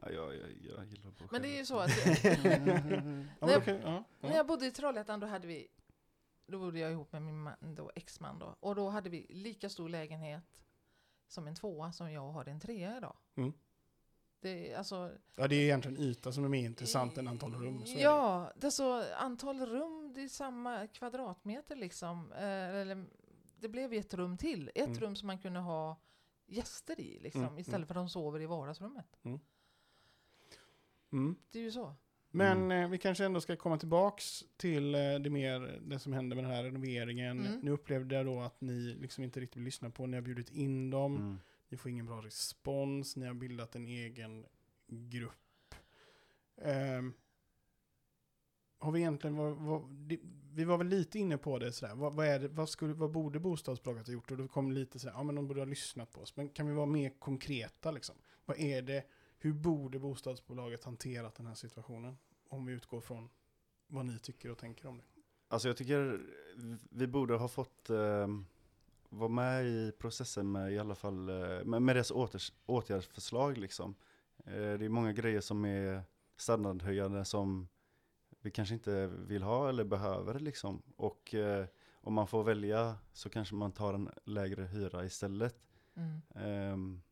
ja, 0.00 0.10
jag, 0.10 0.36
jag, 0.36 0.50
jag 0.76 0.86
gillar 0.86 1.10
bo 1.10 1.24
Men 1.30 1.42
det 1.42 1.48
är 1.48 1.58
ju 1.58 1.64
så 1.66 1.78
att 1.78 1.90
Ja, 2.34 2.38
men 2.42 3.28
Nej. 3.40 3.56
okej, 3.56 3.80
ja, 3.84 4.04
När 4.20 4.30
ja. 4.30 4.36
jag 4.36 4.46
bodde 4.46 4.66
i 4.66 4.70
Trollhättan 4.70 5.20
då 5.20 5.26
hade 5.26 5.46
vi 5.46 5.68
Då 6.46 6.58
bodde 6.58 6.78
jag 6.78 6.92
ihop 6.92 7.12
med 7.12 7.22
min 7.22 7.42
man, 7.42 7.54
då, 7.60 7.90
exman 7.94 8.38
då 8.38 8.56
Och 8.60 8.74
då 8.74 8.88
hade 8.88 9.10
vi 9.10 9.26
lika 9.30 9.68
stor 9.68 9.88
lägenhet 9.88 10.62
Som 11.32 11.46
en 11.46 11.54
tvåa 11.54 11.92
som 11.92 12.12
jag 12.12 12.30
har 12.32 12.48
en 12.48 12.60
trea 12.60 12.96
idag 12.96 13.16
Mm. 13.34 13.52
Det 14.40 14.74
alltså 14.74 15.12
ja, 15.36 15.48
det 15.48 15.54
är 15.56 15.62
egentligen 15.62 15.98
yta 15.98 16.32
som 16.32 16.44
är 16.44 16.48
mer 16.48 16.64
intressant 16.64 17.18
än 17.18 17.28
antal 17.28 17.54
rum. 17.54 17.82
Är 17.82 17.94
det. 17.94 18.00
Ja, 18.00 18.52
det 18.56 18.66
är 18.66 18.70
så 18.70 19.14
antal 19.14 19.60
rum 19.66 20.12
Det 20.14 20.22
är 20.22 20.28
samma 20.28 20.86
kvadratmeter 20.86 21.76
liksom 21.76 22.32
eh, 22.32 22.42
Eller 22.76 23.06
Det 23.60 23.68
blev 23.68 23.92
ett 23.92 24.14
rum 24.14 24.36
till 24.38 24.70
Ett 24.74 24.86
Mm. 24.86 25.00
rum 25.00 25.16
som 25.16 25.26
man 25.26 25.38
kunde 25.38 25.60
ha 25.60 25.96
Gäster 26.46 27.00
i 27.00 27.18
liksom 27.20 27.42
Mm, 27.44 27.58
Istället 27.58 27.76
mm. 27.78 27.86
för 27.86 27.94
att 27.94 28.00
de 28.06 28.08
sover 28.08 28.40
i 28.40 28.46
vardagsrummet 28.46 29.16
Mm. 31.12 31.36
Det 31.50 31.58
är 31.58 31.62
ju 31.62 31.72
så. 31.72 31.94
Men 32.34 32.58
Mm. 32.64 32.82
eh, 32.84 32.88
vi 32.90 32.98
kanske 32.98 33.24
ändå 33.24 33.40
ska 33.40 33.56
komma 33.56 33.78
tillbaks 33.78 34.44
till 34.56 34.94
eh, 34.94 35.00
det 35.20 35.30
mer, 35.30 35.80
det 35.86 35.98
som 35.98 36.12
hände 36.12 36.34
med 36.36 36.44
den 36.44 36.52
här 36.52 36.64
renoveringen. 36.64 37.46
Mm. 37.46 37.60
Nu 37.62 37.70
upplevde 37.70 38.14
jag 38.14 38.26
då 38.26 38.40
att 38.40 38.60
ni 38.60 38.94
liksom 39.00 39.24
inte 39.24 39.40
riktigt 39.40 39.56
vill 39.56 39.64
lyssna 39.64 39.90
på, 39.90 40.06
ni 40.06 40.16
har 40.16 40.22
bjudit 40.22 40.50
in 40.50 40.90
dem, 40.90 41.16
Mm. 41.16 41.38
ni 41.68 41.76
får 41.76 41.90
ingen 41.90 42.06
bra 42.06 42.20
respons, 42.22 43.16
ni 43.16 43.26
har 43.26 43.34
bildat 43.34 43.74
en 43.76 43.86
egen 43.86 44.46
grupp. 44.88 45.74
Ehm, 46.62 47.12
har 48.78 48.92
vi 48.92 49.00
egentligen, 49.00 49.36
vad, 49.36 49.52
vad, 49.56 49.90
det, 49.90 50.18
vi 50.54 50.64
var 50.64 50.78
väl 50.78 50.86
lite 50.86 51.18
inne 51.18 51.38
på 51.38 51.58
det 51.58 51.72
sådär, 51.72 51.94
vad, 51.94 52.14
vad, 52.14 52.26
är 52.26 52.38
det, 52.38 52.48
vad, 52.48 52.68
skulle, 52.68 52.94
vad 52.94 53.10
borde 53.10 53.38
bostadsbolaget 53.40 54.06
ha 54.06 54.12
gjort? 54.14 54.30
Och 54.30 54.36
då 54.36 54.48
kom 54.48 54.72
lite 54.72 54.98
sådär, 54.98 55.14
ja 55.14 55.22
men 55.22 55.34
de 55.34 55.48
borde 55.48 55.60
ha 55.60 55.64
lyssnat 55.66 56.12
på 56.12 56.20
oss. 56.20 56.36
Men 56.36 56.48
kan 56.48 56.66
vi 56.66 56.72
vara 56.74 56.86
mer 56.86 57.10
konkreta 57.18 57.90
liksom? 57.90 58.16
Vad 58.44 58.58
är 58.60 58.82
det, 58.82 59.04
hur 59.42 59.52
borde 59.52 59.98
bostadsbolaget 59.98 60.84
hanterat 60.84 61.34
den 61.34 61.46
här 61.46 61.54
situationen? 61.54 62.18
Om 62.48 62.66
vi 62.66 62.72
utgår 62.72 63.00
från 63.00 63.28
vad 63.86 64.06
ni 64.06 64.18
tycker 64.18 64.50
och 64.50 64.58
tänker 64.58 64.86
om 64.86 64.98
det. 64.98 65.04
Alltså 65.48 65.68
jag 65.68 65.76
tycker 65.76 66.20
vi 66.90 67.06
borde 67.06 67.34
ha 67.34 67.48
fått 67.48 67.90
eh, 67.90 68.26
vara 69.08 69.28
med 69.28 69.66
i 69.66 69.92
processen 69.98 70.52
med 70.52 70.72
i 70.72 70.78
alla 70.78 70.94
fall 70.94 71.28
eh, 71.28 71.64
med, 71.64 71.82
med 71.82 71.96
deras 71.96 72.10
åters, 72.10 72.52
åtgärdsförslag 72.66 73.58
liksom. 73.58 73.94
Eh, 74.44 74.52
det 74.52 74.84
är 74.84 74.88
många 74.88 75.12
grejer 75.12 75.40
som 75.40 75.64
är 75.64 76.02
standardhöjande 76.36 77.24
som 77.24 77.68
vi 78.40 78.50
kanske 78.50 78.74
inte 78.74 79.06
vill 79.06 79.42
ha 79.42 79.68
eller 79.68 79.84
behöver 79.84 80.38
liksom. 80.38 80.82
Och 80.96 81.34
eh, 81.34 81.66
om 81.94 82.14
man 82.14 82.26
får 82.26 82.44
välja 82.44 82.96
så 83.12 83.28
kanske 83.30 83.54
man 83.54 83.72
tar 83.72 83.94
en 83.94 84.10
lägre 84.24 84.64
hyra 84.64 85.04
istället. 85.04 85.56
Mm. 85.94 86.20
Ehm, 86.34 87.02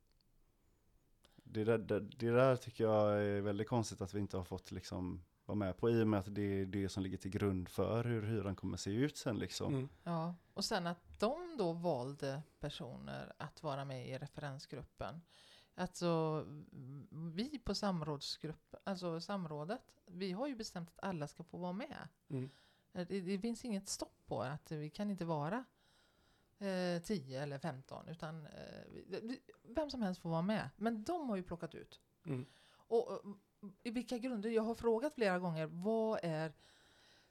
det, 1.53 1.65
där, 1.65 1.79
det, 1.79 2.01
det 2.01 2.31
där 2.31 2.57
tycker 2.57 2.85
jag 2.85 3.25
är 3.25 3.41
väldigt 3.41 3.69
konstigt 3.69 4.01
att 4.01 4.15
vi 4.15 4.21
inte 4.21 4.37
har 4.37 4.45
fått 4.45 4.71
liksom 4.71 5.23
vara 5.45 5.59
med 5.59 5.77
på 5.77 5.91
i 5.91 6.03
och 6.03 6.09
med 6.09 6.21
att 6.21 6.35
det 6.35 6.43
är 6.43 6.67
det 6.67 6.89
som 6.89 7.03
ligger 7.03 7.17
till 7.17 7.31
grund 7.31 7.69
för 7.69 8.05
hur 8.05 8.23
hyran 8.23 8.57
kommer 8.57 8.77
se 8.77 8.91
ut 8.91 9.17
sen 9.17 9.39
liksom. 9.39 9.75
Mm. 9.75 9.89
Ja, 10.03 10.35
och 10.55 10.65
sen 10.65 10.87
att 10.87 11.19
de 11.19 11.57
då 11.59 11.73
valde 11.73 12.43
personer 12.61 13.33
att 13.37 13.63
vara 13.63 13.85
med 13.85 14.09
i 14.09 14.19
referensgruppen. 14.19 15.23
Alltså 15.75 16.45
vi 17.11 17.59
på 17.65 17.75
samrådsgrupp, 17.75 18.75
alltså 18.85 19.21
samrådet, 19.21 19.95
vi 20.07 20.33
har 20.33 20.47
ju 20.47 20.57
bestämt 20.57 20.91
att 20.91 21.05
alla 21.05 21.27
ska 21.27 21.43
få 21.43 21.59
vara 21.59 21.73
med. 21.73 22.09
Mm. 22.29 22.51
Det, 22.93 23.21
det 23.21 23.39
finns 23.39 23.65
inget 23.65 23.89
stopp 23.89 24.27
på 24.27 24.43
att 24.43 24.73
vi 24.73 24.91
kan 24.91 25.11
inte 25.11 25.25
vara 25.25 25.65
eh, 26.61 27.03
10 27.03 27.43
eller 27.43 27.59
15 27.59 28.09
utan 28.09 28.47
eh, 28.47 29.35
vem 29.63 29.91
som 29.91 30.03
helst 30.03 30.21
får 30.21 30.31
vara 30.31 30.43
med. 30.43 30.71
Men 30.77 31.05
de 31.05 31.29
har 31.29 31.37
ju 31.37 31.43
plockat 31.43 31.75
ut. 31.75 32.01
Mm. 32.27 32.47
Och 32.73 33.13
eh, 33.13 33.19
i 33.83 33.91
vilka 33.91 34.19
grunder? 34.19 34.51
Jag 34.51 34.63
har 34.63 34.75
frågat 34.75 35.15
flera 35.15 35.39
gånger 35.39 35.67
vad 35.67 36.21
är, 36.23 36.53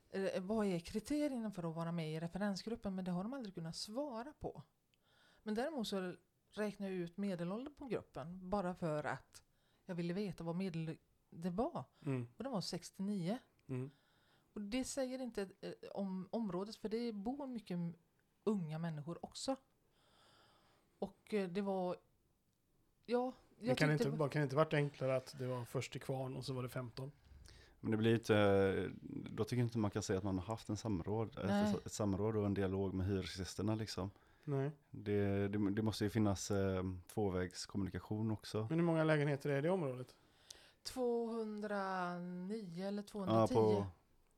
eh, 0.09 0.41
vad 0.41 0.65
är 0.65 0.79
kriterierna 0.79 1.51
för 1.51 1.69
att 1.69 1.75
vara 1.75 1.91
med 1.91 2.13
i 2.13 2.19
referensgruppen? 2.19 2.95
Men 2.95 3.05
det 3.05 3.11
har 3.11 3.23
de 3.23 3.33
aldrig 3.33 3.55
kunnat 3.55 3.75
svara 3.75 4.33
på. 4.39 4.63
Men 5.43 5.55
däremot 5.55 5.87
så 5.87 6.15
räknar 6.51 6.87
jag 6.87 6.95
ut 6.95 7.17
medelåldern 7.17 7.73
på 7.73 7.85
gruppen 7.85 8.49
bara 8.49 8.75
för 8.75 9.03
att 9.03 9.43
jag 9.85 9.95
ville 9.95 10.13
veta 10.13 10.43
vad 10.43 10.55
medel 10.55 10.97
det 11.29 11.49
var. 11.49 11.83
Mm. 12.05 12.27
Och 12.37 12.43
den 12.43 12.53
var 12.53 12.61
69. 12.61 13.39
Mm. 13.67 13.91
Och 14.53 14.61
det 14.61 14.83
säger 14.83 15.21
inte 15.21 15.49
eh, 15.61 15.73
om 15.91 16.27
området 16.31 16.75
för 16.75 16.89
det 16.89 17.13
bor 17.13 17.47
mycket 17.47 17.77
unga 18.43 18.79
människor 18.79 19.25
också. 19.25 19.55
Och 20.99 21.33
eh, 21.33 21.49
det 21.49 21.61
var... 21.61 21.95
Ja, 23.05 23.33
Det 23.59 23.65
jag 23.67 23.77
kan 23.77 23.89
tyckte... 23.89 24.03
inte, 24.03 24.17
bara, 24.17 24.29
kan 24.29 24.39
det 24.39 24.43
inte 24.43 24.55
varit 24.55 24.73
enklare 24.73 25.15
att 25.15 25.35
det 25.39 25.47
var 25.47 25.65
först 25.65 25.91
till 25.91 26.01
kvarn 26.01 26.35
och 26.35 26.45
så 26.45 26.53
var 26.53 26.63
det 26.63 26.69
15? 26.69 27.11
Men 27.79 27.91
det 27.91 27.97
blir 27.97 28.13
inte, 28.13 28.91
då 29.29 29.43
tycker 29.43 29.57
jag 29.57 29.65
inte 29.65 29.77
man 29.77 29.91
kan 29.91 30.03
säga 30.03 30.17
att 30.17 30.23
man 30.23 30.37
har 30.37 30.45
haft 30.45 30.69
en 30.69 30.77
samråd, 30.77 31.39
Nej. 31.45 31.71
ett, 31.75 31.85
ett 31.85 31.91
samråd 31.91 32.35
och 32.35 32.45
en 32.45 32.53
dialog 32.53 32.93
med 32.93 33.07
hyresgästerna 33.07 33.75
liksom. 33.75 34.11
Nej. 34.43 34.71
Det, 34.91 35.47
det, 35.47 35.71
det 35.71 35.81
måste 35.81 36.03
ju 36.03 36.09
finnas 36.09 36.51
eh, 36.51 36.83
tvåvägskommunikation 37.13 38.31
också. 38.31 38.67
Men 38.69 38.79
hur 38.79 38.85
många 38.85 39.03
lägenheter 39.03 39.49
är 39.49 39.61
det 39.61 39.67
i 39.67 39.71
området? 39.71 40.15
209 40.83 42.85
eller 42.87 43.01
210. 43.03 43.53
Ja, 43.53 43.61
på, 43.61 43.85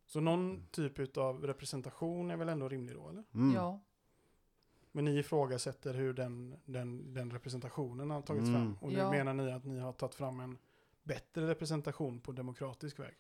Så 0.06 0.20
någon 0.20 0.68
typ 0.72 1.18
av 1.18 1.47
representation 1.47 2.32
är 2.32 2.38
väl 2.38 2.49
ändå 2.49 2.70
rimlig 2.70 2.95
då, 2.95 3.10
eller? 3.10 3.24
mm, 3.34 3.56
Ja. 3.56 3.80
Men 4.92 5.06
ni 5.06 5.18
ifrågasätter 5.20 5.94
hur 5.94 6.14
den, 6.14 6.60
den, 6.66 7.14
den 7.14 7.32
representationen 7.32 8.10
har 8.10 8.22
tagits 8.22 8.48
Mm. 8.50 8.54
fram. 8.62 8.78
Och 8.82 8.89
nu 8.92 8.98
Ja. 9.00 9.12
menar 9.12 9.34
ni 9.34 9.52
att 9.52 9.66
ni 9.66 9.80
har 9.80 9.94
tagit 9.94 10.16
fram 10.16 10.39
en 10.39 10.58
bättre 11.04 11.48
representation 11.48 12.20
på 12.20 12.32
demokratisk 12.32 13.00
väg. 13.00 13.16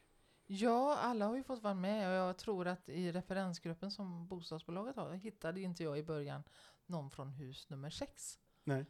ja, 0.47 0.97
alla 0.97 1.27
har 1.27 1.35
ju 1.35 1.43
fått 1.43 1.63
vara 1.63 1.73
med 1.73 2.07
och 2.09 2.13
jag 2.15 2.37
tror 2.37 2.67
att 2.67 2.89
i 2.89 3.11
referensgruppen 3.11 3.91
som 3.91 4.27
bostadsbolaget 4.27 4.95
har 4.95 5.13
hittade 5.13 5.61
inte 5.61 5.83
jag 5.83 5.97
i 5.99 6.03
början 6.03 6.43
någon 6.85 7.09
från 7.11 7.29
hus 7.29 7.69
nummer 7.69 7.89
6. 7.89 8.39
Nej. 8.63 8.85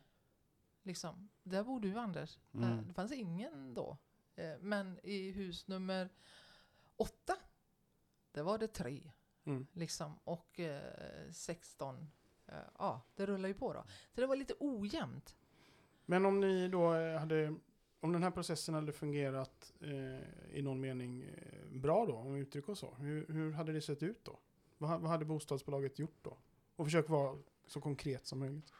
Liksom. 0.83 1.29
Där 1.43 1.63
bor 1.63 1.79
du 1.79 1.97
Anders. 1.99 2.39
Eh, 2.53 2.59
Mm. 2.71 2.87
Det 2.87 2.93
fanns 2.93 3.11
ingen 3.11 3.73
då. 3.73 3.97
Eh, 4.35 4.57
Men 4.59 4.99
i 5.03 5.31
hus 5.31 5.67
nummer 5.67 6.09
8, 6.97 7.33
där 8.31 8.43
var 8.43 8.57
det 8.57 8.67
tre. 8.67 9.11
Mm. 9.43 9.67
Liksom. 9.73 10.19
Och 10.23 10.59
eh, 10.59 11.31
16, 11.31 11.95
eh, 11.97 12.05
ja 12.77 13.01
det 13.15 13.25
rullar 13.25 13.49
ju 13.49 13.53
på 13.53 13.73
då. 13.73 13.83
Så 14.15 14.21
det 14.21 14.27
var 14.27 14.35
lite 14.35 14.53
ojämnt. 14.59 15.35
Men 16.05 16.25
om 16.25 16.39
ni 16.39 16.67
då 16.67 16.93
eh, 16.93 17.19
hade, 17.19 17.55
om 17.99 18.13
den 18.13 18.23
här 18.23 18.31
processen 18.31 18.75
hade 18.75 18.93
fungerat 18.93 19.73
eh, 19.79 20.57
i 20.57 20.61
någon 20.61 20.81
mening 20.81 21.21
eh, 21.21 21.79
bra 21.79 22.05
då, 22.05 22.13
om 22.13 22.33
vi 22.33 22.41
uttrycker 22.41 22.71
oss 22.71 22.79
så, 22.79 22.93
hur, 22.93 23.27
hur 23.27 23.51
hade 23.51 23.73
det 23.73 23.81
sett 23.81 24.03
ut 24.03 24.23
då? 24.23 24.39
Vad, 24.77 25.01
vad 25.01 25.11
hade 25.11 25.25
bostadsbolaget 25.25 25.99
gjort 25.99 26.17
då? 26.21 26.37
Och 26.75 26.85
försök 26.85 27.09
vara 27.09 27.37
så 27.67 27.81
konkret 27.81 28.25
som 28.25 28.39
möjligt. 28.39 28.73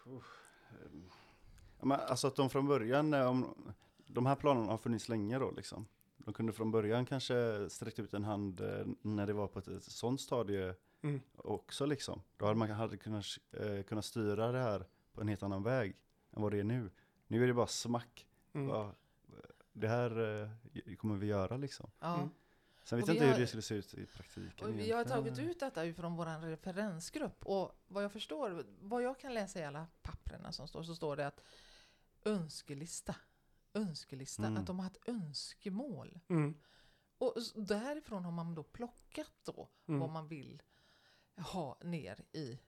Ja, 1.80 1.86
men 1.86 1.99
alltså 1.99 2.28
att 2.28 2.36
de 2.36 2.49
från 2.49 2.67
början, 2.67 3.13
eh, 3.13 3.30
om, 3.30 3.74
de 4.07 4.26
här 4.26 4.36
planerna 4.36 4.72
har 4.72 4.78
funnits 4.78 5.09
länge 5.09 5.39
då 5.39 5.51
liksom. 5.51 5.86
De 6.17 6.34
kunde 6.34 6.53
från 6.53 6.72
början 6.72 7.05
kanske 7.05 7.69
sträckt 7.69 7.99
ut 7.99 8.13
en 8.13 8.24
hand 8.24 8.61
när 9.01 9.28
det 9.28 9.34
var 9.34 9.47
på 9.47 9.59
ett, 9.59 9.67
ett 9.67 9.84
sånt 9.84 10.22
stadie 10.22 10.76
Mm. 11.02 11.22
också 11.36 11.86
liksom. 11.86 12.22
Då 12.38 12.45
hade 12.45 12.58
man 12.60 12.70
hade 12.72 12.97
kunnat, 12.97 13.26
eh, 13.52 13.84
kunnat 13.84 14.06
styra 14.06 14.52
det 14.52 14.60
här 14.60 14.86
på 15.14 15.22
en 15.22 15.28
helt 15.28 15.43
annan 15.43 15.64
väg 15.64 15.95
än 16.32 16.41
vad 16.41 16.52
det 16.52 16.60
är 16.60 16.64
nu. 16.64 16.91
Nu 17.28 17.43
är 17.43 17.47
det 17.47 17.54
bara 17.54 17.68
smack. 17.68 18.28
Mm. 18.54 18.70
Ja, 18.70 18.95
det 19.74 19.88
här 19.88 20.41
eh, 20.86 20.95
kommer 20.95 21.16
vi 21.18 21.28
göra 21.28 21.58
liksom. 21.58 21.91
Ja. 21.99 22.16
Mm. 22.16 22.30
Sen 22.84 22.99
vet 22.99 23.08
jag 23.08 23.16
inte 23.16 23.26
har- 23.26 23.34
hur 23.34 23.39
det 23.41 23.47
skulle 23.47 23.62
se 23.62 23.76
ut 23.76 23.93
i 23.93 24.06
praktiken. 24.06 24.68
Och 24.68 24.74
vi 24.74 24.91
har 24.91 24.99
egentligen. 25.02 25.24
tagit 25.36 25.39
ut 25.39 25.60
detta 25.60 25.93
från 25.93 26.16
vår 26.16 26.41
referensgrupp 26.49 27.45
och 27.45 27.72
vad 27.88 28.04
jag 28.04 28.12
förstår, 28.12 28.66
vad 28.82 29.04
jag 29.04 29.20
kan 29.20 29.34
läsa 29.34 29.60
i 29.60 29.64
alla 29.64 29.88
papperna 30.02 30.52
som 30.52 30.68
står, 30.68 30.84
så 30.84 30.95
står 30.95 31.16
det 31.16 31.28
att 31.28 31.41
önskelista, 32.26 33.16
önskelista, 33.74 34.43
Mm. 34.45 34.58
att 34.58 34.68
de 34.68 34.80
har 34.80 34.84
haft 34.84 35.10
önskemål. 35.10 36.20
Mm. 36.28 36.56
Och 37.18 37.36
därifrån 37.56 38.26
har 38.26 38.32
man 38.32 38.56
då 38.56 38.64
plockat 38.64 39.32
då 39.43 39.70
Mm. 39.88 39.99
vad 39.99 40.10
man 40.10 40.28
vill 40.28 40.62
ha 41.41 41.77
ner 41.83 42.19
i, 42.31 42.59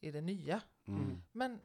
i 0.00 0.10
det 0.10 0.20
nya. 0.20 0.60
Mm. 0.86 1.22
Men 1.32 1.60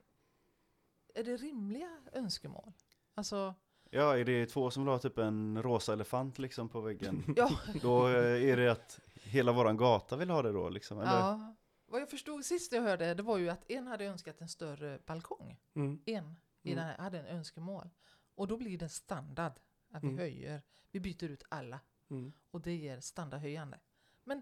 är 1.13 1.23
det 1.23 1.37
rimliga 1.37 1.99
önskemål? 2.13 2.73
Alltså, 3.13 3.53
Ja, 3.89 4.17
är 4.17 4.25
det 4.25 4.45
två 4.45 4.71
som 4.71 4.83
vill 4.83 4.91
ha 4.91 4.99
typ 4.99 5.17
en 5.17 5.63
rosa 5.63 5.93
elefant 5.93 6.39
liksom 6.39 6.69
på 6.69 6.81
väggen? 6.81 7.23
ja, 7.35 7.49
då 7.81 8.07
eh, 8.07 8.49
är 8.49 8.57
det 8.57 8.71
att 8.71 8.99
hela 9.13 9.51
våran 9.51 9.77
gata 9.77 10.15
vill 10.17 10.29
ha 10.29 10.41
det 10.41 10.51
då 10.51 10.69
liksom? 10.69 10.99
Eller? 10.99 11.11
ja. 11.11 11.55
Vad 11.85 12.01
jag 12.01 12.09
förstod 12.09 12.45
sist 12.45 12.71
jag 12.71 12.81
hörde 12.81 13.13
det 13.13 13.23
var 13.23 13.37
ju 13.37 13.49
att 13.49 13.71
en 13.71 13.87
hade 13.87 14.05
önskat 14.05 14.41
en 14.41 14.49
större 14.49 14.99
balkong. 15.05 15.57
Mm. 15.73 15.99
En 16.05 16.35
i 16.61 16.71
Mm. 16.71 16.77
den 16.77 16.77
här 16.85 16.97
hade 16.97 17.19
en 17.19 17.25
önskemål. 17.25 17.89
Och 18.35 18.47
då 18.47 18.57
blir 18.57 18.77
det 18.77 18.89
standard 18.89 19.51
att 19.91 20.03
vi 20.03 20.07
Mm. 20.07 20.19
höjer, 20.19 20.61
vi 20.91 20.99
byter 20.99 21.23
ut 21.23 21.43
alla 21.49 21.79
Mm. 22.09 22.33
och 22.51 22.61
det 22.61 22.75
ger 22.75 22.99
standardhöjande. 22.99 23.79
Men 24.23 24.41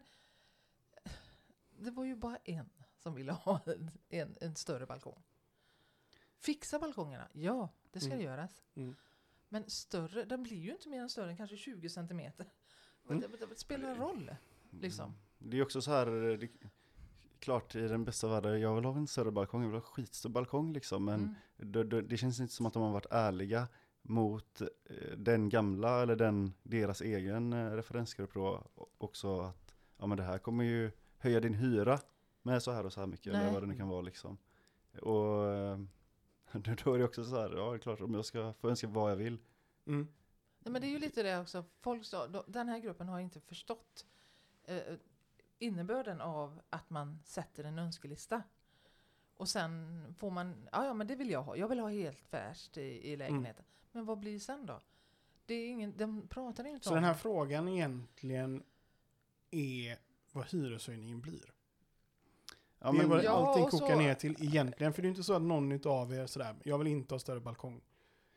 det 1.80 1.92
var 1.92 2.04
ju 2.06 2.16
bara 2.16 2.38
en 2.44 2.70
som 2.98 3.16
ville 3.16 3.32
ha 3.32 3.60
en, 3.66 3.92
en, 4.10 4.36
en 4.42 4.56
större 4.56 4.86
balkong. 4.86 5.24
Fixa 6.38 6.80
balkongerna, 6.80 7.28
ja 7.34 7.70
det 7.92 8.00
ska 8.00 8.12
Mm. 8.14 8.26
göras. 8.26 8.64
Mm. 8.76 8.96
Men 9.50 9.70
större, 9.70 10.26
den 10.26 10.44
blir 10.44 10.58
ju 10.58 10.72
inte 10.72 10.90
mer 10.90 11.02
än 11.02 11.10
större 11.10 11.30
än 11.30 11.38
kanske 11.38 11.58
20 11.58 11.90
centimeter. 11.90 12.46
Mm. 13.10 13.20
Det, 13.22 13.28
det, 13.50 13.56
spelar 13.60 13.96
roll. 13.96 14.32
Liksom. 14.70 15.14
Det 15.38 15.58
är 15.58 15.64
också 15.64 15.82
så 15.82 15.92
här, 15.92 16.32
eh, 16.32 16.38
det, 16.38 16.50
klart 17.40 17.76
i 17.76 17.88
den 17.88 18.06
bästa 18.06 18.28
världen, 18.28 18.60
jag 18.62 18.76
vill 18.76 18.86
ha 18.86 18.96
en 18.98 19.08
större 19.08 19.32
balkong, 19.32 19.62
jag 19.62 19.70
vill 19.70 19.76
ha 19.80 19.82
en 19.88 19.92
skitstor 19.94 20.30
balkong 20.30 20.74
liksom, 20.74 21.06
men 21.06 21.20
Mm. 21.20 21.72
det, 21.72 21.84
det, 21.84 22.02
det 22.02 22.18
känns 22.18 22.40
inte 22.40 22.54
som 22.54 22.66
att 22.66 22.74
de 22.74 22.84
har 22.84 22.92
varit 22.92 23.06
ärliga 23.12 23.68
mot 24.02 24.62
eh, 24.62 24.68
den 25.18 25.50
gamla 25.50 26.02
eller 26.02 26.16
den, 26.16 26.54
deras 26.64 27.02
egen 27.02 27.54
eh, 27.54 27.72
referensgrupp 27.72 28.34
då 28.34 28.64
också 28.98 29.40
att 29.40 29.76
ja 29.98 30.06
men 30.08 30.18
det 30.18 30.24
här 30.24 30.38
kommer 30.38 30.64
ju 30.64 30.92
höja 31.26 31.40
din 31.40 31.54
hyra 31.54 32.00
med 32.42 32.64
så 32.64 32.72
här 32.72 32.86
och 32.86 32.94
så 32.94 33.00
här 33.00 33.08
mycket 33.08 33.28
eller 33.28 33.44
Nej. 33.44 33.54
vad 33.54 33.64
det 33.64 33.68
nu 33.68 33.76
kan 33.76 33.88
vara 33.88 34.02
liksom. 34.02 34.38
Och 35.02 35.54
eh, 35.54 35.80
då 36.84 36.94
är 36.94 36.98
det 36.98 37.06
också 37.06 37.24
så 37.24 37.42
här, 37.42 37.50
ja 37.58 37.70
det 37.70 37.78
är 37.78 37.80
klart 37.80 38.02
om 38.02 38.14
jag 38.14 38.26
ska 38.26 38.54
få 38.54 38.70
önska 38.70 38.88
vad 38.88 39.12
jag 39.12 39.16
vill, 39.16 39.38
Mm. 39.88 40.08
Nej, 40.60 40.72
men 40.72 40.82
det 40.82 40.88
är 40.88 40.90
ju 40.90 41.00
lite 41.00 41.24
det 41.24 41.40
också. 41.40 41.66
Folk 41.80 42.06
sa, 42.06 42.28
den 42.48 42.70
här 42.70 42.80
gruppen 42.80 43.10
har 43.10 43.20
inte 43.20 43.40
förstått 43.40 44.06
eh, 44.64 44.82
innebörden 45.60 46.22
av 46.22 46.62
att 46.70 46.90
man 46.90 47.20
sätter 47.24 47.64
en 47.64 47.80
önskelista. 47.80 48.44
Och 49.38 49.50
sen 49.50 50.06
får 50.20 50.32
man, 50.32 50.68
ja, 50.72 50.86
ja 50.86 50.94
men 50.94 51.08
det 51.08 51.16
vill 51.16 51.30
jag 51.30 51.44
ha. 51.44 51.56
Jag 51.56 51.68
vill 51.68 51.80
ha 51.80 51.90
helt 51.90 52.20
färskt 52.20 52.78
i, 52.78 53.12
i 53.12 53.16
lägenheten. 53.16 53.66
Men 53.92 54.06
vad 54.06 54.20
blir 54.20 54.40
sen 54.40 54.66
då? 54.66 54.82
Det 55.46 55.54
är 55.54 55.70
ingen, 55.70 55.98
de 55.98 56.28
pratar 56.28 56.68
inte 56.68 56.84
Så 56.84 56.90
om 56.90 56.96
den 56.96 57.04
här 57.04 57.14
frågan 57.14 57.68
egentligen 57.68 58.64
är 59.52 59.98
vad 60.36 60.46
hyreshöjningen 60.48 61.22
blir. 61.22 61.54
Ja, 62.80 62.92
det 62.92 63.00
är 63.00 63.08
vad 63.08 63.24
Ja, 63.24 63.32
allting 63.32 63.64
och 63.64 63.72
så- 63.72 63.80
kokar 63.80 63.96
ner 63.96 64.14
till 64.16 64.36
egentligen. 64.44 64.94
För 64.94 65.02
det 65.02 65.08
är 65.08 65.10
inte 65.10 65.24
så 65.24 65.34
att 65.34 65.42
någon 65.42 65.88
av 65.88 66.14
er 66.14 66.26
sådär, 66.28 66.56
jag 66.64 66.78
vill 66.78 66.88
inte 66.88 67.14
ha 67.14 67.20
större 67.20 67.40
balkong. 67.40 67.82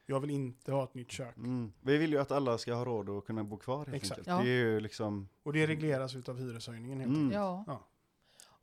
Jag 0.07 0.21
vill 0.21 0.31
inte 0.31 0.73
ha 0.73 0.85
ett 0.85 0.95
nytt 0.95 1.11
kök. 1.11 1.37
mm, 1.37 1.73
vi 1.81 1.99
vill 1.99 2.13
ju 2.13 2.19
att 2.19 2.33
alla 2.33 2.59
ska 2.59 2.75
ha 2.75 2.85
råd 2.85 3.09
att 3.11 3.25
kunna 3.25 3.45
bo 3.45 3.57
kvar 3.57 3.77
helt 3.87 3.95
Exakt. 3.95 4.19
enkelt. 4.19 4.27
Ja. 4.27 4.43
Det 4.43 4.51
är 4.51 4.65
ju 4.65 4.81
liksom, 4.81 5.29
Och 5.43 5.53
det 5.53 5.67
regleras 5.67 6.15
utav 6.15 6.39
hyreshöjningen 6.39 6.99
helt 7.01 7.09
Mm. 7.11 7.21
enkelt. 7.23 7.35
Ja. 7.35 7.65
Ja. 7.67 7.87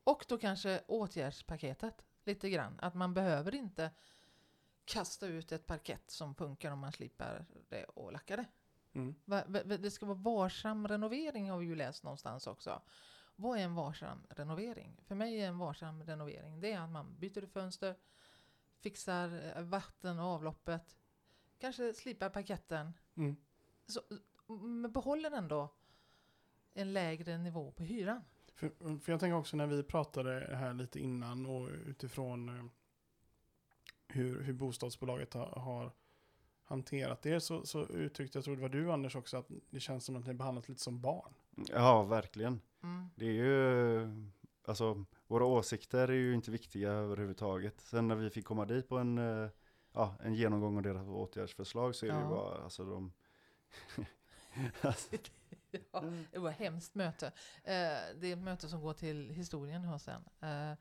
Och 0.03 0.25
då 0.27 0.37
kanske 0.37 0.81
åtgärdspaketet 0.87 2.05
lite 2.23 2.49
grann. 2.49 2.79
Att 2.81 2.95
man 2.95 3.13
behöver 3.13 3.55
inte 3.55 3.91
kasta 4.85 5.27
ut 5.27 5.51
ett 5.51 5.65
parkett 5.65 6.11
som 6.11 6.35
funkar 6.35 6.71
om 6.71 6.79
man 6.79 6.91
slipar 6.91 7.45
det 7.69 7.83
och 7.83 8.11
lackar 8.13 8.37
det. 8.37 8.45
Mm. 8.93 9.15
Det 9.81 9.91
ska 9.91 10.05
vara 10.05 10.17
varsam 10.17 10.87
renovering 10.87 11.49
har 11.49 11.57
vi 11.59 11.65
ju 11.65 11.75
läst 11.75 12.03
någonstans 12.03 12.47
också. 12.47 12.81
Vad 13.35 13.59
är 13.59 13.63
en 13.63 13.75
varsam 13.75 14.25
renovering? 14.29 14.97
För 15.07 15.15
mig 15.15 15.41
är 15.41 15.47
en 15.47 15.57
varsam 15.57 16.03
renovering 16.03 16.59
det 16.59 16.71
är 16.71 16.79
att 16.79 16.89
man 16.89 17.15
byter 17.19 17.45
fönster, 17.45 17.95
fixar 18.79 19.53
eh, 19.57 19.63
vatten 19.63 20.19
och 20.19 20.25
avloppet, 20.25 20.97
kanske 21.57 21.93
slipar 21.93 22.29
parketten, 22.29 22.93
Mm. 23.15 23.35
så, 23.87 24.01
men 24.47 24.91
behåller 24.91 25.31
ändå 25.31 25.73
en 26.73 26.93
lägre 26.93 27.37
nivå 27.37 27.71
på 27.71 27.83
hyran. 27.83 28.21
För, 28.53 28.99
för 28.99 29.11
jag 29.11 29.19
tänker 29.19 29.33
också 29.37 29.57
när 29.57 29.67
vi 29.67 29.83
pratade 29.83 30.55
här 30.55 30.73
lite 30.73 30.99
innan 30.99 31.45
och 31.45 31.69
utifrån 31.69 32.49
eh, 32.49 32.65
hur, 34.07 34.41
hur 34.41 34.53
bostadsbolaget 34.53 35.33
har, 35.33 35.45
har 35.47 35.91
hanterat 36.63 37.21
det 37.21 37.39
så, 37.41 37.65
så 37.65 37.85
uttryckte 37.87 38.37
jag 38.37 38.45
tror 38.45 38.55
det 38.55 38.61
var 38.61 38.69
du 38.69 38.91
Anders 38.91 39.15
också 39.15 39.37
att 39.37 39.47
det 39.69 39.79
känns 39.79 40.05
som 40.05 40.15
att 40.15 40.25
ni 40.25 40.33
behandlat 40.33 40.69
lite 40.69 40.81
som 40.81 41.01
barn. 41.01 41.33
ja 41.69 42.03
verkligen. 42.03 42.61
Mm. 42.85 43.09
Det 43.15 43.25
är 43.25 43.31
ju, 43.31 44.07
alltså 44.65 45.05
våra 45.27 45.45
åsikter 45.45 46.07
är 46.07 46.13
ju 46.13 46.33
inte 46.33 46.51
viktiga 46.51 46.91
överhuvudtaget. 46.91 47.81
Sen 47.81 48.07
när 48.07 48.15
vi 48.15 48.29
fick 48.29 48.45
komma 48.45 48.65
dit 48.65 48.89
på 48.89 48.97
en, 48.97 49.17
eh, 49.17 49.49
ja, 49.93 50.15
en 50.23 50.33
genomgång 50.35 50.77
av 50.77 50.83
deras 50.83 51.07
åtgärdsförslag 51.07 51.95
så 51.95 52.05
är 52.05 52.09
det 52.09 52.15
ju 52.17 52.21
Ja. 52.23 52.29
bara, 52.29 52.63
alltså 52.63 52.85
de, 52.85 53.13
alltså, 54.81 55.15
Ja, 55.91 56.03
det 56.31 56.39
var 56.39 56.49
ett 56.49 56.57
hemskt 56.57 56.95
möte. 56.95 57.25
Eh, 57.63 57.71
det 58.15 58.27
är 58.27 58.33
ett 58.33 58.43
möte 58.43 58.67
som 58.67 58.81
går 58.81 58.93
till 58.93 59.29
historien 59.29 59.83
hos 59.83 60.03
sen. 60.03 60.21
Eh, 60.41 60.77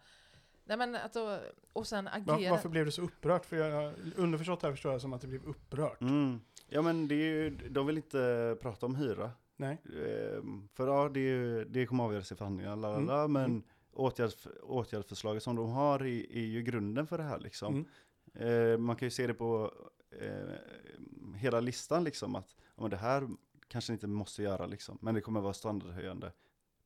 nej 0.65 0.77
men 0.77 0.95
att 0.95 1.13
då, 1.13 1.41
och 1.73 1.87
sen 1.87 2.09
agera. 2.09 2.51
varför 2.51 2.69
blev 2.69 2.85
det 2.87 2.93
så 2.93 3.03
upprört? 3.03 3.45
För 3.47 3.57
jag, 3.57 3.95
underförstått 4.17 4.63
här 4.63 4.71
förstår 4.71 4.93
jag 4.93 5.01
som 5.01 5.13
att 5.13 5.21
det 5.21 5.27
blev 5.27 5.45
upprört. 5.45 6.01
mm. 6.01 6.41
Ja 6.69 6.83
men 6.83 7.09
det 7.09 7.15
är 7.15 7.19
ju, 7.35 7.51
de 7.69 7.87
vill 7.87 7.97
inte 7.97 8.57
prata 8.63 8.87
om 8.87 8.95
hyra. 8.97 9.31
Nej. 9.57 9.83
Ehm, 9.85 10.69
För 10.73 10.87
ja, 10.89 11.09
det, 11.09 11.65
det 11.65 11.87
kommer 11.87 12.05
avgöras 12.05 12.33
i 12.33 12.37
förhandlingar, 12.37 12.77
la, 12.77 12.99
la, 12.99 13.19
Mm. 13.21 13.33
men 13.33 13.45
Mm. 13.45 13.63
åtgärds, 13.93 14.49
åtgärdsförslaget 14.63 15.43
som 15.43 15.57
de 15.57 15.69
har 15.71 16.01
är, 16.01 16.33
är 16.33 16.45
ju 16.45 16.63
grunden 16.63 17.07
för 17.07 17.19
det 17.19 17.25
här 17.25 17.39
liksom. 17.41 17.87
Mm. 18.35 18.73
Eh, 18.73 18.79
man 18.79 18.97
kan 18.97 19.07
ju 19.07 19.11
se 19.11 19.27
det 19.27 19.35
på 19.35 19.73
eh, 20.21 21.35
hela 21.37 21.61
listan 21.61 22.05
liksom 22.05 22.35
att 22.35 22.57
ja, 22.77 22.89
det 22.89 22.97
här 22.97 23.29
kanske 23.69 23.93
inte 23.93 24.07
måste 24.07 24.43
göra 24.43 24.67
liksom, 24.67 24.99
men 25.01 25.15
det 25.15 25.21
kommer 25.21 25.41
vara 25.41 25.53
standardhöjande. 25.53 26.33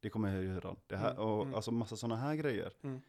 Det 0.01 0.11
kommer 0.11 0.31
höja 0.31 0.53
hyran. 0.53 0.77
Det 0.87 0.97
här, 0.97 1.11
Mm, 1.11 1.23
och, 1.23 1.43
mm. 1.43 1.55
Alltså 1.55 1.71
massa 1.71 1.97
sådana 1.97 2.17
här 2.17 2.35
grejer. 2.35 2.73
Mm. 2.83 3.01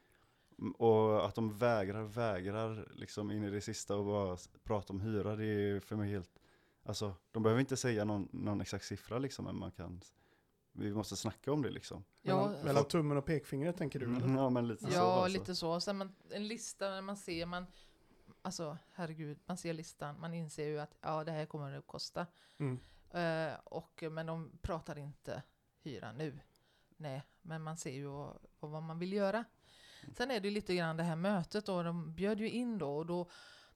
Och 0.78 1.26
att 1.26 1.36
de 1.36 1.58
vägrar, 1.58 2.04
vägrar 2.04 2.88
liksom 2.96 3.32
in 3.32 3.44
i 3.44 3.50
det 3.50 3.62
sista 3.62 3.96
och 3.96 4.06
bara 4.06 4.38
prata 4.64 4.94
om 4.94 5.02
hyra, 5.02 5.36
det 5.36 5.46
är 5.46 5.80
för 5.80 5.96
mig 5.96 6.12
helt, 6.12 6.39
alltså 6.90 7.16
de 7.32 7.44
behöver 7.44 7.60
inte 7.60 7.78
säga 7.78 8.06
någon, 8.06 8.30
någon 8.32 8.62
exakt 8.62 8.86
siffra 8.86 9.20
liksom, 9.20 9.46
men 9.46 9.60
man 9.60 9.72
kan, 9.72 10.02
vi 10.72 10.94
måste 10.94 11.16
snacka 11.16 11.54
om 11.54 11.62
det 11.62 11.70
liksom. 11.70 12.04
Ja, 12.22 12.48
mellan, 12.48 12.66
mellan 12.66 12.86
tummen 12.86 13.18
och 13.18 13.26
pekfingret 13.26 13.78
tänker 13.78 14.00
du? 14.00 14.06
Mm, 14.06 14.24
Eller? 14.24 14.36
Ja 14.36 14.50
men 14.50 14.68
lite 14.68 14.86
så 14.86 14.92
Ja, 14.92 15.24
alltså. 15.24 15.40
lite 15.40 15.56
så. 15.56 15.80
Sen 15.80 15.98
man, 15.98 16.16
en 16.30 16.48
lista 16.48 16.90
när 16.90 17.02
man 17.02 17.18
ser, 17.18 17.46
man, 17.46 17.66
alltså 18.42 18.78
herregud, 18.94 19.40
man 19.46 19.58
ser 19.58 19.74
listan, 19.74 20.20
man 20.20 20.34
inser 20.34 20.68
ju 20.68 20.80
att 20.80 20.96
ja, 21.02 21.24
det 21.24 21.32
här 21.32 21.46
kommer 21.46 21.78
att 21.78 21.88
kosta. 21.88 22.28
Mm. 22.58 22.80
Eh, 23.12 23.60
och, 23.64 24.04
men 24.12 24.26
de 24.26 24.52
pratar 24.62 24.98
inte 24.98 25.44
hyra 25.82 26.12
nu. 26.12 26.40
Nej, 26.98 27.24
men 27.42 27.62
man 27.62 27.78
ser 27.78 27.92
ju 27.92 28.06
vad, 28.06 28.38
vad 28.60 28.84
man 28.84 29.00
vill 29.00 29.14
göra. 29.14 29.44
Sen 30.18 30.32
är 30.32 30.40
det 30.40 30.50
lite 30.50 30.76
grann 30.76 30.98
det 30.98 31.04
här 31.04 31.16
mötet 31.16 31.66
då, 31.66 31.84
de 31.84 32.16
bjöd 32.16 32.40
ju 32.40 32.50
in 32.50 32.78
då 32.78 32.98
och 32.98 33.06
då 33.06 33.30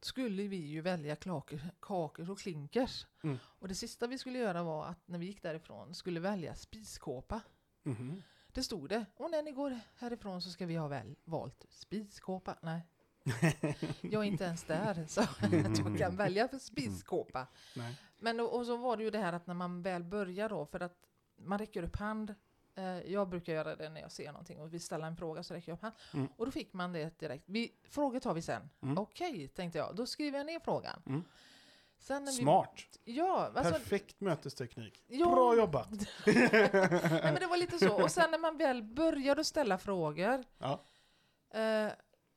skulle 0.06 0.48
vi 0.48 0.58
ju 0.58 0.82
välja 0.82 1.16
kakor, 1.16 1.60
kakor 1.80 2.30
och 2.30 2.40
klinkers. 2.40 3.08
Mm. 3.24 3.38
Och 3.46 3.68
det 3.68 3.76
sista 3.76 4.08
vi 4.08 4.18
skulle 4.18 4.40
göra 4.40 4.64
var 4.64 4.86
att 4.86 5.08
när 5.08 5.20
vi 5.20 5.26
gick 5.26 5.42
därifrån 5.42 5.96
skulle 5.96 6.20
välja 6.20 6.56
spiskåpa. 6.56 7.42
Mhm. 7.84 8.24
Det 8.52 8.64
stod 8.64 8.90
det. 8.90 9.06
Och 9.16 9.32
när 9.32 9.44
ni 9.44 9.52
går 9.52 9.80
härifrån 9.96 10.42
så 10.42 10.50
ska 10.50 10.66
vi 10.66 10.76
ha 10.76 10.88
väl 10.88 11.16
valt 11.24 11.66
spiskåpa. 11.70 12.58
Nej, 12.62 12.88
jag 14.02 14.22
är 14.22 14.24
inte 14.24 14.44
ens 14.44 14.64
där 14.64 15.06
så 15.08 15.22
att 15.22 15.78
jag 15.78 15.98
kan 15.98 16.16
välja 16.16 16.48
för 16.48 16.58
spiskåpa. 16.58 17.48
Nej. 17.76 18.00
Men 18.18 18.40
och, 18.40 18.58
och 18.58 18.66
så 18.66 18.78
var 18.78 18.98
det 18.98 19.04
ju 19.04 19.10
det 19.10 19.20
här 19.20 19.34
att 19.34 19.48
när 19.48 19.54
man 19.54 19.82
väl 19.82 20.04
börjar 20.04 20.50
då, 20.50 20.66
för 20.66 20.80
att 20.80 20.98
man 21.36 21.60
räcker 21.60 21.84
upp 21.84 21.96
hand. 21.96 22.36
Eh, 22.76 23.12
jag 23.12 23.30
brukar 23.30 23.54
göra 23.54 23.76
det 23.76 23.90
när 23.90 24.02
jag 24.02 24.12
ser 24.12 24.32
någonting 24.32 24.60
och 24.60 24.74
vill 24.74 24.82
ställa 24.82 25.08
en 25.08 25.16
fråga 25.16 25.44
så 25.44 25.54
räcker 25.54 25.72
jag 25.72 25.76
upp 25.76 25.82
hand. 25.82 25.96
Mm. 26.14 26.28
Och 26.38 26.46
då 26.46 26.52
fick 26.52 26.74
man 26.74 26.92
det 26.94 27.20
direkt. 27.20 27.44
Vi, 27.48 27.72
frågor 27.90 28.20
tar 28.20 28.34
vi 28.34 28.42
sen. 28.42 28.70
Mm. 28.82 28.98
Okej, 28.98 29.48
tänkte 29.48 29.78
jag. 29.78 29.96
Då 29.96 30.06
skriver 30.06 30.38
jag 30.38 30.46
ner 30.46 30.60
frågan. 30.60 31.02
Mm. 31.06 31.24
Sen 32.00 32.24
när 32.24 32.32
vi, 32.32 32.38
Smart. 32.38 33.00
Ja, 33.04 33.52
alltså, 33.56 33.74
Perfekt 33.74 34.22
mötesteknik. 34.22 35.04
ja, 35.08 35.26
Bra 35.32 35.56
jobbat. 35.56 35.90
Nej, 36.26 36.70
men 37.24 37.36
det 37.36 37.48
var 37.48 37.58
lite 37.58 37.80
så. 37.80 38.04
Och 38.04 38.12
sen 38.12 38.32
när 38.32 38.38
man 38.38 38.58
väl 38.58 38.84
började 38.84 39.44
ställa 39.44 39.78
frågor 39.78 40.44
Ja. 40.58 40.82
eh, 41.60 41.92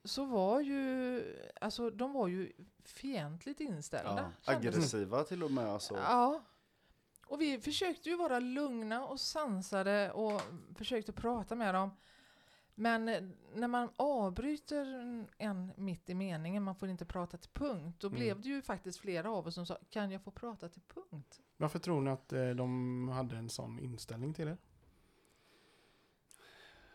så 0.04 0.24
var 0.24 0.60
ju, 0.60 1.22
alltså 1.60 1.90
de 1.90 2.12
var 2.12 2.28
ju 2.28 2.52
fientligt 2.84 3.60
inställda. 3.60 4.32
Ja, 4.44 4.52
aggressiva 4.52 5.24
till 5.24 5.42
och 5.42 5.50
med 5.50 5.66
alltså. 5.66 5.94
Ja. 5.94 6.40
Och 7.28 7.40
vi 7.40 7.60
försökte 7.60 8.08
ju 8.08 8.16
vara 8.16 8.38
lugna 8.38 9.06
och 9.06 9.20
sansade 9.20 10.12
och 10.12 10.40
försökte 10.74 11.12
prata 11.12 11.54
med 11.54 11.74
dem. 11.74 11.90
Men 12.74 13.04
när 13.54 13.68
man 13.68 13.88
avbryter 13.96 14.86
en- 15.38 15.72
mitt 15.76 16.10
i 16.10 16.14
meningen, 16.14 16.62
man 16.62 16.74
får 16.76 16.88
inte 16.88 17.04
prata 17.04 17.36
till 17.36 17.50
punkt, 17.50 17.96
då 18.00 18.06
Mm. 18.06 18.18
blev 18.20 18.40
det 18.40 18.48
ju 18.48 18.62
faktiskt 18.62 18.98
flera 18.98 19.30
av 19.30 19.46
oss 19.46 19.54
som 19.54 19.66
sa, 19.66 19.78
kan 19.90 20.10
jag 20.10 20.22
få 20.22 20.30
prata 20.30 20.68
till 20.68 20.82
punkt? 20.82 21.40
Varför 21.56 21.78
tror 21.78 22.00
ni 22.00 22.10
att 22.10 22.32
eh, 22.32 22.48
de 22.50 23.08
hade 23.08 23.36
en 23.36 23.48
sån 23.48 23.78
inställning 23.80 24.34
till 24.34 24.48
er? 24.48 24.56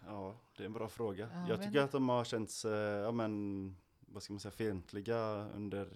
Ja, 0.05 0.35
det 0.57 0.63
är 0.63 0.65
en 0.65 0.73
bra 0.73 0.89
fråga. 0.89 1.29
Ja, 1.33 1.39
jag 1.49 1.57
men- 1.59 1.67
tycker 1.67 1.81
att 1.81 1.91
de 1.91 2.09
har 2.09 2.23
känts, 2.23 2.65
eh, 2.65 2.71
ja 3.01 3.11
men, 3.11 3.75
vad 3.99 4.23
ska 4.23 4.33
man 4.33 4.39
säga, 4.39 4.51
fientliga 4.51 5.19
under 5.55 5.89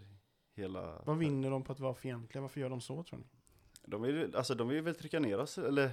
hela... 0.54 1.02
Vad 1.06 1.18
vinner 1.18 1.50
de 1.50 1.64
på 1.64 1.72
att 1.72 1.80
vara 1.80 1.94
fientliga? 1.94 2.42
Varför 2.42 2.60
gör 2.62 2.70
de 2.70 2.82
så 2.82 3.04
tror 3.04 3.20
ni? 3.20 3.26
De 3.88 4.02
vill, 4.02 4.36
alltså 4.36 4.56
de 4.56 4.68
vill 4.68 4.82
väl 4.82 4.96
trycka 4.96 5.20
ner 5.20 5.38
oss, 5.40 5.58
eller 5.58 5.92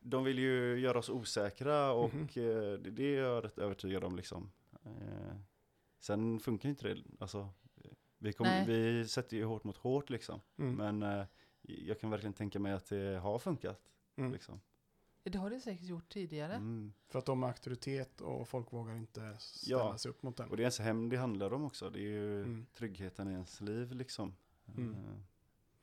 de 0.00 0.24
vill 0.24 0.38
ju 0.38 0.78
göra 0.78 0.98
oss 0.98 1.08
osäkra 1.10 1.92
och 1.92 2.38
eh, 2.38 2.78
det, 2.78 2.90
det 2.90 3.02
är 3.16 3.22
jag 3.22 3.44
rätt 3.44 3.58
övertygad 3.58 4.04
om 4.04 4.16
liksom. 4.16 4.50
Eh, 4.84 5.36
sen 5.98 6.40
funkar 6.40 6.68
inte 6.68 6.88
det, 6.94 7.02
alltså. 7.18 7.38
eh, 7.76 7.90
Vi, 8.18 8.32
kom, 8.32 8.46
vi 8.66 9.08
sätter 9.08 9.36
ju 9.36 9.44
hårt 9.44 9.64
mot 9.64 9.76
hårt 9.76 10.10
liksom. 10.10 10.40
Mm. 10.58 10.74
Men 10.74 11.02
eh, 11.20 11.26
jag 11.62 12.00
kan 12.00 12.10
verkligen 12.10 12.32
tänka 12.34 12.58
mig 12.58 12.72
att 12.72 12.86
det 12.88 13.18
har 13.18 13.38
funkat. 13.38 13.80
Mm. 14.16 14.32
Liksom. 14.32 14.60
Det 15.22 15.38
har 15.38 15.50
det 15.50 15.60
säkert 15.60 15.86
gjort 15.86 16.08
tidigare. 16.08 16.54
Mm. 16.54 16.92
För 17.08 17.18
att 17.18 17.26
de 17.26 17.42
har 17.42 17.48
auktoritet 17.50 18.20
och 18.20 18.48
folk 18.48 18.72
vågar 18.72 18.96
inte 18.96 19.36
ställa 19.38 19.78
Ja. 19.78 19.98
sig 19.98 20.10
upp 20.10 20.22
mot 20.22 20.36
den. 20.36 20.50
Och 20.50 20.56
det 20.56 20.60
är 20.60 20.64
ens 20.64 20.78
hem 20.78 21.08
det 21.08 21.16
handlar 21.16 21.52
om 21.52 21.64
också. 21.64 21.90
Det 21.90 21.98
är 21.98 22.02
ju 22.02 22.42
Mm. 22.42 22.66
tryggheten 22.74 23.28
i 23.28 23.32
ens 23.32 23.60
liv 23.60 23.92
liksom. 23.92 24.34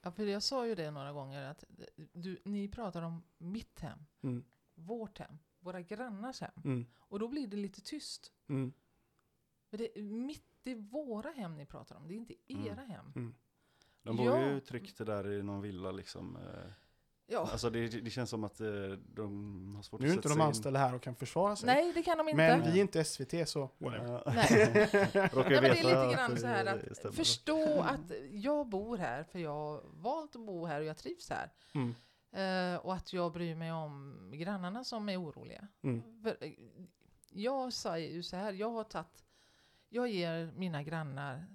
Ja, 0.06 0.12
för 0.12 0.26
jag 0.26 0.44
sa 0.44 0.68
ju 0.68 0.76
det 0.76 0.92
några 0.92 1.12
gånger, 1.12 1.42
att 1.42 1.64
du, 2.14 2.40
ni 2.46 2.68
pratar 2.68 3.02
om 3.02 3.24
mitt 3.38 3.80
hem, 3.80 4.00
Mm. 4.22 4.44
vårt 4.76 5.20
hem, 5.20 5.38
våra 5.60 5.82
grannars 5.82 6.42
hem. 6.42 6.52
Mm. 6.64 6.86
Och 7.00 7.20
då 7.20 7.28
blir 7.28 7.48
det 7.48 7.58
lite 7.58 7.82
tyst. 7.82 8.32
Mm. 8.48 8.74
För 9.70 9.78
det 9.78 10.00
är 10.00 10.04
mitt 10.04 10.46
i 10.64 10.74
våra 10.74 11.32
hem 11.32 11.58
ni 11.58 11.66
pratar 11.66 11.96
om, 11.96 12.08
det 12.08 12.14
är 12.14 12.18
inte 12.18 12.36
Mm. 12.48 12.68
era 12.68 12.82
hem. 12.82 13.12
Mm. 13.16 13.36
De 14.04 14.18
bor 14.18 14.26
Ja. 14.26 14.50
ju 14.54 14.60
tryggt 14.60 14.98
där 14.98 15.32
i 15.32 15.44
någon 15.44 15.62
villa 15.62 15.92
liksom. 15.92 16.36
eh, 16.38 16.72
Ja. 17.28 17.50
Alltså 17.52 17.70
det, 17.70 17.88
det 17.88 18.10
känns 18.10 18.30
som 18.30 18.44
att 18.44 18.62
eh, 18.62 18.68
de 19.16 19.76
har 19.76 19.84
svårt 19.84 20.02
Nu 20.02 20.08
är 20.08 20.12
att 20.12 20.16
inte 20.16 20.30
sätta 20.30 20.30
de 20.30 20.34
sig 20.34 20.42
in. 20.44 20.48
anställda 20.48 20.80
här 20.80 20.96
och 20.96 21.02
kan 21.02 21.16
försvara 21.16 21.56
sig. 21.56 21.68
Nej, 21.68 21.94
det 21.94 22.04
kan 22.04 22.18
de 22.18 22.30
inte. 22.30 22.38
men 22.38 22.62
vi 22.72 22.78
är 22.78 22.82
inte 22.82 23.04
SVT 23.04 23.50
så 23.50 23.70
whatever. 23.78 24.22
Ja. 24.26 24.34
Nej. 24.36 24.90
Råkar 25.34 25.50
Nej, 25.50 25.62
men 25.62 25.62
det 25.62 25.68
är 25.68 25.74
veta 25.74 26.04
lite 26.06 26.16
grann 26.16 26.38
så 26.38 26.48
här 26.48 26.66
det 26.66 27.06
att 27.06 27.16
förstå 27.16 27.82
att 27.82 28.12
jag 28.32 28.70
bor 28.70 28.98
här 28.98 29.24
för 29.24 29.40
jag 29.40 29.52
har 29.52 29.82
valt 29.94 30.36
att 30.36 30.42
bo 30.42 30.66
här 30.66 30.80
och 30.80 30.86
jag 30.86 30.98
trivs 30.98 31.30
här. 31.30 31.52
Mm. 31.74 31.96
Eh, 32.32 32.80
och 32.80 32.94
att 32.94 33.14
jag 33.14 33.34
bryr 33.34 33.56
mig 33.56 33.72
om 33.72 34.32
grannarna 34.34 34.84
som 34.84 35.10
är 35.10 35.22
oroliga. 35.22 35.68
Mm. 35.82 36.22
För, 36.24 36.38
eh, 36.42 36.52
jag 37.30 37.74
säger 37.74 38.14
ju 38.14 38.24
så 38.24 38.36
här, 38.36 38.54
jag 38.54 38.70
har 38.70 38.84
tagit, 38.84 39.26
jag 39.90 40.08
ger 40.10 40.52
mina 40.56 40.84
grannar 40.84 41.46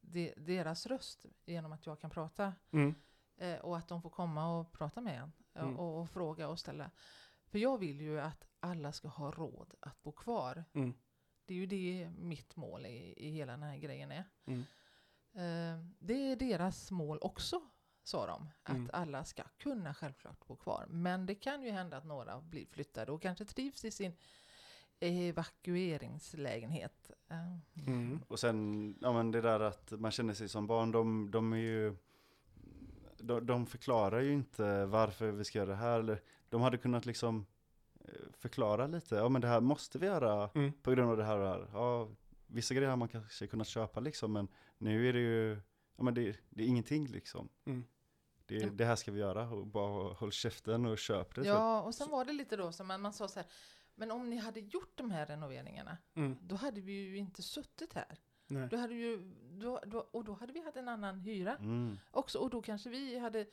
de, 0.00 0.32
deras 0.36 0.86
röst 0.86 1.26
genom 1.46 1.72
att 1.72 1.86
jag 1.86 2.00
kan 2.00 2.10
prata. 2.10 2.52
Mm. 2.72 2.94
Eh, 3.36 3.58
och 3.58 3.76
att 3.76 3.88
de 3.88 4.02
får 4.02 4.10
komma 4.10 4.58
och 4.60 4.72
prata 4.72 5.00
med 5.00 5.20
en. 5.20 5.32
eh, 5.54 5.62
Mm. 5.62 5.78
Och, 5.78 6.00
och 6.00 6.10
fråga 6.10 6.48
och 6.48 6.58
ställa. 6.58 6.90
För 7.46 7.58
jag 7.58 7.78
vill 7.78 8.00
ju 8.00 8.20
att 8.20 8.44
alla 8.60 8.92
ska 8.92 9.08
ha 9.08 9.30
råd 9.30 9.74
att 9.80 10.02
bo 10.02 10.12
kvar. 10.12 10.64
Mm. 10.72 10.94
Det 11.46 11.54
är 11.54 11.58
ju 11.58 11.66
det 11.66 12.10
mitt 12.18 12.56
mål 12.56 12.86
i, 12.86 13.14
i 13.16 13.30
hela 13.30 13.52
den 13.52 13.62
här 13.62 13.76
grejen 13.76 14.12
är. 14.12 14.24
Mm. 14.46 14.60
Eh, 15.34 15.78
det 15.98 16.14
är 16.32 16.36
deras 16.36 16.90
mål 16.90 17.18
också, 17.20 17.60
sa 18.02 18.26
de. 18.26 18.50
Att 18.62 18.76
Mm. 18.76 18.90
alla 18.92 19.24
ska 19.24 19.42
kunna 19.58 19.94
självklart 19.94 20.46
bo 20.46 20.56
kvar. 20.56 20.86
Men 20.88 21.26
det 21.26 21.34
kan 21.34 21.62
ju 21.62 21.70
hända 21.70 21.96
att 21.96 22.04
några 22.04 22.40
blir 22.40 22.66
flyttade 22.66 23.12
och 23.12 23.22
kanske 23.22 23.44
trivs 23.44 23.84
i 23.84 23.90
sin 23.90 24.16
evakueringslägenhet. 25.00 27.10
Eh, 27.28 27.56
Mm. 27.86 28.20
Och 28.28 28.40
sen, 28.40 28.94
ja 29.00 29.12
men 29.12 29.30
det 29.30 29.40
där 29.40 29.60
att 29.60 29.90
man 29.90 30.10
känner 30.10 30.34
sig 30.34 30.48
som 30.48 30.66
barn, 30.66 30.92
de, 30.92 31.30
de 31.30 31.52
är 31.52 31.56
ju 31.56 31.96
de, 33.26 33.46
de 33.46 33.66
förklarar 33.66 34.20
ju 34.20 34.32
inte 34.32 34.84
varför 34.86 35.30
vi 35.30 35.44
ska 35.44 35.58
göra 35.58 35.70
det 35.70 35.76
här. 35.76 36.00
Eller, 36.00 36.22
de 36.48 36.60
hade 36.60 36.78
kunnat 36.78 37.06
liksom 37.06 37.46
eh, 38.04 38.10
förklara 38.38 38.86
lite, 38.86 39.14
ja 39.14 39.28
men 39.28 39.40
det 39.40 39.48
här 39.48 39.60
måste 39.60 39.98
vi 39.98 40.06
göra 40.06 40.50
Mm. 40.54 40.72
på 40.82 40.90
grund 40.90 41.10
av 41.10 41.16
det 41.16 41.24
här 41.24 41.36
och 41.38 41.42
det 41.44 41.48
här. 41.50 41.68
Ja, 41.72 42.08
vissa 42.46 42.74
grejer 42.74 42.90
har 42.90 42.96
man 42.96 43.08
kanske 43.08 43.46
kunnat 43.46 43.66
köpa 43.66 44.00
liksom, 44.00 44.32
men 44.32 44.48
nu 44.78 45.08
är 45.08 45.12
det 45.12 45.18
ju, 45.20 45.60
ja 45.96 46.02
men 46.04 46.14
det, 46.14 46.36
det 46.50 46.62
är 46.62 46.66
ingenting 46.66 47.06
liksom. 47.06 47.48
Mm. 47.64 47.84
Det, 48.46 48.54
Ja. 48.54 48.68
det 48.70 48.84
här 48.84 48.96
ska 48.96 49.12
vi 49.12 49.20
göra 49.20 49.48
och 49.50 49.66
bara 49.66 50.12
håll 50.14 50.32
käften 50.32 50.86
och 50.86 50.98
köp 50.98 51.34
det. 51.34 51.46
Ja, 51.46 51.82
och 51.82 51.94
sen 51.94 52.10
var 52.10 52.24
det 52.24 52.32
lite 52.32 52.56
då 52.56 52.72
som 52.72 52.86
man, 52.86 53.00
man 53.00 53.12
sa 53.12 53.28
så 53.28 53.38
här, 53.40 53.48
men 53.94 54.10
om 54.10 54.30
ni 54.30 54.36
hade 54.36 54.60
gjort 54.60 54.92
de 54.94 55.10
här 55.10 55.26
renoveringarna, 55.26 55.98
Mm. 56.14 56.36
då 56.40 56.56
hade 56.56 56.80
vi 56.80 56.92
ju 56.92 57.16
inte 57.16 57.42
suttit 57.42 57.92
här. 57.92 58.18
Nej. 58.46 58.68
Då 58.68 58.76
hade 58.76 58.94
ju, 58.94 59.34
då, 59.60 59.80
då, 59.86 59.98
och 59.98 60.24
då 60.24 60.32
hade 60.32 60.52
vi 60.52 60.60
haft 60.64 60.76
en 60.76 60.88
annan 60.88 61.20
hyra 61.20 61.56
Mm. 61.56 61.98
också, 62.10 62.38
och 62.38 62.50
då 62.50 62.62
kanske 62.62 62.90
vi 62.90 63.18
hade 63.18 63.46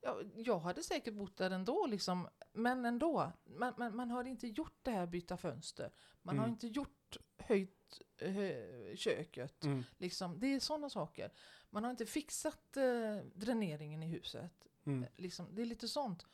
Ja, 0.00 0.20
jag 0.36 0.58
hade 0.58 0.82
säkert 0.82 1.14
bott 1.14 1.36
där 1.36 1.50
ändå, 1.50 1.86
liksom, 1.86 2.28
men 2.52 2.84
ändå. 2.84 3.32
Man, 3.44 3.74
man, 3.78 3.96
man 3.96 4.10
har 4.10 4.24
inte 4.24 4.46
gjort 4.46 4.78
det 4.82 4.90
här 4.90 5.06
byta 5.06 5.36
fönster. 5.36 5.90
Man 6.22 6.38
har 6.38 6.44
Mm. 6.44 6.52
inte 6.54 6.66
gjort 6.66 7.16
höjt 7.38 8.00
hö, 8.20 8.96
köket. 8.96 9.64
Mm. 9.64 9.84
Liksom, 9.98 10.40
det 10.40 10.46
är 10.46 10.60
sådana 10.60 10.90
saker. 10.90 11.32
Man 11.70 11.84
har 11.84 11.90
inte 11.90 12.06
fixat 12.06 12.76
eh, 12.76 13.16
dräneringen 13.34 14.02
i 14.02 14.06
huset. 14.06 14.66
Mm. 14.84 15.08
Liksom, 15.16 15.54
det 15.54 15.62
är 15.62 15.66
lite 15.66 15.88
sånt. 15.88 16.26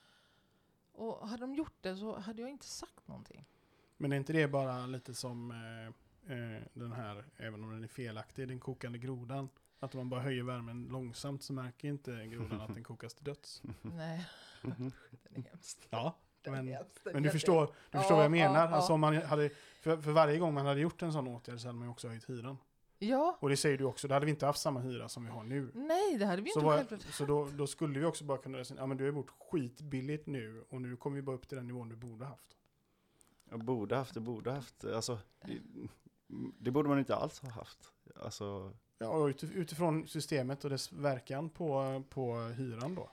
Och 0.92 1.28
hade 1.28 1.40
de 1.42 1.54
gjort 1.54 1.76
det 1.80 1.96
så 1.96 2.18
hade 2.18 2.42
jag 2.42 2.50
inte 2.50 2.66
sagt 2.66 3.08
någonting. 3.08 3.44
Men 3.96 4.12
är 4.12 4.16
inte 4.16 4.32
det 4.32 4.48
bara 4.48 4.86
lite 4.86 5.14
som 5.14 5.50
eh, 5.50 5.94
eh, 6.28 6.62
den 6.74 6.92
här, 6.92 7.24
även 7.36 7.64
om 7.64 7.70
den 7.70 7.84
är 7.84 7.88
felaktig, 7.88 8.48
den 8.48 8.60
kokande 8.60 8.98
grodan? 8.98 9.48
Att 9.80 9.94
om 9.94 9.98
man 9.98 10.08
bara 10.08 10.20
höjer 10.20 10.42
värmen 10.42 10.88
långsamt 10.90 11.42
så 11.42 11.52
märker 11.52 11.88
inte 11.88 12.26
grodan 12.26 12.60
att 12.60 12.74
den 12.74 12.84
kokas 12.84 13.14
till 13.14 13.24
döds. 13.24 13.62
Nej, 13.82 14.26
den 14.62 14.92
är 15.34 15.50
hemskt. 15.50 15.86
Ja, 15.90 16.16
men, 16.46 16.76
men 17.12 17.22
du 17.22 17.30
förstår, 17.30 17.66
du 17.66 17.72
Ja, 17.90 17.98
förstår 17.98 18.14
vad 18.14 18.24
jag 18.24 18.36
ja, 18.36 18.48
menar. 18.48 18.68
ja. 18.68 18.76
Alltså 18.76 18.92
om 18.92 19.00
man 19.00 19.16
hade, 19.22 19.50
för, 19.80 19.96
för 19.96 20.10
varje 20.12 20.38
gång 20.38 20.54
man 20.54 20.66
hade 20.66 20.80
gjort 20.80 21.02
en 21.02 21.12
sån 21.12 21.28
åtgärd 21.28 21.60
så 21.60 21.68
hade 21.68 21.78
man 21.78 21.88
ju 21.88 21.92
också 21.92 22.08
höjt 22.08 22.30
hyran. 22.30 22.56
Ja, 22.98 23.36
Och 23.40 23.48
det 23.48 23.56
säger 23.56 23.78
du 23.78 23.84
också, 23.84 24.08
då 24.08 24.14
hade 24.14 24.26
vi 24.26 24.30
inte 24.30 24.46
haft 24.46 24.60
samma 24.60 24.80
hyra 24.80 25.08
som 25.08 25.24
vi 25.24 25.30
har 25.30 25.44
nu. 25.44 25.70
nej 25.74 26.16
det 26.18 26.26
hade 26.26 26.42
vi 26.42 26.50
Så, 26.50 26.60
inte 26.60 26.70
självklart. 26.94 27.14
så 27.14 27.24
då, 27.24 27.48
då 27.48 27.66
skulle 27.66 27.98
vi 27.98 28.04
också 28.04 28.24
bara 28.24 28.38
kunna 28.38 28.58
resonera, 28.58 28.82
ja 28.82 28.86
men 28.86 28.96
du 28.96 29.04
har 29.04 29.12
bott 29.12 29.30
skitbilligt 29.50 30.26
nu 30.26 30.64
och 30.68 30.80
nu 30.82 30.96
kommer 30.96 31.16
vi 31.16 31.22
bara 31.22 31.36
upp 31.36 31.48
till 31.48 31.56
den 31.56 31.66
nivån 31.66 31.88
du 31.88 31.96
borde 31.96 32.24
haft. 32.24 32.56
Jag 33.50 33.64
borde 33.64 33.96
haft, 33.96 34.14
det 34.14 34.20
borde 34.20 34.52
haft, 34.52 34.84
alltså 34.84 35.18
det, 36.58 36.70
borde 36.70 36.88
man 36.88 36.98
inte 36.98 37.16
alls 37.16 37.40
ha 37.40 37.50
haft. 37.50 37.78
Alltså, 38.16 38.72
Ja, 38.98 39.28
utifrån 39.54 40.08
systemet 40.08 40.64
och 40.64 40.70
dess 40.70 40.92
verkan 40.92 41.50
på, 41.50 42.02
på 42.10 42.34
hyran 42.36 42.94
då. 42.94 43.10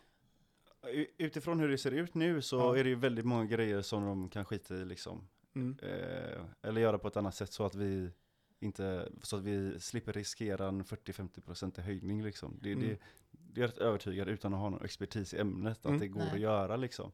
utifrån 1.18 1.60
hur 1.60 1.70
det 1.70 1.78
ser 1.78 1.92
ut 1.92 2.14
nu 2.16 2.42
så 2.42 2.56
Ja. 2.58 2.78
är 2.78 2.84
det 2.84 2.90
ju 2.90 2.96
väldigt 2.96 3.26
många 3.26 3.46
grejer 3.46 3.82
som 3.82 4.06
de 4.06 4.30
kan 4.30 4.46
skita 4.46 4.76
i 4.76 4.86
liksom. 4.86 5.28
Mm. 5.56 5.78
Eh, 5.82 6.42
eller 6.62 6.82
göra 6.82 6.98
på 6.98 7.08
ett 7.08 7.18
annat 7.18 7.36
sätt 7.36 7.54
så 7.54 7.66
att 7.66 7.76
vi 7.76 8.12
inte, 8.60 9.12
så 9.24 9.38
att 9.38 9.44
vi 9.44 9.80
slipper 9.80 10.14
riskera 10.14 10.68
en 10.68 10.84
40-50% 10.84 11.82
höjning 11.82 12.24
liksom. 12.24 12.60
Det, 12.62 12.72
Mm. 12.72 12.88
det, 12.88 12.98
det 13.32 13.62
är 13.62 13.68
rätt 13.68 13.78
övertygad 13.78 14.28
utan 14.28 14.54
att 14.54 14.60
ha 14.60 14.70
någon 14.70 14.86
expertis 14.86 15.34
i 15.34 15.38
ämnet 15.40 15.78
att 15.78 15.86
Mm. 15.86 16.00
det 16.00 16.08
går 16.08 16.20
Nej. 16.20 16.32
att 16.34 16.40
göra 16.40 16.76
liksom. 16.76 17.12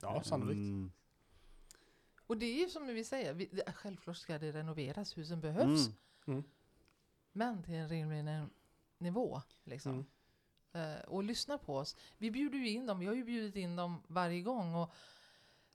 Ja, 0.00 0.22
sannolikt. 0.22 0.92
Och 2.28 2.36
det 2.38 2.46
är 2.46 2.58
ju 2.58 2.68
som 2.68 2.86
vi 2.86 3.04
säger, 3.04 3.34
vi, 3.34 3.62
självklart 3.74 4.16
ska 4.16 4.38
det 4.38 4.52
renoveras, 4.52 5.18
husen 5.18 5.40
behövs. 5.40 5.86
Mm. 5.86 5.98
Mm. 6.26 6.44
Men 7.32 7.62
till 7.62 7.74
en 7.74 7.88
rimlig 7.88 8.24
ni- 8.24 8.48
nivå. 8.98 9.42
Liksom. 9.64 10.06
Mm. 10.72 10.96
Eh, 10.96 11.00
och 11.00 11.24
lyssna 11.24 11.58
på 11.58 11.76
oss. 11.76 11.96
Vi 12.18 12.30
bjuder 12.30 12.58
ju 12.58 12.68
in 12.68 12.86
dem, 12.86 12.98
vi 12.98 13.06
har 13.06 13.14
ju 13.14 13.24
bjudit 13.24 13.56
in 13.56 13.76
dem 13.76 14.02
varje 14.06 14.42
gång. 14.42 14.74
Och 14.74 14.94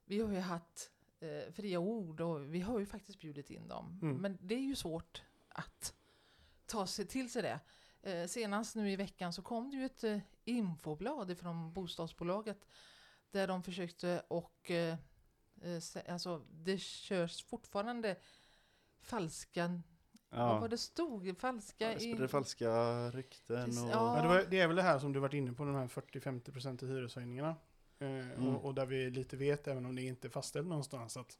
vi 0.04 0.20
har 0.20 0.32
ju 0.32 0.38
haft 0.38 0.90
eh, 1.20 1.52
fria 1.52 1.78
ord 1.78 2.20
och 2.20 2.54
vi 2.54 2.60
har 2.60 2.78
ju 2.78 2.86
faktiskt 2.86 3.18
bjudit 3.18 3.50
in 3.50 3.68
dem. 3.68 3.98
Mm. 4.02 4.16
Men 4.16 4.38
det 4.40 4.54
är 4.54 4.60
ju 4.60 4.76
svårt 4.76 5.22
att 5.48 5.94
ta 6.66 6.86
sig 6.86 7.06
till 7.06 7.30
sig 7.30 7.42
det. 7.42 7.60
Eh, 8.02 8.26
senast 8.26 8.76
nu 8.76 8.90
i 8.90 8.96
veckan 8.96 9.32
så 9.32 9.42
kom 9.42 9.70
det 9.70 9.76
ju 9.76 9.84
ett 9.84 10.22
infoblad 10.44 11.38
från 11.38 11.72
bostadsbolaget 11.72 12.66
där 13.30 13.46
de 13.48 13.62
försökte 13.62 14.22
och 14.28 14.70
alltså 16.08 16.42
det 16.50 16.78
körs 16.78 17.44
fortfarande 17.44 18.16
falska, 19.00 19.80
vad 20.30 20.48
var 20.54 20.62
Ja. 20.62 20.68
det 20.68 20.78
stod? 20.78 21.38
Falska 21.38 21.84
Ja, 21.86 21.92
in- 21.92 21.98
sprider 22.00 22.26
falska 22.26 22.70
rykten 23.10 23.68
och... 23.78 23.90
ja. 23.90 24.16
Ja, 24.16 24.22
det, 24.22 24.28
var, 24.28 24.44
det 24.50 24.60
är 24.60 24.66
väl 24.66 24.76
det 24.76 24.82
här 24.82 24.98
som 24.98 25.12
du 25.12 25.20
varit 25.20 25.34
inne 25.34 25.52
på, 25.52 25.64
de 25.64 25.74
här 25.74 25.86
40-50% 25.88 26.84
i 26.84 26.86
hyreshöjningarna. 26.86 27.48
Eh, 27.98 28.06
Mm. 28.08 28.48
och, 28.48 28.64
och 28.64 28.74
där 28.74 28.86
vi 28.86 29.10
lite 29.10 29.36
vet, 29.36 29.68
även 29.68 29.86
om 29.86 29.94
det 29.96 30.02
inte 30.02 30.28
är 30.28 30.30
fastställt 30.30 30.66
någonstans, 30.68 31.16
att 31.16 31.38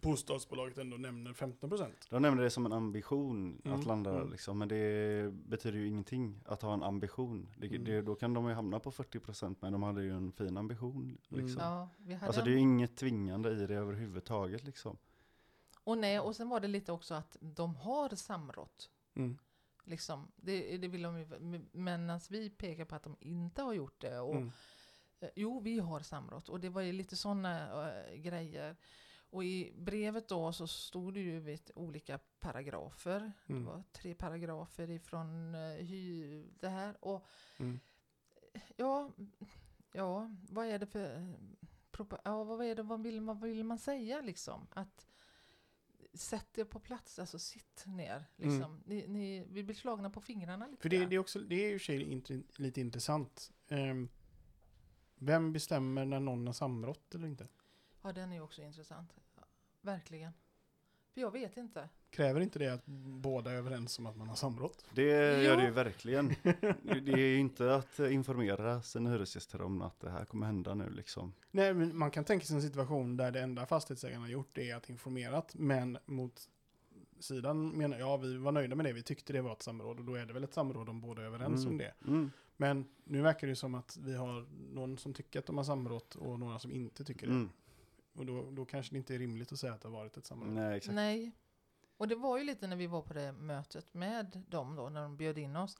bostadsbolaget 0.00 0.78
ändå 0.78 0.96
nämner 0.96 1.32
15%. 1.32 1.92
De 2.10 2.22
nämnde 2.22 2.42
det 2.42 2.50
som 2.50 2.66
en 2.66 2.72
ambition 2.72 3.60
Mm, 3.64 3.78
att 3.80 3.86
landa 3.86 4.10
mm. 4.16 4.30
liksom, 4.30 4.58
men 4.58 4.68
det 4.68 5.32
betyder 5.32 5.78
ju 5.78 5.86
ingenting 5.88 6.40
att 6.46 6.62
ha 6.62 6.74
en 6.74 6.82
ambition. 6.82 7.48
Det, 7.58 7.66
Mm. 7.66 7.84
det, 7.84 8.02
då 8.02 8.14
kan 8.14 8.34
de 8.34 8.48
ju 8.48 8.54
hamna 8.54 8.80
på 8.80 8.90
40% 8.90 9.56
men 9.60 9.72
de 9.72 9.82
hade 9.82 10.02
ju 10.02 10.12
en 10.16 10.32
fin 10.32 10.56
ambition. 10.56 11.18
Mm. 11.30 11.44
Liksom. 11.44 11.62
Ja, 11.62 11.88
vi 11.98 12.14
hade 12.14 12.26
Alltså 12.26 12.42
det 12.42 12.50
är 12.50 12.52
ju 12.52 12.58
inget 12.58 12.96
tvingande 12.96 13.50
i 13.50 13.66
det 13.66 13.74
överhuvudtaget 13.74 14.64
liksom. 14.64 14.98
Och, 15.84 15.98
nej, 15.98 16.20
och 16.20 16.36
sen 16.36 16.48
var 16.48 16.60
det 16.60 16.68
lite 16.68 16.92
också 16.92 17.14
att 17.14 17.36
de 17.40 17.74
har 17.76 18.08
samrått. 18.08 18.90
Mm. 19.14 19.38
Liksom, 19.84 20.32
det, 20.36 20.76
det 20.76 20.88
vill 20.88 21.02
de 21.02 21.18
ju, 21.18 21.26
medan 21.72 22.20
vi 22.30 22.50
pekar 22.50 22.84
på 22.84 22.94
att 22.94 23.02
de 23.02 23.16
inte 23.20 23.62
har 23.62 23.72
gjort 23.72 24.00
det. 24.00 24.18
Och, 24.20 24.34
Mm. 24.36 24.50
eh, 25.20 25.28
Jo, 25.36 25.60
vi 25.60 25.78
har 25.78 26.00
samrått 26.00 26.48
och 26.48 26.60
det 26.60 26.68
var 26.68 26.80
ju 26.82 26.92
lite 26.92 27.16
sådana 27.16 27.92
grejer. 28.16 28.76
Och 29.30 29.44
i 29.44 29.72
brevet 29.76 30.28
då 30.28 30.52
så 30.52 30.66
stod 30.66 31.14
det 31.14 31.20
ju 31.20 31.40
vid 31.40 31.70
olika 31.74 32.18
paragrafer. 32.40 33.32
Mm. 33.46 33.60
Det 33.62 33.70
var 33.70 33.82
tre 33.92 34.14
paragrafer 34.14 34.90
ifrån 34.90 35.54
uh, 35.54 35.76
hy, 35.76 36.42
det 36.60 36.68
här. 36.68 37.04
Och 37.04 37.26
Mm. 37.58 37.80
ja, 38.76 39.12
ja, 39.92 40.30
vad 40.50 40.66
är 40.66 40.78
det 40.78 40.86
för... 40.86 41.16
eh, 41.16 41.34
Ja, 42.24 42.44
vad 42.44 42.64
är 42.66 42.74
det, 42.74 42.82
vad 42.82 43.02
vill, 43.02 43.20
man, 43.20 43.40
vad 43.40 43.50
vill 43.50 43.64
man 43.64 43.78
säga 43.78 44.20
liksom? 44.20 44.66
Att 44.70 45.06
sätt 46.14 46.58
er 46.58 46.64
på 46.64 46.80
plats, 46.80 47.18
alltså 47.18 47.38
sitt 47.38 47.84
ner. 47.86 48.26
Liksom. 48.36 48.82
Ni, 48.86 49.06
ni, 49.06 49.44
vi 49.50 49.62
blir 49.64 49.74
slagna 49.76 50.10
på 50.10 50.20
fingrarna 50.20 50.66
lite 50.66 50.66
Mm. 50.66 50.76
För 50.82 50.88
det, 50.88 51.06
det 51.06 51.16
är 51.16 51.18
också, 51.18 51.38
det 51.40 51.64
är 51.66 51.70
ju 51.70 51.78
sig 51.78 52.22
lite 52.56 52.80
intressant. 52.80 53.52
Ehm, 53.68 54.08
vem 55.14 55.52
bestämmer 55.52 56.04
när 56.04 56.20
någon 56.20 56.46
har 56.46 56.54
samrått 56.54 57.14
eller 57.14 57.28
inte? 57.28 57.48
Ja, 58.02 58.12
den 58.12 58.32
är 58.32 58.36
ju 58.36 58.42
också 58.42 58.62
intressant. 58.62 59.14
Ja, 59.36 59.42
verkligen. 59.80 60.32
För 61.14 61.20
jag 61.20 61.30
vet 61.30 61.56
inte. 61.56 61.88
Kräver 62.10 62.40
inte 62.40 62.58
det 62.58 62.68
att 62.68 62.86
båda 63.20 63.50
är 63.50 63.54
överens 63.54 63.98
om 63.98 64.06
att 64.06 64.16
man 64.16 64.28
har 64.28 64.34
samrått? 64.36 64.84
Det 64.94 65.42
gör 65.42 65.56
det 65.56 65.64
ju 65.64 65.70
verkligen. 65.70 66.28
Det 66.82 67.12
är 67.12 67.16
ju 67.16 67.38
inte 67.38 67.74
att 67.74 67.98
informera 67.98 68.82
sina 68.82 69.10
hyresgäster 69.10 69.62
om 69.62 69.82
att 69.82 70.00
det 70.00 70.10
här 70.10 70.24
kommer 70.24 70.46
hända 70.46 70.74
nu 70.74 70.90
liksom. 70.90 71.32
Nej, 71.50 71.74
men 71.74 71.96
man 71.96 72.10
kan 72.10 72.24
tänka 72.24 72.46
sig 72.46 72.56
en 72.56 72.62
situation 72.62 73.16
där 73.16 73.30
det 73.30 73.40
enda 73.40 73.66
fastighetsägarna 73.66 74.24
har 74.24 74.28
gjort 74.30 74.58
är 74.58 74.74
att 74.74 74.90
informerat, 74.90 75.54
men 75.54 75.98
mot 76.06 76.48
sidan 77.20 77.68
menar 77.68 77.98
ja, 77.98 78.16
vi 78.16 78.36
var 78.36 78.52
nöjda 78.52 78.76
med 78.76 78.84
det, 78.86 78.92
vi 78.92 79.02
tyckte 79.02 79.32
det 79.32 79.42
var 79.42 79.52
ett 79.52 79.62
samråd 79.62 79.98
och 79.98 80.04
då 80.04 80.14
är 80.14 80.26
det 80.26 80.32
väl 80.32 80.44
ett 80.44 80.54
samråd 80.54 80.88
om 80.88 81.00
båda 81.00 81.22
är 81.22 81.26
överens 81.26 81.60
Mm. 81.60 81.72
om 81.72 81.78
det. 81.78 81.94
Mm. 82.06 82.30
Men 82.56 82.84
nu 83.04 83.22
verkar 83.22 83.46
det 83.46 83.56
som 83.56 83.74
att 83.74 83.96
vi 83.96 84.14
har 84.16 84.46
någon 84.74 84.98
som 84.98 85.14
tycker 85.14 85.38
att 85.38 85.46
de 85.46 85.56
har 85.56 85.64
samrått 85.64 86.14
och 86.14 86.38
några 86.38 86.58
som 86.58 86.72
inte 86.72 87.04
tycker 87.04 87.26
det. 87.26 87.32
Mm. 87.32 87.50
Och 88.20 88.26
då, 88.26 88.50
då 88.50 88.64
kanske 88.64 88.94
det 88.94 88.98
inte 88.98 89.14
är 89.14 89.18
rimligt 89.18 89.52
att 89.52 89.58
säga 89.58 89.72
att 89.72 89.80
det 89.80 89.88
har 89.88 89.92
varit 89.92 90.16
ett 90.16 90.26
samråd. 90.26 90.48
Nej, 90.52 90.76
exakt. 90.76 90.94
Nej. 90.94 91.32
Och 91.96 92.08
det 92.08 92.14
var 92.14 92.38
ju 92.38 92.44
lite 92.44 92.66
när 92.66 92.76
vi 92.76 92.86
var 92.86 93.02
på 93.02 93.14
det 93.14 93.32
mötet 93.32 93.94
med 93.94 94.42
dem 94.48 94.76
då, 94.76 94.88
när 94.88 95.02
de 95.02 95.16
bjöd 95.16 95.38
in 95.38 95.56
oss. 95.56 95.76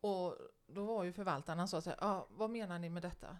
Och 0.00 0.36
då 0.66 0.84
var 0.84 1.04
ju 1.04 1.12
förvaltarna 1.12 1.66
så 1.66 1.76
att 1.76 1.84
säga, 1.84 1.96
ah, 1.98 2.26
vad 2.30 2.50
menar 2.50 2.78
ni 2.78 2.90
med 2.90 3.02
detta? 3.02 3.36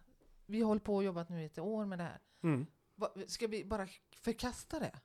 Vi 0.47 0.61
har 0.61 0.69
hållit 0.69 0.85
på 0.85 0.95
och 0.97 1.05
jobbat 1.05 1.29
nu 1.29 1.43
i 1.43 1.45
ett 1.45 1.59
år 1.59 1.85
med 1.85 1.99
det 1.99 2.03
här. 2.03 2.21
Mm. 2.43 2.67
Va, 2.95 3.09
ska 3.27 3.47
vi 3.47 3.65
bara 3.65 3.89
förkasta 4.17 4.81
det? 4.81 5.01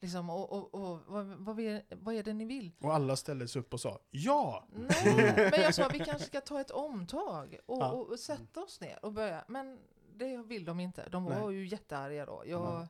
Liksom, 0.00 0.30
och, 0.30 0.52
och, 0.52 0.74
och 0.74 1.00
vad, 1.06 1.26
vad, 1.26 1.56
vi, 1.56 1.82
vad 1.90 2.14
är 2.14 2.22
det 2.22 2.32
ni 2.32 2.44
vill? 2.44 2.72
Och 2.80 2.94
alla 2.94 3.16
ställde 3.16 3.48
sig 3.48 3.60
upp 3.60 3.72
och 3.72 3.80
sa 3.80 3.98
ja! 4.10 4.68
Nej, 4.72 5.50
men 5.50 5.60
jag 5.60 5.74
sa 5.74 5.88
vi 5.88 5.98
kanske 5.98 6.26
ska 6.26 6.40
ta 6.40 6.60
ett 6.60 6.70
omtag 6.70 7.58
och, 7.66 7.78
Ja. 7.82 7.90
och, 7.90 8.08
och 8.08 8.18
sätta 8.20 8.62
oss 8.62 8.80
ner 8.80 9.04
och 9.04 9.12
börja. 9.12 9.44
Men 9.48 9.78
det 10.18 10.36
vill 10.36 10.64
de 10.64 10.80
inte. 10.80 11.08
De 11.08 11.24
var 11.24 11.46
Nej. 11.50 11.54
ju 11.58 11.66
jättearga 11.66 12.26
då. 12.26 12.42
Jag, 12.46 12.86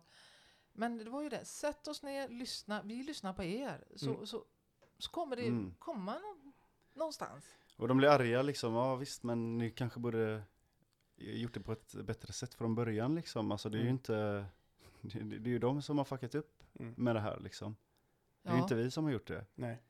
Men 0.73 0.99
det 0.99 1.11
var 1.11 1.23
ju 1.23 1.29
det, 1.29 1.45
sätt 1.45 1.89
oss 1.89 2.03
ner, 2.03 2.29
lyssna. 2.29 2.83
Vi 2.83 3.03
lyssnar 3.03 3.33
på 3.33 3.45
er. 3.45 3.85
Så, 3.97 4.11
Mm. 4.15 4.27
så, 4.27 4.45
så 4.99 5.11
kommer 5.11 5.37
det 5.37 5.47
Mm. 5.47 5.75
komma 5.79 6.19
nå- 6.19 6.53
någonstans. 6.95 7.45
Och 7.77 7.89
de 7.89 7.97
blir 7.97 8.09
arga 8.09 8.43
liksom, 8.43 8.75
ja 8.75 8.95
visst 8.97 9.23
men 9.23 9.59
ni 9.59 9.71
kanske 9.71 10.01
borde 10.01 10.43
gjort 11.17 11.55
det 11.55 11.61
på 11.61 11.73
ett 11.73 11.93
bättre 11.95 12.33
sätt 12.33 12.55
från 12.55 12.75
början 12.75 13.15
liksom. 13.15 13.53
Alltså 13.53 13.69
det 13.69 13.77
är 13.79 13.83
ju 13.83 13.89
Mm. 13.89 13.95
inte, 13.95 14.47
det, 15.01 15.19
det 15.39 15.49
är 15.51 15.53
ju 15.53 15.59
de 15.59 15.83
som 15.83 15.99
har 15.99 16.05
fuckat 16.05 16.35
upp 16.35 16.63
Mm. 16.79 16.95
med 16.97 17.17
det 17.17 17.21
här 17.21 17.41
liksom. 17.41 17.77
Det 18.43 18.49
är 18.49 18.53
ju 18.53 18.59
Ja. 18.59 18.63
inte 18.63 18.75
vi 18.75 18.91
som 18.91 19.05
har 19.05 19.11
gjort 19.11 19.27
det. 19.29 19.45
Nej. 19.55 19.83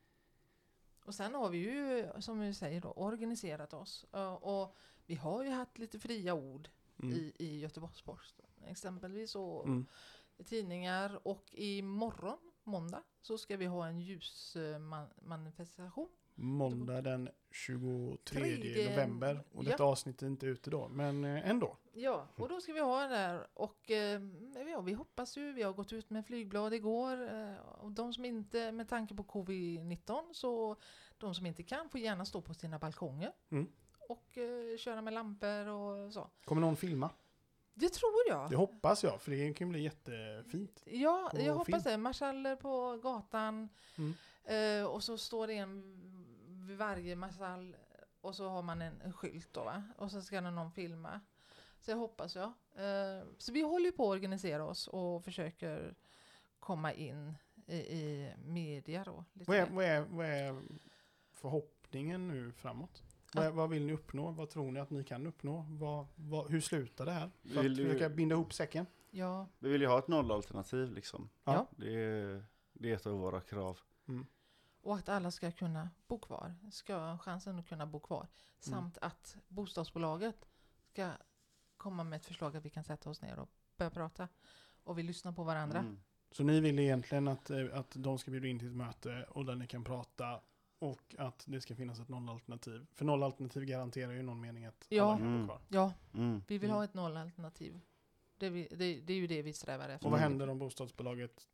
Och 1.04 1.14
sen 1.14 1.34
har 1.34 1.48
vi 1.48 1.58
ju, 1.58 2.06
som 2.20 2.40
vi 2.40 2.54
säger 2.54 2.80
då, 2.80 2.88
organiserat 2.92 3.72
oss. 3.74 4.06
Och 4.40 4.74
vi 5.06 5.14
har 5.14 5.44
ju 5.44 5.50
haft 5.50 5.78
lite 5.78 5.98
fria 5.98 6.34
ord 6.34 6.68
Mm. 7.02 7.14
i, 7.14 7.32
i 7.38 7.58
Göteborgs-Posten. 7.60 8.46
Exempelvis 8.66 9.34
och 9.34 9.64
Mm. 9.64 9.86
i 10.38 10.44
tidningar. 10.44 11.20
Och 11.28 11.44
imorgon, 11.52 12.38
måndag, 12.64 13.02
så 13.22 13.38
ska 13.38 13.56
vi 13.56 13.66
ha 13.66 13.86
en 13.86 14.00
ljusmanifestation. 14.00 16.08
Måndag 16.34 17.02
den 17.02 17.28
23 17.50 18.16
Tredje- 18.24 18.90
november. 18.90 19.44
Och 19.52 19.64
detta 19.64 19.84
avsnitt 19.84 20.22
är 20.22 20.26
inte 20.26 20.46
ute 20.46 20.70
då, 20.70 20.88
men 20.88 21.24
eh, 21.24 21.50
ändå. 21.50 21.76
Ja, 21.92 22.28
och 22.36 22.48
då 22.48 22.60
ska 22.60 22.72
vi 22.72 22.80
ha 22.80 23.02
det 23.02 23.08
där. 23.08 23.46
Och 23.54 23.90
eh, 23.90 24.22
ja, 24.72 24.80
vi 24.80 24.92
hoppas 24.92 25.36
ju, 25.36 25.52
vi 25.52 25.62
har 25.62 25.72
gått 25.72 25.92
ut 25.92 26.10
med 26.10 26.26
flygblad 26.26 26.74
igår. 26.74 27.34
Eh, 27.34 27.56
och 27.58 27.90
de 27.92 28.12
som 28.12 28.24
inte, 28.24 28.72
med 28.72 28.88
tanke 28.88 29.14
på 29.14 29.22
covid-19, 29.24 30.32
så 30.32 30.76
de 31.18 31.34
som 31.34 31.46
inte 31.46 31.62
kan 31.62 31.88
får 31.88 32.00
gärna 32.00 32.24
stå 32.24 32.40
på 32.42 32.54
sina 32.54 32.78
balkonger. 32.78 33.32
Mm. 33.50 33.72
Och 34.08 34.38
eh, 34.38 34.76
köra 34.76 35.02
med 35.02 35.12
lampor 35.12 35.68
och 35.68 36.12
så. 36.12 36.30
Kommer 36.44 36.60
någon 36.60 36.76
filma? 36.76 37.10
Det 37.74 37.88
tror 37.88 38.22
jag. 38.28 38.50
Det 38.50 38.56
hoppas 38.56 39.04
jag, 39.04 39.20
för 39.20 39.30
det 39.30 39.54
kan 39.54 39.68
bli 39.68 39.82
jättefint. 39.82 40.82
Ja, 40.86 41.30
jag 41.34 41.54
hoppas 41.54 41.82
film. 41.82 41.92
det. 41.92 41.96
Marschaller 41.96 42.56
på 42.56 42.96
gatan. 43.02 43.68
Mm. 43.98 44.14
Eh, 44.44 44.86
och 44.86 45.04
så 45.04 45.18
står 45.18 45.46
det 45.46 45.54
en 45.54 45.82
vid 46.66 46.76
varje 46.76 47.16
marschall. 47.16 47.76
Och 48.20 48.34
så 48.34 48.48
har 48.48 48.62
man 48.62 48.82
en, 48.82 49.00
en 49.00 49.12
skylt 49.12 49.52
då 49.52 49.64
va? 49.64 49.82
Och 49.96 50.10
så 50.10 50.22
ska 50.22 50.40
någon 50.40 50.72
filma. 50.72 51.20
Så 51.80 51.90
jag 51.90 51.98
hoppas 51.98 52.36
jag. 52.36 52.52
Eh, 52.74 53.24
så 53.38 53.52
vi 53.52 53.62
håller 53.62 53.90
på 53.90 54.04
att 54.04 54.16
organisera 54.16 54.64
oss 54.64 54.88
och 54.88 55.24
försöker 55.24 55.94
komma 56.58 56.92
in 56.92 57.38
i, 57.66 57.76
i 57.76 58.34
media 58.38 59.04
då. 59.04 59.24
Vad 59.32 59.56
är, 59.56 59.66
vad, 59.66 59.84
är, 59.84 60.00
vad 60.00 60.26
är 60.26 60.62
förhoppningen 61.32 62.28
nu 62.28 62.52
framåt? 62.52 63.02
Vad, 63.36 63.52
vad 63.54 63.70
vill 63.70 63.86
ni 63.86 63.92
uppnå? 63.92 64.30
Vad 64.30 64.50
tror 64.50 64.72
ni 64.72 64.80
att 64.80 64.90
ni 64.90 65.04
kan 65.04 65.26
uppnå? 65.26 65.66
Vad, 65.68 66.06
vad, 66.14 66.50
hur 66.50 66.60
slutar 66.60 67.06
det 67.06 67.12
här? 67.12 67.30
För 67.42 67.62
Vill 67.62 67.72
att 67.72 67.76
du- 67.76 67.84
försöka 67.86 68.08
binda 68.08 68.34
ihop 68.34 68.52
säcken. 68.52 68.86
Ja, 69.10 69.46
Vi 69.58 69.68
vill 69.68 69.80
ju 69.80 69.86
ha 69.86 69.98
ett 69.98 70.08
nollalternativ 70.08 70.92
liksom. 70.92 71.28
Ja. 71.44 71.66
Det 71.70 71.94
är, 72.04 72.44
det 72.72 72.90
är 72.90 72.94
ett 72.96 73.06
av 73.06 73.12
våra 73.18 73.40
krav. 73.40 73.78
och 74.82 74.96
att 74.96 75.08
alla 75.08 75.30
ska 75.30 75.52
kunna 75.52 75.90
bo 76.06 76.18
kvar. 76.18 76.54
Ska 76.72 76.96
ha 76.96 77.18
chansen 77.18 77.58
att 77.58 77.68
kunna 77.68 77.86
bo 77.86 78.00
kvar. 78.00 78.28
Samt 78.58 78.98
att 78.98 79.36
bostadsbolaget 79.48 80.46
ska 80.92 81.10
komma 81.76 82.04
med 82.04 82.16
ett 82.16 82.26
förslag 82.26 82.56
att 82.56 82.64
vi 82.64 82.70
kan 82.70 82.84
sätta 82.84 83.10
oss 83.10 83.22
ner 83.22 83.38
och 83.38 83.48
börja 83.76 83.90
prata. 83.90 84.28
Och 84.84 84.98
vi 84.98 85.02
lyssnar 85.02 85.32
på 85.32 85.44
varandra. 85.44 85.78
Mm. 85.78 86.00
Så 86.30 86.42
ni 86.44 86.60
vill 86.60 86.78
egentligen 86.78 87.28
att, 87.28 87.50
eh, 87.50 87.66
att 87.72 87.90
de 87.94 88.18
ska 88.18 88.30
bjuda 88.30 88.48
in 88.48 88.58
till 88.58 88.68
ett 88.68 88.76
möte 88.76 89.24
och 89.30 89.44
där 89.44 89.54
ni 89.54 89.66
kan 89.66 89.84
prata 89.84 90.40
och 90.78 91.14
att 91.18 91.44
det 91.48 91.60
ska 91.60 91.74
finnas 91.76 92.00
ett 92.00 92.08
nollalternativ. 92.08 92.86
För 92.94 93.04
nollalternativ 93.04 93.64
garanterar 93.64 94.12
ju 94.12 94.22
någon 94.22 94.40
mening 94.40 94.64
att 94.64 94.86
Ja. 94.88 95.04
alla 95.04 95.18
kan 95.18 95.26
bo 95.26 95.34
Mm. 95.34 95.46
kvar. 95.46 95.60
Ja, 95.68 95.92
Mm. 96.14 96.42
vi 96.48 96.58
vill 96.58 96.70
Mm. 96.70 96.76
ha 96.76 96.84
ett 96.84 96.94
nollalternativ. 96.94 97.80
Det, 98.38 98.50
vi, 98.50 98.68
det, 98.70 99.00
det 99.00 99.12
är 99.12 99.16
ju 99.16 99.26
det 99.26 99.42
vi 99.42 99.52
strävar 99.52 99.88
efter. 99.88 100.06
Och 100.06 100.10
vad 100.12 100.20
Mm. 100.20 100.30
händer 100.32 100.48
om 100.48 100.58
bostadsbolaget 100.58 101.48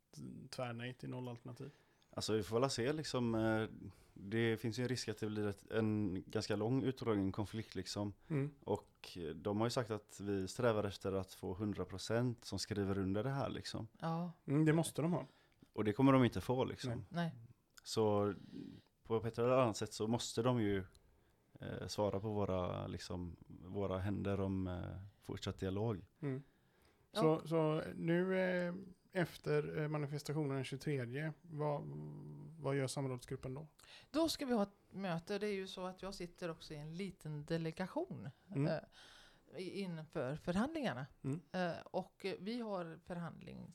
tvär 0.49 0.73
nej 0.73 0.93
till 0.93 1.09
nollalternativ? 1.09 1.71
Alltså 2.15 2.33
vi 2.33 2.43
får 2.43 2.59
väl 2.59 2.69
se 2.69 2.93
liksom. 2.93 3.35
eh, 3.35 3.67
Det 4.15 4.57
finns 4.57 4.79
ju 4.79 4.83
en 4.83 4.89
risk 4.89 5.07
att 5.09 5.17
det 5.17 5.27
blir 5.27 5.47
ett, 5.47 5.71
en 5.71 6.23
ganska 6.27 6.55
lång 6.55 6.83
utdragen 6.83 7.31
konflikt 7.31 7.75
liksom. 7.75 8.13
Mm. 8.29 8.51
Och 8.63 9.17
eh, 9.17 9.23
de 9.35 9.57
har 9.59 9.65
ju 9.65 9.71
sagt 9.71 9.91
att 9.91 10.19
vi 10.19 10.47
strävar 10.47 10.83
efter 10.83 11.13
att 11.13 11.33
få 11.33 11.55
100% 11.55 12.35
som 12.45 12.59
skriver 12.59 12.97
under 12.97 13.23
det 13.23 13.29
här 13.29 13.49
liksom. 13.49 13.87
Ja, 13.99 14.31
Mm, 14.45 14.65
det 14.65 14.73
måste 14.73 15.01
de 15.01 15.11
ha. 15.13 15.27
Och 15.73 15.83
det 15.83 15.93
kommer 15.93 16.13
de 16.13 16.23
inte 16.23 16.41
få 16.41 16.63
liksom. 16.65 16.91
Nej. 16.91 17.01
nej. 17.09 17.31
Så 17.83 18.33
på 19.03 19.15
ett 19.27 19.37
eller 19.37 19.49
annat 19.49 19.77
sätt 19.77 19.93
så 19.93 20.07
måste 20.07 20.41
de 20.41 20.61
ju 20.61 20.83
eh, 21.59 21.87
svara 21.87 22.19
på 22.19 22.29
våra, 22.29 22.87
liksom, 22.87 23.35
våra 23.47 23.97
händer 23.99 24.39
om 24.39 24.67
eh, 24.67 24.97
fortsatt 25.21 25.59
dialog. 25.59 26.05
Mm. 26.21 26.43
Ja. 27.11 27.21
Så, 27.21 27.47
så 27.47 27.83
nu 27.95 28.39
eh, 28.39 28.73
efter 29.11 29.77
eh, 29.81 29.87
manifestationen 29.87 30.55
den 30.55 30.63
23, 30.63 31.31
vad, 31.41 31.81
vad 32.59 32.75
gör 32.75 32.87
samrådsgruppen 32.87 33.53
då? 33.53 33.67
Då 34.11 34.29
ska 34.29 34.45
vi 34.45 34.53
ha 34.53 34.63
ett 34.63 34.93
möte. 34.93 35.39
Det 35.39 35.47
är 35.47 35.53
ju 35.53 35.67
så 35.67 35.85
att 35.85 36.01
jag 36.01 36.13
sitter 36.13 36.49
också 36.49 36.73
i 36.73 36.77
en 36.77 36.97
liten 36.97 37.45
delegation 37.45 38.29
Mm. 38.49 38.67
eh, 38.67 38.79
inför 39.79 40.35
förhandlingarna. 40.35 41.05
Mm. 41.23 41.41
Eh, 41.51 41.81
och 41.85 42.25
vi 42.39 42.59
har 42.59 42.99
förhandling 43.05 43.73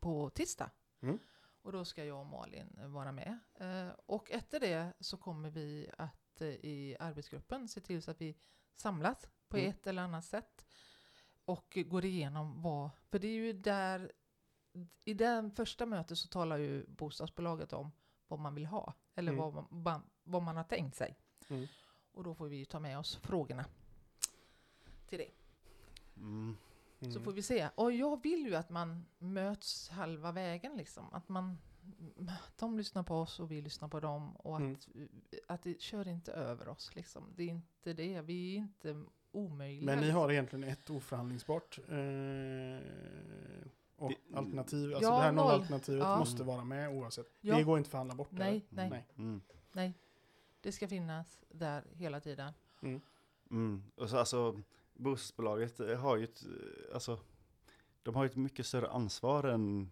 på 0.00 0.30
tisdag. 0.30 0.70
Mm. 1.00 1.18
Och 1.66 1.72
då 1.72 1.84
ska 1.84 2.04
jag 2.04 2.20
och 2.20 2.26
Malin 2.26 2.78
eh, 2.80 2.86
vara 2.88 3.12
med. 3.12 3.38
Eh, 3.54 3.88
och 4.06 4.30
efter 4.30 4.60
det 4.60 4.92
så 5.00 5.16
kommer 5.16 5.50
vi 5.50 5.90
att 5.98 6.40
eh, 6.40 6.48
i 6.48 6.96
arbetsgruppen 7.00 7.68
se 7.68 7.80
till 7.80 8.02
så 8.02 8.10
att 8.10 8.20
vi 8.20 8.36
samlas 8.74 9.28
på 9.48 9.56
Mm. 9.56 9.70
ett 9.70 9.86
eller 9.86 10.02
annat 10.02 10.24
sätt. 10.24 10.66
Och 11.44 11.78
går 11.86 12.04
igenom 12.04 12.62
vad, 12.62 12.90
för 13.10 13.18
det 13.18 13.28
är 13.28 13.32
ju 13.32 13.52
där, 13.52 14.12
i 15.04 15.14
det 15.14 15.50
första 15.56 15.86
mötet 15.86 16.18
så 16.18 16.28
talar 16.28 16.56
ju 16.56 16.86
bostadsbolaget 16.86 17.72
om 17.72 17.92
vad 18.28 18.38
man 18.38 18.54
vill 18.54 18.66
ha. 18.66 18.94
Eller 19.14 19.32
Mm. 19.32 19.44
vad, 19.44 19.54
man, 19.54 19.66
vad- 19.82 20.02
vad 20.24 20.42
man 20.42 20.56
har 20.56 20.64
tänkt 20.64 20.96
sig. 20.96 21.16
Mm. 21.48 21.66
Och 22.12 22.24
då 22.24 22.34
får 22.34 22.46
vi 22.48 22.56
ju 22.56 22.64
ta 22.64 22.80
med 22.80 22.98
oss 22.98 23.16
frågorna 23.16 23.64
till 25.08 25.18
det. 25.18 25.30
Mm. 26.16 26.56
Så 27.00 27.06
Mm. 27.06 27.22
får 27.22 27.32
vi 27.32 27.42
se. 27.42 27.68
Och 27.74 27.92
jag 27.92 28.22
vill 28.22 28.46
ju 28.46 28.54
att 28.54 28.70
man 28.70 29.06
möts 29.18 29.88
halva 29.88 30.32
vägen 30.32 30.76
liksom. 30.76 31.04
Att 31.14 31.28
man, 31.28 31.58
de 32.56 32.78
lyssnar 32.78 33.02
på 33.02 33.14
oss 33.16 33.40
och 33.40 33.50
vi 33.50 33.60
lyssnar 33.62 33.88
på 33.88 34.00
dem. 34.00 34.36
Och 34.36 34.56
att, 34.56 34.62
Mm. 34.62 35.08
att 35.48 35.62
det 35.62 35.80
kör 35.80 36.08
inte 36.08 36.32
över 36.32 36.68
oss 36.68 36.94
liksom. 36.96 37.32
Det 37.36 37.42
är 37.42 37.48
inte 37.48 37.92
det. 37.92 38.20
Vi 38.20 38.54
är 38.54 38.58
inte 38.58 39.04
omöjliga. 39.32 39.86
Men 39.86 39.98
ni 39.98 40.04
liksom. 40.04 40.20
har 40.20 40.32
egentligen 40.32 40.64
ett 40.64 40.90
oförhandlingsbart 40.90 41.78
eh, 41.78 41.84
och 43.96 44.10
Det- 44.10 44.36
alternativ. 44.36 44.94
Alltså 44.94 45.08
Ja, 45.10 45.16
det 45.16 45.22
här 45.22 45.32
noll. 45.32 45.44
nollalternativet 45.46 46.02
Ja. 46.02 46.18
måste 46.18 46.42
vara 46.42 46.64
med 46.64 46.88
oavsett. 46.90 47.26
Ja. 47.40 47.56
Det 47.56 47.62
går 47.62 47.78
inte 47.78 47.88
att 47.88 47.90
förhandla 47.90 48.14
bort. 48.14 48.28
Nej, 48.32 48.66
eller? 48.72 48.90
nej, 48.90 49.06
Mm. 49.18 49.40
nej. 49.72 49.94
Det 50.60 50.72
ska 50.72 50.88
finnas 50.88 51.38
där 51.48 51.84
hela 51.92 52.20
tiden. 52.20 52.52
Mm. 52.82 53.00
Mm. 53.50 53.82
Och 53.96 54.10
så, 54.10 54.18
alltså, 54.18 54.60
bostadsbolaget 54.96 55.80
eh, 55.80 55.98
har 55.98 56.16
ju 56.16 56.24
ett, 56.24 56.42
alltså, 56.94 57.18
de 58.02 58.14
har 58.14 58.24
ju 58.24 58.30
ett 58.30 58.36
mycket 58.36 58.66
större 58.66 58.88
ansvar 58.88 59.44
än 59.44 59.90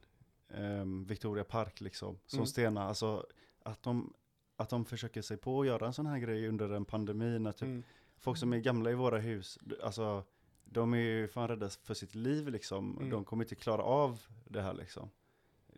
ehm, 0.49 1.05
Victoria 1.05 1.45
Park 1.45 1.81
liksom, 1.81 2.19
som 2.27 2.39
Mm. 2.39 2.47
Stena. 2.47 2.83
Alltså, 2.83 3.27
att 3.63 3.83
de, 3.83 4.13
att 4.57 4.69
de 4.69 4.85
försöker 4.85 5.23
sig 5.23 5.37
på 5.37 5.61
att 5.61 5.67
göra 5.67 5.87
en 5.87 5.93
sån 5.93 6.07
här 6.07 6.19
grej 6.19 6.49
under 6.49 6.71
en 6.71 6.85
pandemi 6.85 7.39
när 7.39 7.53
typ 7.53 7.63
Mm. 7.63 7.83
folk 8.17 8.39
som 8.39 8.53
är 8.53 8.59
gamla 8.59 8.91
i 8.91 8.95
våra 8.95 9.19
hus, 9.19 9.59
alltså 9.83 10.25
de 10.65 10.95
är 10.95 10.99
ju 10.99 11.29
fan 11.29 11.49
rädda 11.49 11.69
för 11.69 11.95
sitt 11.95 12.15
liv 12.15 12.49
liksom. 12.49 12.97
Mm. 12.97 13.11
De 13.11 13.25
kommer 13.25 13.45
inte 13.45 13.55
klara 13.55 13.83
av 13.83 14.21
det 14.45 14.63
här 14.63 14.75
liksom. 14.75 15.11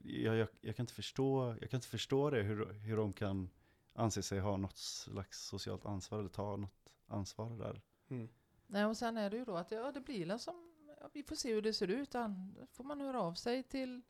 Jag, 0.02 0.36
jag, 0.36 0.48
jag 0.60 0.76
kan 0.76 0.82
inte 0.82 0.92
förstå, 0.92 1.56
jag 1.60 1.70
kan 1.70 1.78
inte 1.78 1.88
förstå 1.88 2.30
det, 2.30 2.42
hur, 2.42 2.72
hur 2.72 2.96
de 2.96 3.12
kan 3.12 3.50
anse 3.94 4.22
sig 4.22 4.40
ha 4.40 4.56
något 4.56 4.76
slags 4.76 5.46
socialt 5.46 5.86
ansvar 5.86 6.18
eller 6.18 6.28
ta 6.28 6.56
något 6.56 6.92
ansvar 7.06 7.50
där. 7.58 7.80
Mm. 8.08 8.28
Nej, 8.66 8.84
och 8.84 8.96
sen 8.96 9.16
är 9.16 9.30
det 9.30 9.36
ju 9.36 9.44
då 9.44 9.56
att 9.56 9.70
ja, 9.70 9.92
det 9.92 10.00
blir 10.00 10.26
la 10.26 10.38
som, 10.38 10.72
ja, 11.00 11.10
vi 11.12 11.22
får 11.22 11.36
se 11.36 11.54
hur 11.54 11.62
det 11.62 11.72
ser 11.72 11.88
ut. 11.88 12.10
Då 12.10 12.66
får 12.72 12.84
man 12.84 13.00
höra 13.00 13.20
av 13.20 13.34
sig 13.34 13.62
till, 13.62 14.02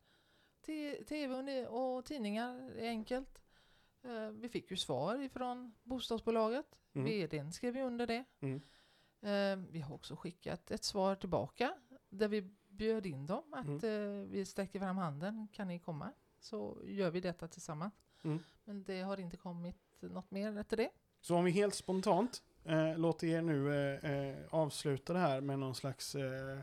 till 0.61 1.05
tv 1.05 1.65
och, 1.67 1.97
och 1.97 2.05
tidningar, 2.05 2.71
det 2.75 2.85
är 2.85 2.89
enkelt. 2.89 3.41
Eh, 4.03 4.29
vi 4.29 4.49
fick 4.49 4.71
ju 4.71 4.77
svar 4.77 5.19
ifrån 5.19 5.75
bostadsbolaget. 5.83 6.79
Mm. 6.93 7.05
VDn 7.05 7.51
skrev 7.51 7.77
ju 7.77 7.83
under 7.83 8.07
det. 8.07 8.23
Mm. 8.39 8.61
Eh, 9.21 9.65
vi 9.71 9.79
har 9.79 9.95
också 9.95 10.15
skickat 10.15 10.71
ett 10.71 10.83
svar 10.83 11.15
tillbaka 11.15 11.73
där 12.09 12.27
vi 12.27 12.41
bjöd 12.67 13.05
in 13.05 13.25
dem 13.25 13.53
att 13.53 13.83
Mm. 13.83 14.21
eh, 14.21 14.27
vi 14.29 14.45
sträcker 14.45 14.79
fram 14.79 14.97
handen. 14.97 15.47
Kan 15.53 15.67
ni 15.67 15.79
komma? 15.79 16.11
Så 16.39 16.81
gör 16.85 17.11
vi 17.11 17.21
detta 17.21 17.47
tillsammans. 17.47 17.93
Mm. 18.23 18.39
Men 18.63 18.83
det 18.83 19.01
har 19.01 19.19
inte 19.19 19.37
kommit 19.37 19.75
något 19.99 20.31
mer 20.31 20.57
efter 20.57 20.77
det. 20.77 20.89
Så 21.21 21.35
om 21.35 21.45
vi 21.45 21.51
helt 21.51 21.75
spontant 21.75 22.43
eh, 22.67 22.97
låter 22.97 23.27
er 23.27 23.41
nu 23.41 23.73
eh, 23.73 24.11
eh, 24.11 24.35
avsluta 24.49 25.13
det 25.13 25.19
här 25.19 25.41
med 25.41 25.59
någon 25.59 25.75
slags 25.75 26.15
eh, 26.15 26.59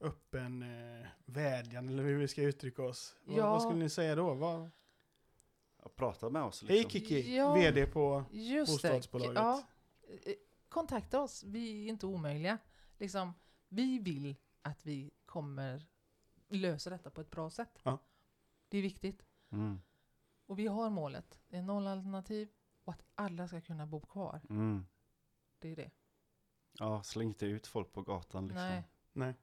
öppen 0.00 0.62
eh, 0.62 1.06
vädjan 1.24 1.88
eller 1.88 2.02
hur 2.02 2.18
vi 2.18 2.28
ska 2.28 2.42
uttrycka 2.42 2.82
oss. 2.82 3.16
Vad, 3.24 3.38
Ja. 3.38 3.50
vad 3.50 3.62
skulle 3.62 3.78
ni 3.78 3.90
säga 3.90 4.14
då? 4.14 4.34
Vad, 4.34 4.70
Prata 5.96 6.30
med 6.30 6.42
oss 6.42 6.64
Hej 6.68 6.76
liksom. 6.76 6.90
Kiki, 6.90 7.36
Ja. 7.36 7.54
VD 7.54 7.86
på 7.86 8.24
Just 8.30 8.82
det. 8.82 8.88
Bostadsbolaget. 8.88 9.34
Ja, 9.34 9.62
Eh, 10.24 10.34
kontakta 10.68 11.20
oss. 11.20 11.44
Vi 11.44 11.84
är 11.84 11.88
inte 11.88 12.06
omöjliga. 12.06 12.58
Liksom, 12.98 13.34
vi 13.68 13.98
vill 13.98 14.36
att 14.62 14.86
vi 14.86 15.10
kommer 15.26 15.86
lösa 16.48 16.90
detta 16.90 17.10
på 17.10 17.20
ett 17.20 17.30
bra 17.30 17.50
sätt. 17.50 17.80
Ja. 17.82 17.98
Det 18.68 18.78
är 18.78 18.82
viktigt. 18.82 19.22
Mm. 19.52 19.80
Och 20.46 20.58
vi 20.58 20.66
har 20.66 20.90
målet. 20.90 21.40
Det 21.48 21.56
är 21.56 21.62
nollalternativ 21.62 22.48
och 22.84 22.92
att 22.92 23.02
alla 23.14 23.48
ska 23.48 23.60
kunna 23.60 23.86
bo 23.86 24.00
kvar. 24.00 24.40
Mm. 24.50 24.86
Det 25.62 25.72
är 25.72 25.76
det. 25.76 25.90
Ja, 26.78 27.02
släng 27.02 27.28
inte 27.28 27.46
ut 27.46 27.66
folk 27.66 27.92
på 27.92 28.02
gatan 28.02 28.48
liksom. 28.48 28.62
Nej, 28.68 28.82
Nej, 29.12 29.34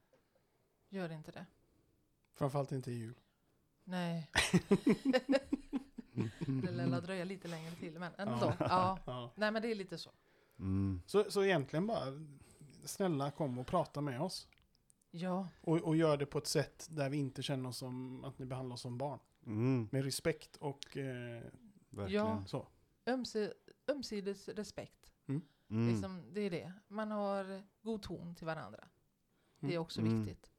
gör 0.89 1.11
inte 1.11 1.31
det. 1.31 1.45
framförallt 2.33 2.71
inte 2.71 2.91
i 2.91 2.93
jul. 2.93 3.19
Nej, 3.83 4.31
det 6.63 6.71
lär 6.71 7.01
dröja 7.01 7.25
lite 7.25 7.47
längre 7.47 7.71
till. 7.71 7.99
Men 7.99 8.11
ändå. 8.17 8.53
Ja. 8.59 8.65
Ja. 8.69 8.99
Ja. 9.05 9.31
Nej, 9.35 9.51
men 9.51 9.61
det 9.61 9.71
är 9.71 9.75
lite 9.75 9.97
så. 9.97 10.11
Mm. 10.59 11.01
Så, 11.05 11.31
så 11.31 11.43
egentligen 11.43 11.87
bara 11.87 12.05
snälla 12.83 13.31
kom 13.31 13.59
och 13.59 13.67
prata 13.67 14.01
med 14.01 14.21
oss. 14.21 14.47
Ja, 15.11 15.47
Och, 15.61 15.77
och 15.77 15.95
gör 15.95 16.17
det 16.17 16.25
på 16.25 16.37
ett 16.37 16.47
sätt 16.47 16.87
där 16.91 17.09
vi 17.09 17.17
inte 17.17 17.43
känner 17.43 17.69
oss 17.69 17.77
som 17.77 18.23
att 18.23 18.39
ni 18.39 18.45
behandlar 18.45 18.73
oss 18.73 18.81
som 18.81 18.97
barn. 18.97 19.19
Mm. 19.45 19.89
Med 19.91 20.03
respekt 20.03 20.55
och 20.55 20.97
eh, 20.97 21.43
Verkligen. 21.89 22.25
Ja. 22.25 22.43
så. 22.47 22.67
ömse, 23.05 23.53
ömsides 23.87 24.49
respekt. 24.49 25.11
Mm. 25.27 25.41
Liksom, 25.69 26.23
det 26.33 26.41
är 26.41 26.49
det. 26.49 26.73
Man 26.87 27.11
har 27.11 27.63
god 27.81 28.01
ton 28.01 28.35
till 28.35 28.45
varandra. 28.45 28.87
Det 29.59 29.67
är 29.67 29.71
Mm. 29.71 29.81
också 29.81 30.01
Mm. 30.01 30.23
viktigt. 30.25 30.51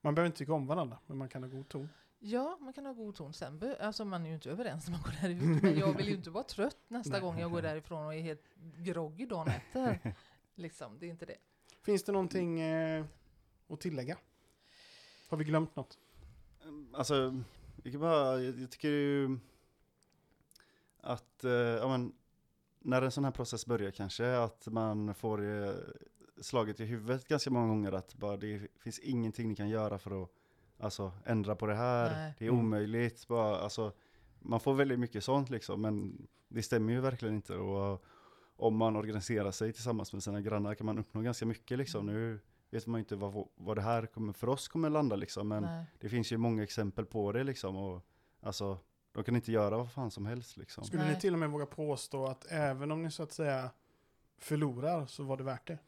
Man 0.00 0.14
behöver 0.14 0.26
inte 0.26 0.38
tycka 0.38 0.52
om 0.52 0.66
varandra, 0.66 0.98
men 1.06 1.16
man 1.16 1.28
kan 1.28 1.42
ha 1.42 1.50
god 1.50 1.68
ton. 1.68 1.88
Ja, 2.18 2.58
man 2.60 2.72
kan 2.72 2.86
ha 2.86 2.92
god 2.92 3.14
ton. 3.14 3.32
Sen 3.32 3.58
be- 3.58 3.76
alltså 3.86 4.04
man 4.04 4.22
är 4.24 4.28
ju 4.28 4.34
inte 4.34 4.50
överens 4.50 4.88
när 4.88 4.92
man 4.92 5.02
går 5.02 5.14
därifrån. 5.22 5.58
Men 5.62 5.78
jag 5.78 5.96
vill 5.96 6.06
ju 6.08 6.14
inte 6.14 6.30
vara 6.30 6.44
trött 6.44 6.76
nästa 6.88 7.20
gång 7.20 7.38
jag 7.38 7.50
går 7.50 7.62
därifrån 7.62 8.06
och 8.06 8.14
är 8.14 8.20
helt 8.20 8.44
groggy 8.78 9.26
dagen 9.26 9.48
efter. 9.48 10.14
Liksom, 10.54 10.98
det 10.98 11.06
är 11.06 11.10
inte 11.10 11.26
det. 11.26 11.36
Finns 11.82 12.04
det 12.04 12.12
någonting 12.12 12.60
eh, 12.60 13.04
att 13.68 13.80
tillägga? 13.80 14.18
Har 15.28 15.36
vi 15.36 15.44
glömt 15.44 15.76
något? 15.76 15.98
Alltså, 16.92 17.42
jag, 17.82 18.00
bara, 18.00 18.40
jag, 18.42 18.58
jag 18.60 18.70
tycker 18.70 18.88
ju 18.88 19.38
att, 21.00 21.44
eh, 21.44 21.50
ja 21.52 21.88
men, 21.88 22.12
när 22.84 23.02
en 23.02 23.10
sån 23.10 23.24
här 23.24 23.30
process 23.30 23.66
börjar 23.66 23.90
kanske, 23.90 24.36
att 24.38 24.66
man 24.66 25.14
får 25.14 25.64
eh, 25.66 25.74
slaget 26.40 26.80
i 26.80 26.84
huvudet 26.84 27.28
ganska 27.28 27.50
många 27.50 27.66
gånger 27.68 27.92
att 27.92 28.14
bara 28.14 28.36
det 28.36 28.68
finns 28.78 28.98
ingenting 28.98 29.48
ni 29.48 29.56
kan 29.56 29.68
göra 29.68 29.98
för 29.98 30.22
att 30.22 30.30
alltså, 30.78 31.12
ändra 31.24 31.56
på 31.56 31.66
det 31.66 31.74
här. 31.74 32.10
Nej. 32.10 32.34
Det 32.38 32.44
är 32.44 32.48
Mm. 32.48 32.60
omöjligt. 32.60 33.28
Bara, 33.28 33.56
alltså, 33.58 33.92
man 34.40 34.60
får 34.60 34.74
väldigt 34.74 34.98
mycket 35.00 35.24
sånt 35.24 35.50
liksom, 35.50 35.80
men 35.80 36.26
det 36.48 36.62
stämmer 36.62 36.92
ju 36.92 37.00
verkligen 37.00 37.34
inte. 37.34 37.56
Och 37.56 38.04
om 38.56 38.76
man 38.76 38.96
organiserar 38.96 39.50
sig 39.50 39.72
tillsammans 39.72 40.12
med 40.12 40.22
sina 40.22 40.40
grannar 40.40 40.74
kan 40.74 40.86
man 40.86 40.98
uppnå 40.98 41.20
ganska 41.20 41.46
mycket 41.46 41.78
liksom. 41.78 42.06
Nu 42.06 42.40
vet 42.70 42.86
man 42.86 42.98
ju 42.98 43.02
inte 43.02 43.16
vad, 43.16 43.48
vad 43.54 43.76
det 43.76 43.82
här 43.82 44.06
kommer, 44.06 44.32
för 44.32 44.48
oss 44.48 44.68
kommer 44.68 44.90
landa 44.90 45.16
liksom, 45.16 45.48
men 45.48 45.62
Nej. 45.62 45.84
det 46.00 46.08
finns 46.08 46.32
ju 46.32 46.36
många 46.36 46.62
exempel 46.62 47.06
på 47.06 47.32
det 47.32 47.44
liksom. 47.44 47.76
Och, 47.76 48.06
alltså, 48.40 48.78
de 49.14 49.24
kan 49.24 49.36
inte 49.36 49.52
göra 49.52 49.76
vad 49.76 49.92
fan 49.92 50.10
som 50.10 50.26
helst 50.26 50.56
liksom. 50.56 50.84
Skulle 50.84 51.02
Nej. 51.02 51.14
ni 51.14 51.20
till 51.20 51.32
och 51.32 51.38
med 51.38 51.50
våga 51.50 51.66
påstå 51.66 52.26
att 52.26 52.46
även 52.48 52.92
om 52.92 53.02
ni 53.02 53.10
så 53.10 53.22
att 53.22 53.32
säga 53.32 53.70
förlorar 54.38 55.06
så 55.06 55.22
var 55.22 55.36
det 55.36 55.44
värt 55.44 55.66
det? 55.66 55.78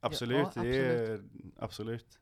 Absolut, 0.00 0.48
Ja, 0.54 0.62
det 0.62 0.78
är 0.78 1.24
absolut. 1.58 2.18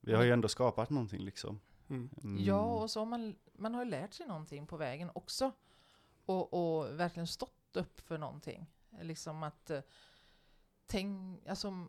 Vi 0.00 0.14
har 0.14 0.22
ju 0.22 0.32
ändå 0.32 0.48
skapat 0.48 0.90
någonting 0.90 1.20
liksom. 1.20 1.60
Mm. 1.88 2.10
Mm. 2.22 2.44
Ja, 2.44 2.64
och 2.64 2.90
så 2.90 3.00
har 3.00 3.06
man, 3.06 3.36
man 3.52 3.74
har 3.74 3.84
ju 3.84 3.90
lärt 3.90 4.14
sig 4.14 4.26
någonting 4.26 4.66
på 4.66 4.76
vägen 4.76 5.10
också. 5.14 5.52
Och, 6.26 6.54
och 6.54 7.00
verkligen 7.00 7.26
stått 7.26 7.76
upp 7.76 8.00
för 8.00 8.18
någonting. 8.18 8.66
Liksom 9.00 9.42
att 9.42 9.70
eh, 9.70 9.80
tänk, 10.86 11.46
alltså, 11.48 11.86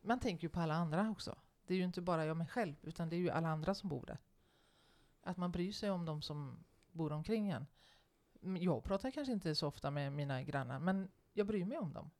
man 0.00 0.20
tänker 0.20 0.42
ju 0.42 0.48
på 0.48 0.60
alla 0.60 0.74
andra 0.74 1.10
också. 1.10 1.38
Det 1.66 1.74
är 1.74 1.78
ju 1.78 1.84
inte 1.84 2.00
bara 2.00 2.26
jag 2.26 2.36
mig 2.36 2.46
själv, 2.46 2.74
utan 2.82 3.08
det 3.08 3.16
är 3.16 3.20
ju 3.20 3.30
alla 3.30 3.48
andra 3.48 3.74
som 3.74 3.88
bor 3.88 4.06
där. 4.06 4.18
Att 5.24 5.36
man 5.36 5.52
bryr 5.52 5.72
sig 5.72 5.90
om 5.90 6.04
de 6.04 6.22
som 6.22 6.64
bor 6.92 7.12
omkring 7.12 7.48
en. 7.50 7.66
Mm, 8.42 8.62
Jag 8.62 8.84
pratar 8.84 9.10
kanske 9.10 9.32
inte 9.32 9.54
så 9.54 9.66
ofta 9.68 9.90
med 9.90 10.12
mina 10.12 10.42
grannar, 10.42 10.78
men 10.78 11.10
jag 11.32 11.46
bryr 11.46 11.64
mig 11.64 11.78
om 11.78 11.92
dem. 11.92 12.10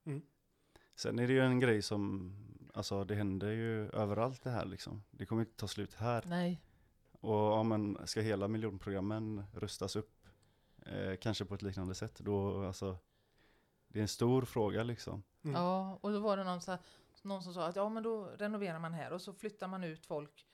Sen 0.95 1.19
är 1.19 1.27
det 1.27 1.33
ju 1.33 1.41
en 1.41 1.61
grej 1.61 1.83
som, 1.83 2.33
alltså 2.75 3.05
det 3.05 3.15
händer 3.15 3.51
ju 3.51 3.89
överallt 3.91 4.43
det 4.43 4.51
här 4.51 4.65
liksom. 4.65 5.03
Det 5.11 5.27
kommer 5.27 5.43
inte 5.43 5.57
ta 5.57 5.69
slut 5.69 5.95
här. 5.95 6.25
Nej, 6.27 6.61
Och 7.13 7.35
ja, 7.35 7.63
men 7.63 7.99
ska 8.07 8.21
hela 8.21 8.49
miljonprogrammen 8.49 9.45
rustas 9.55 9.97
upp, 9.97 10.27
eh, 10.87 11.17
kanske 11.17 11.45
på 11.45 11.55
ett 11.55 11.63
liknande 11.63 11.95
sätt, 11.95 12.19
då 12.19 12.65
alltså, 12.67 12.99
det 13.89 13.99
är 13.99 14.03
en 14.03 14.09
stor 14.09 14.43
fråga 14.43 14.83
liksom. 14.83 15.23
Mm. 15.43 15.57
Ja, 15.57 15.99
och 16.01 16.13
då 16.13 16.21
var 16.21 16.37
det 16.37 16.45
någon, 16.45 16.61
så, 16.61 16.79
någon 17.23 17.43
som 17.43 17.55
sa 17.55 17.67
att 17.67 17.77
ja, 17.77 17.89
men 17.89 18.03
då 18.03 18.27
renoverar 18.27 18.79
man 18.79 18.95
här 18.95 19.13
och 19.13 19.21
så 19.23 19.33
flyttar 19.33 19.69
man 19.69 19.85
ut 19.85 20.07
folk 20.07 20.47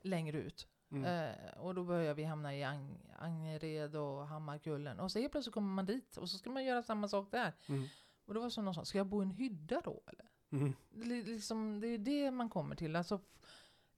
längre 0.00 0.38
ut. 0.38 0.68
Mm. 0.90 1.04
Eh, 1.04 1.58
och 1.58 1.74
då 1.74 1.84
börjar 1.84 2.14
vi 2.14 2.24
hamna 2.24 2.54
i 2.56 2.64
Ang 2.64 2.98
Angered 3.18 3.96
och 3.96 4.26
Hammarkullen. 4.26 5.00
Och 5.00 5.12
så 5.12 5.18
helt 5.18 5.32
plötsligt 5.32 5.54
kommer 5.54 5.74
man 5.74 5.86
dit 5.86 6.16
och 6.16 6.30
så 6.30 6.38
ska 6.38 6.50
man 6.50 6.64
göra 6.64 6.82
samma 6.82 7.08
sak 7.08 7.30
där. 7.30 7.52
Mm. 7.66 7.86
Och 8.24 8.34
det 8.34 8.40
var 8.40 8.50
som 8.50 8.64
någon 8.64 8.74
sa, 8.74 8.84
ska 8.84 8.98
jag 8.98 9.06
bo 9.06 9.22
i 9.22 9.24
en 9.24 9.30
hydda 9.30 9.80
då 9.84 10.02
eller? 10.06 10.30
Mm. 10.50 10.72
Det, 10.90 11.18
är 11.18 11.24
liksom, 11.24 11.80
det 11.80 11.86
är 11.86 11.98
det 11.98 12.30
man 12.30 12.50
kommer 12.50 12.76
till. 12.76 12.96
Alltså, 12.96 13.20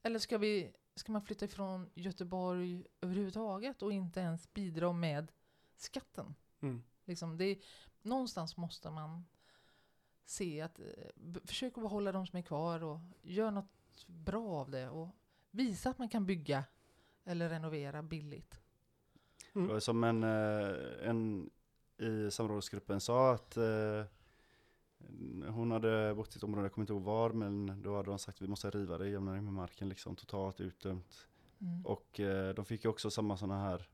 eller 0.03 0.19
ska, 0.19 0.39
vi, 0.39 0.73
ska 0.95 1.13
man 1.13 1.23
flytta 1.23 1.45
ifrån 1.45 1.91
Göteborg 1.95 2.85
överhuvudtaget 3.01 3.83
och 3.83 3.93
inte 3.93 4.21
ens 4.21 4.53
bidra 4.53 4.93
med 4.93 5.33
skatten? 5.77 6.35
Mm. 6.61 6.83
Liksom, 7.05 7.37
det 7.37 7.45
är, 7.45 7.59
någonstans 8.03 8.57
måste 8.57 8.91
man 8.91 9.25
se 10.25 10.61
att, 10.61 10.79
eh, 10.79 11.41
försök 11.45 11.79
att 11.79 11.83
behålla 11.83 12.13
de 12.13 12.27
som 12.27 12.39
är 12.39 12.43
kvar 12.43 12.83
och 12.83 12.99
gör 13.23 13.51
något 13.51 14.07
bra 14.07 14.49
av 14.49 14.71
det 14.71 14.89
och 14.89 15.09
visa 15.51 15.91
att 15.91 15.99
man 15.99 16.09
kan 16.09 16.27
bygga 16.27 16.65
eller 17.27 17.49
renovera 17.49 18.03
billigt. 18.03 18.61
Det 19.53 19.61
var 19.61 19.81
som 19.81 20.05
en, 20.05 20.23
eh, 20.23 21.09
en 21.09 21.51
i 21.99 22.31
samrådsgruppen 22.31 23.01
sa 23.01 23.33
att 23.33 23.57
eh, 23.57 24.05
hon 25.49 25.71
hade 25.71 26.15
bott 26.15 26.37
i 26.37 26.39
ett 26.39 26.43
område, 26.43 26.65
jag 26.65 26.73
kommer 26.73 26.83
inte 26.83 26.93
ihåg 26.93 27.03
var, 27.03 27.31
men 27.31 27.83
då 27.83 27.97
hade 27.97 28.11
de 28.11 28.19
sagt 28.19 28.39
att 28.39 28.43
vi 28.43 28.49
måste 28.49 28.71
riva 28.71 28.99
det, 28.99 29.09
jämna 29.09 29.33
det 29.33 29.41
med 29.41 29.53
marken 29.53 29.89
liksom, 29.89 30.17
totalt 30.17 30.61
utdömt. 30.61 31.29
Mm. 31.61 31.87
Och 31.87 32.21
eh, 32.21 32.55
de 32.55 32.65
fick 32.65 32.85
ju 32.85 32.91
också 32.91 33.11
samma 33.11 33.37
sådana 33.37 33.61
här, 33.61 33.89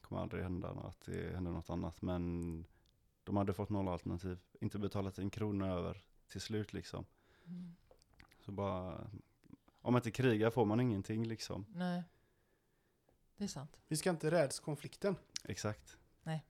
kommer 0.00 0.22
aldrig 0.22 0.42
hända 0.42 0.68
att 0.68 1.00
det 1.00 1.34
händer 1.34 1.50
något 1.50 1.70
annat, 1.70 2.02
men 2.02 2.64
de 3.24 3.36
hade 3.36 3.54
fått 3.54 3.70
noll 3.70 3.88
alternativ, 3.88 4.38
inte 4.60 4.78
betalat 4.78 5.18
en 5.18 5.30
krona 5.30 5.72
över 5.72 6.02
till 6.28 6.40
slut 6.40 6.72
liksom. 6.72 7.04
Mm. 7.46 7.76
Så 8.44 8.52
bara, 8.52 9.10
om 9.80 9.92
man 9.92 9.96
inte 9.96 10.10
krigar 10.10 10.50
får 10.50 10.64
man 10.64 10.80
ingenting 10.80 11.26
liksom. 11.26 11.66
Nej, 11.68 12.02
det 13.36 13.44
är 13.44 13.48
sant. 13.48 13.76
Vi 13.88 13.96
ska 13.96 14.10
inte 14.10 14.30
räds 14.30 14.60
konflikten. 14.60 15.16
Exakt. 15.44 15.96
Nej. 16.22 16.44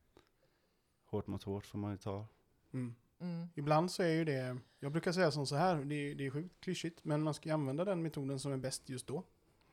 Hårt 1.07 1.27
mot 1.27 1.43
hårt 1.43 1.67
får 1.67 1.79
man 1.79 1.91
ju 1.91 1.99
ta. 1.99 2.27
Mm. 2.73 2.95
Mm. 3.21 3.49
Ibland 3.55 3.91
så 3.91 4.03
är 4.03 4.09
ju 4.09 4.25
det, 4.25 4.57
jag 4.81 4.93
brukar 4.93 5.13
säga 5.13 5.31
som 5.31 5.47
så 5.47 5.57
här, 5.57 5.77
det 5.77 5.95
är, 5.95 6.15
det 6.15 6.27
är 6.27 6.31
sjukt 6.31 6.61
klyschigt, 6.61 7.05
men 7.05 7.23
man 7.23 7.35
ska 7.35 7.49
ju 7.49 7.53
använda 7.53 7.85
den 7.85 8.03
metoden 8.03 8.41
som 8.41 8.53
är 8.53 8.57
bäst 8.57 8.89
just 8.89 9.07
då. 9.07 9.25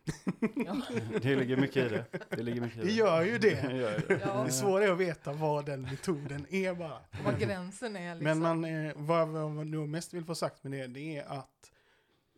Ja. 0.55 0.81
Det 1.21 1.35
ligger 1.35 1.57
mycket 1.57 1.77
i 1.77 1.89
det. 1.89 2.05
Det, 2.29 2.43
ligger 2.43 2.61
mycket 2.61 2.77
i 2.77 2.81
Det 2.81 2.91
gör 2.91 3.21
ju 3.21 3.37
det. 3.37 3.61
Det 3.61 3.77
gör 3.77 3.93
ju 3.93 4.07
det. 4.07 4.21
Ja. 4.25 4.43
Det 4.43 4.51
svåra 4.51 4.83
är 4.83 4.91
att 4.91 4.97
veta 4.97 5.33
vad 5.33 5.65
den 5.65 5.81
metoden 5.81 6.47
är 6.49 6.73
bara. 6.73 7.01
Vad 7.25 7.39
gränsen 7.39 7.95
är 7.95 8.15
liksom. 8.15 8.39
Men 8.39 8.61
man, 8.61 8.65
eh, 8.65 8.93
vad, 8.95 9.27
vad 9.27 9.51
man 9.51 9.71
nog 9.71 9.89
mest 9.89 10.13
vill 10.13 10.25
få 10.25 10.35
sagt 10.35 10.63
med 10.63 10.71
det, 10.71 10.87
det 10.87 11.17
är 11.17 11.23
att 11.25 11.71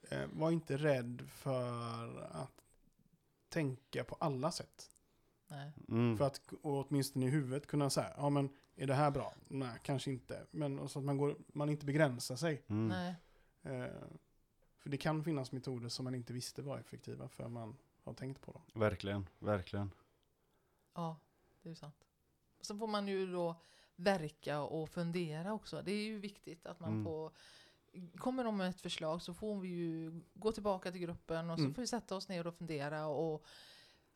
eh, 0.10 0.20
var 0.34 0.52
inte 0.52 0.78
rädd 0.78 1.22
för 1.28 2.28
att 2.32 2.55
tänka 3.56 4.04
på 4.04 4.16
alla 4.20 4.52
sätt. 4.52 4.90
Nej. 5.48 5.72
Mm. 5.90 6.18
För 6.18 6.26
att 6.26 6.42
åtminstone 6.62 7.26
i 7.26 7.30
huvudet 7.30 7.68
kunna 7.68 7.90
säga, 7.90 8.14
ja 8.18 8.30
men 8.30 8.50
är 8.76 8.88
det 8.88 8.94
här 8.94 9.12
bra? 9.12 9.34
Nej, 9.48 9.80
kanske 9.84 10.12
inte. 10.12 10.46
Men 10.52 10.90
så 10.90 11.00
att 11.00 11.06
man, 11.06 11.18
går, 11.18 11.36
man 11.48 11.70
inte 11.70 11.86
begränsar 11.86 12.36
sig. 12.36 12.64
Mm. 12.68 12.88
Nej. 12.88 13.16
Eh, 13.64 13.94
för 14.80 14.90
det 14.90 14.98
kan 14.98 15.24
finnas 15.24 15.52
metoder 15.52 15.90
som 15.90 16.04
man 16.04 16.16
inte 16.16 16.34
visste 16.34 16.62
var 16.62 16.78
effektiva 16.80 17.28
för 17.28 17.48
man 17.48 17.78
har 18.04 18.14
tänkt 18.14 18.42
på 18.42 18.52
dem. 18.52 18.62
Verkligen, 18.74 19.30
verkligen. 19.40 19.92
Ja, 20.94 21.18
det 21.62 21.70
är 21.70 21.72
ju 21.72 21.76
sant. 21.76 22.06
så 22.62 22.78
får 22.78 22.88
man 22.88 23.08
ju 23.08 23.32
då 23.32 23.56
verka 23.96 24.62
och 24.62 24.90
fundera 24.90 25.54
också. 25.54 25.82
Det 25.82 25.92
är 25.92 26.04
ju 26.06 26.20
viktigt 26.20 26.66
att 26.66 26.80
man 26.80 26.92
Mm. 26.92 27.04
får 27.04 27.32
Kommer 28.18 28.44
de 28.44 28.58
med 28.58 28.70
ett 28.70 28.82
förslag 28.82 29.22
så 29.22 29.34
får 29.34 29.60
vi 29.60 29.68
ju 29.68 30.22
gå 30.34 30.52
tillbaka 30.52 30.92
till 30.92 31.02
gruppen 31.02 31.50
och 31.50 31.58
så 31.58 31.64
Mm. 31.64 31.74
får 31.74 31.82
vi 31.82 31.88
sätta 31.88 32.16
oss 32.16 32.30
ner 32.30 32.48
och 32.48 32.56
fundera 32.56 33.08
och 33.08 33.46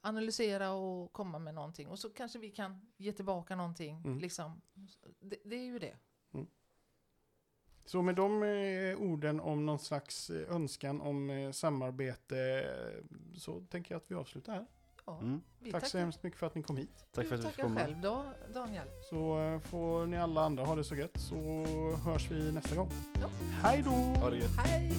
analysera 0.02 0.72
och 0.72 1.14
komma 1.14 1.40
med 1.40 1.54
någonting. 1.56 1.88
Och 1.88 2.00
så 2.00 2.10
kanske 2.10 2.40
vi 2.40 2.50
kan 2.50 2.82
ge 2.98 3.12
tillbaka 3.14 3.56
någonting. 3.56 3.98
Mm. 4.06 4.20
Liksom. 4.20 4.62
Det, 5.20 5.38
det 5.46 5.56
är 5.56 5.66
ju 5.66 5.80
det. 5.80 5.98
Så 7.86 8.02
med 8.02 8.16
de 8.16 8.44
eh, 8.44 8.98
orden 8.98 9.40
om 9.40 9.66
någon 9.66 9.80
slags 9.80 10.30
eh, 10.30 10.56
önskan 10.56 11.02
om 11.02 11.30
eh, 11.30 11.52
samarbete 11.52 12.66
så 13.36 13.62
tänker 13.62 13.94
jag 13.96 14.00
att 14.02 14.12
vi 14.12 14.16
avslutar 14.16 14.54
här. 14.54 14.66
Ja, 15.10 15.18
Mm. 15.22 15.42
vi 15.60 15.72
Tack 15.72 15.82
så 15.84 15.88
tackar- 15.88 16.00
hemskt 16.00 16.24
mycket 16.24 16.40
för 16.40 16.48
att 16.48 16.56
ni 16.56 16.64
kom 16.64 16.78
hit. 16.78 17.06
Tack 17.16 17.28
för 17.28 17.36
att 17.36 17.42
du 17.42 17.48
du 17.48 17.54
fick 17.54 17.64
komma. 17.64 17.80
själv 17.80 18.02
då, 18.02 18.24
Daniel. 18.54 18.88
Så 19.10 19.40
eh, 19.40 19.60
får 19.60 20.06
ni 20.06 20.18
alla 20.18 20.42
andra 20.42 20.64
ha 20.66 20.76
det 20.76 20.84
så 20.84 20.96
gött 20.96 21.18
så 21.18 21.36
hörs 22.06 22.32
vi 22.32 22.52
nästa 22.52 22.76
gång. 22.76 22.90
Ja. 23.22 23.28
Hej 23.64 23.82
då! 23.86 23.90
Ha 23.92 24.30
det 24.30 24.38
gött. 24.38 24.56
Hej! 24.58 24.92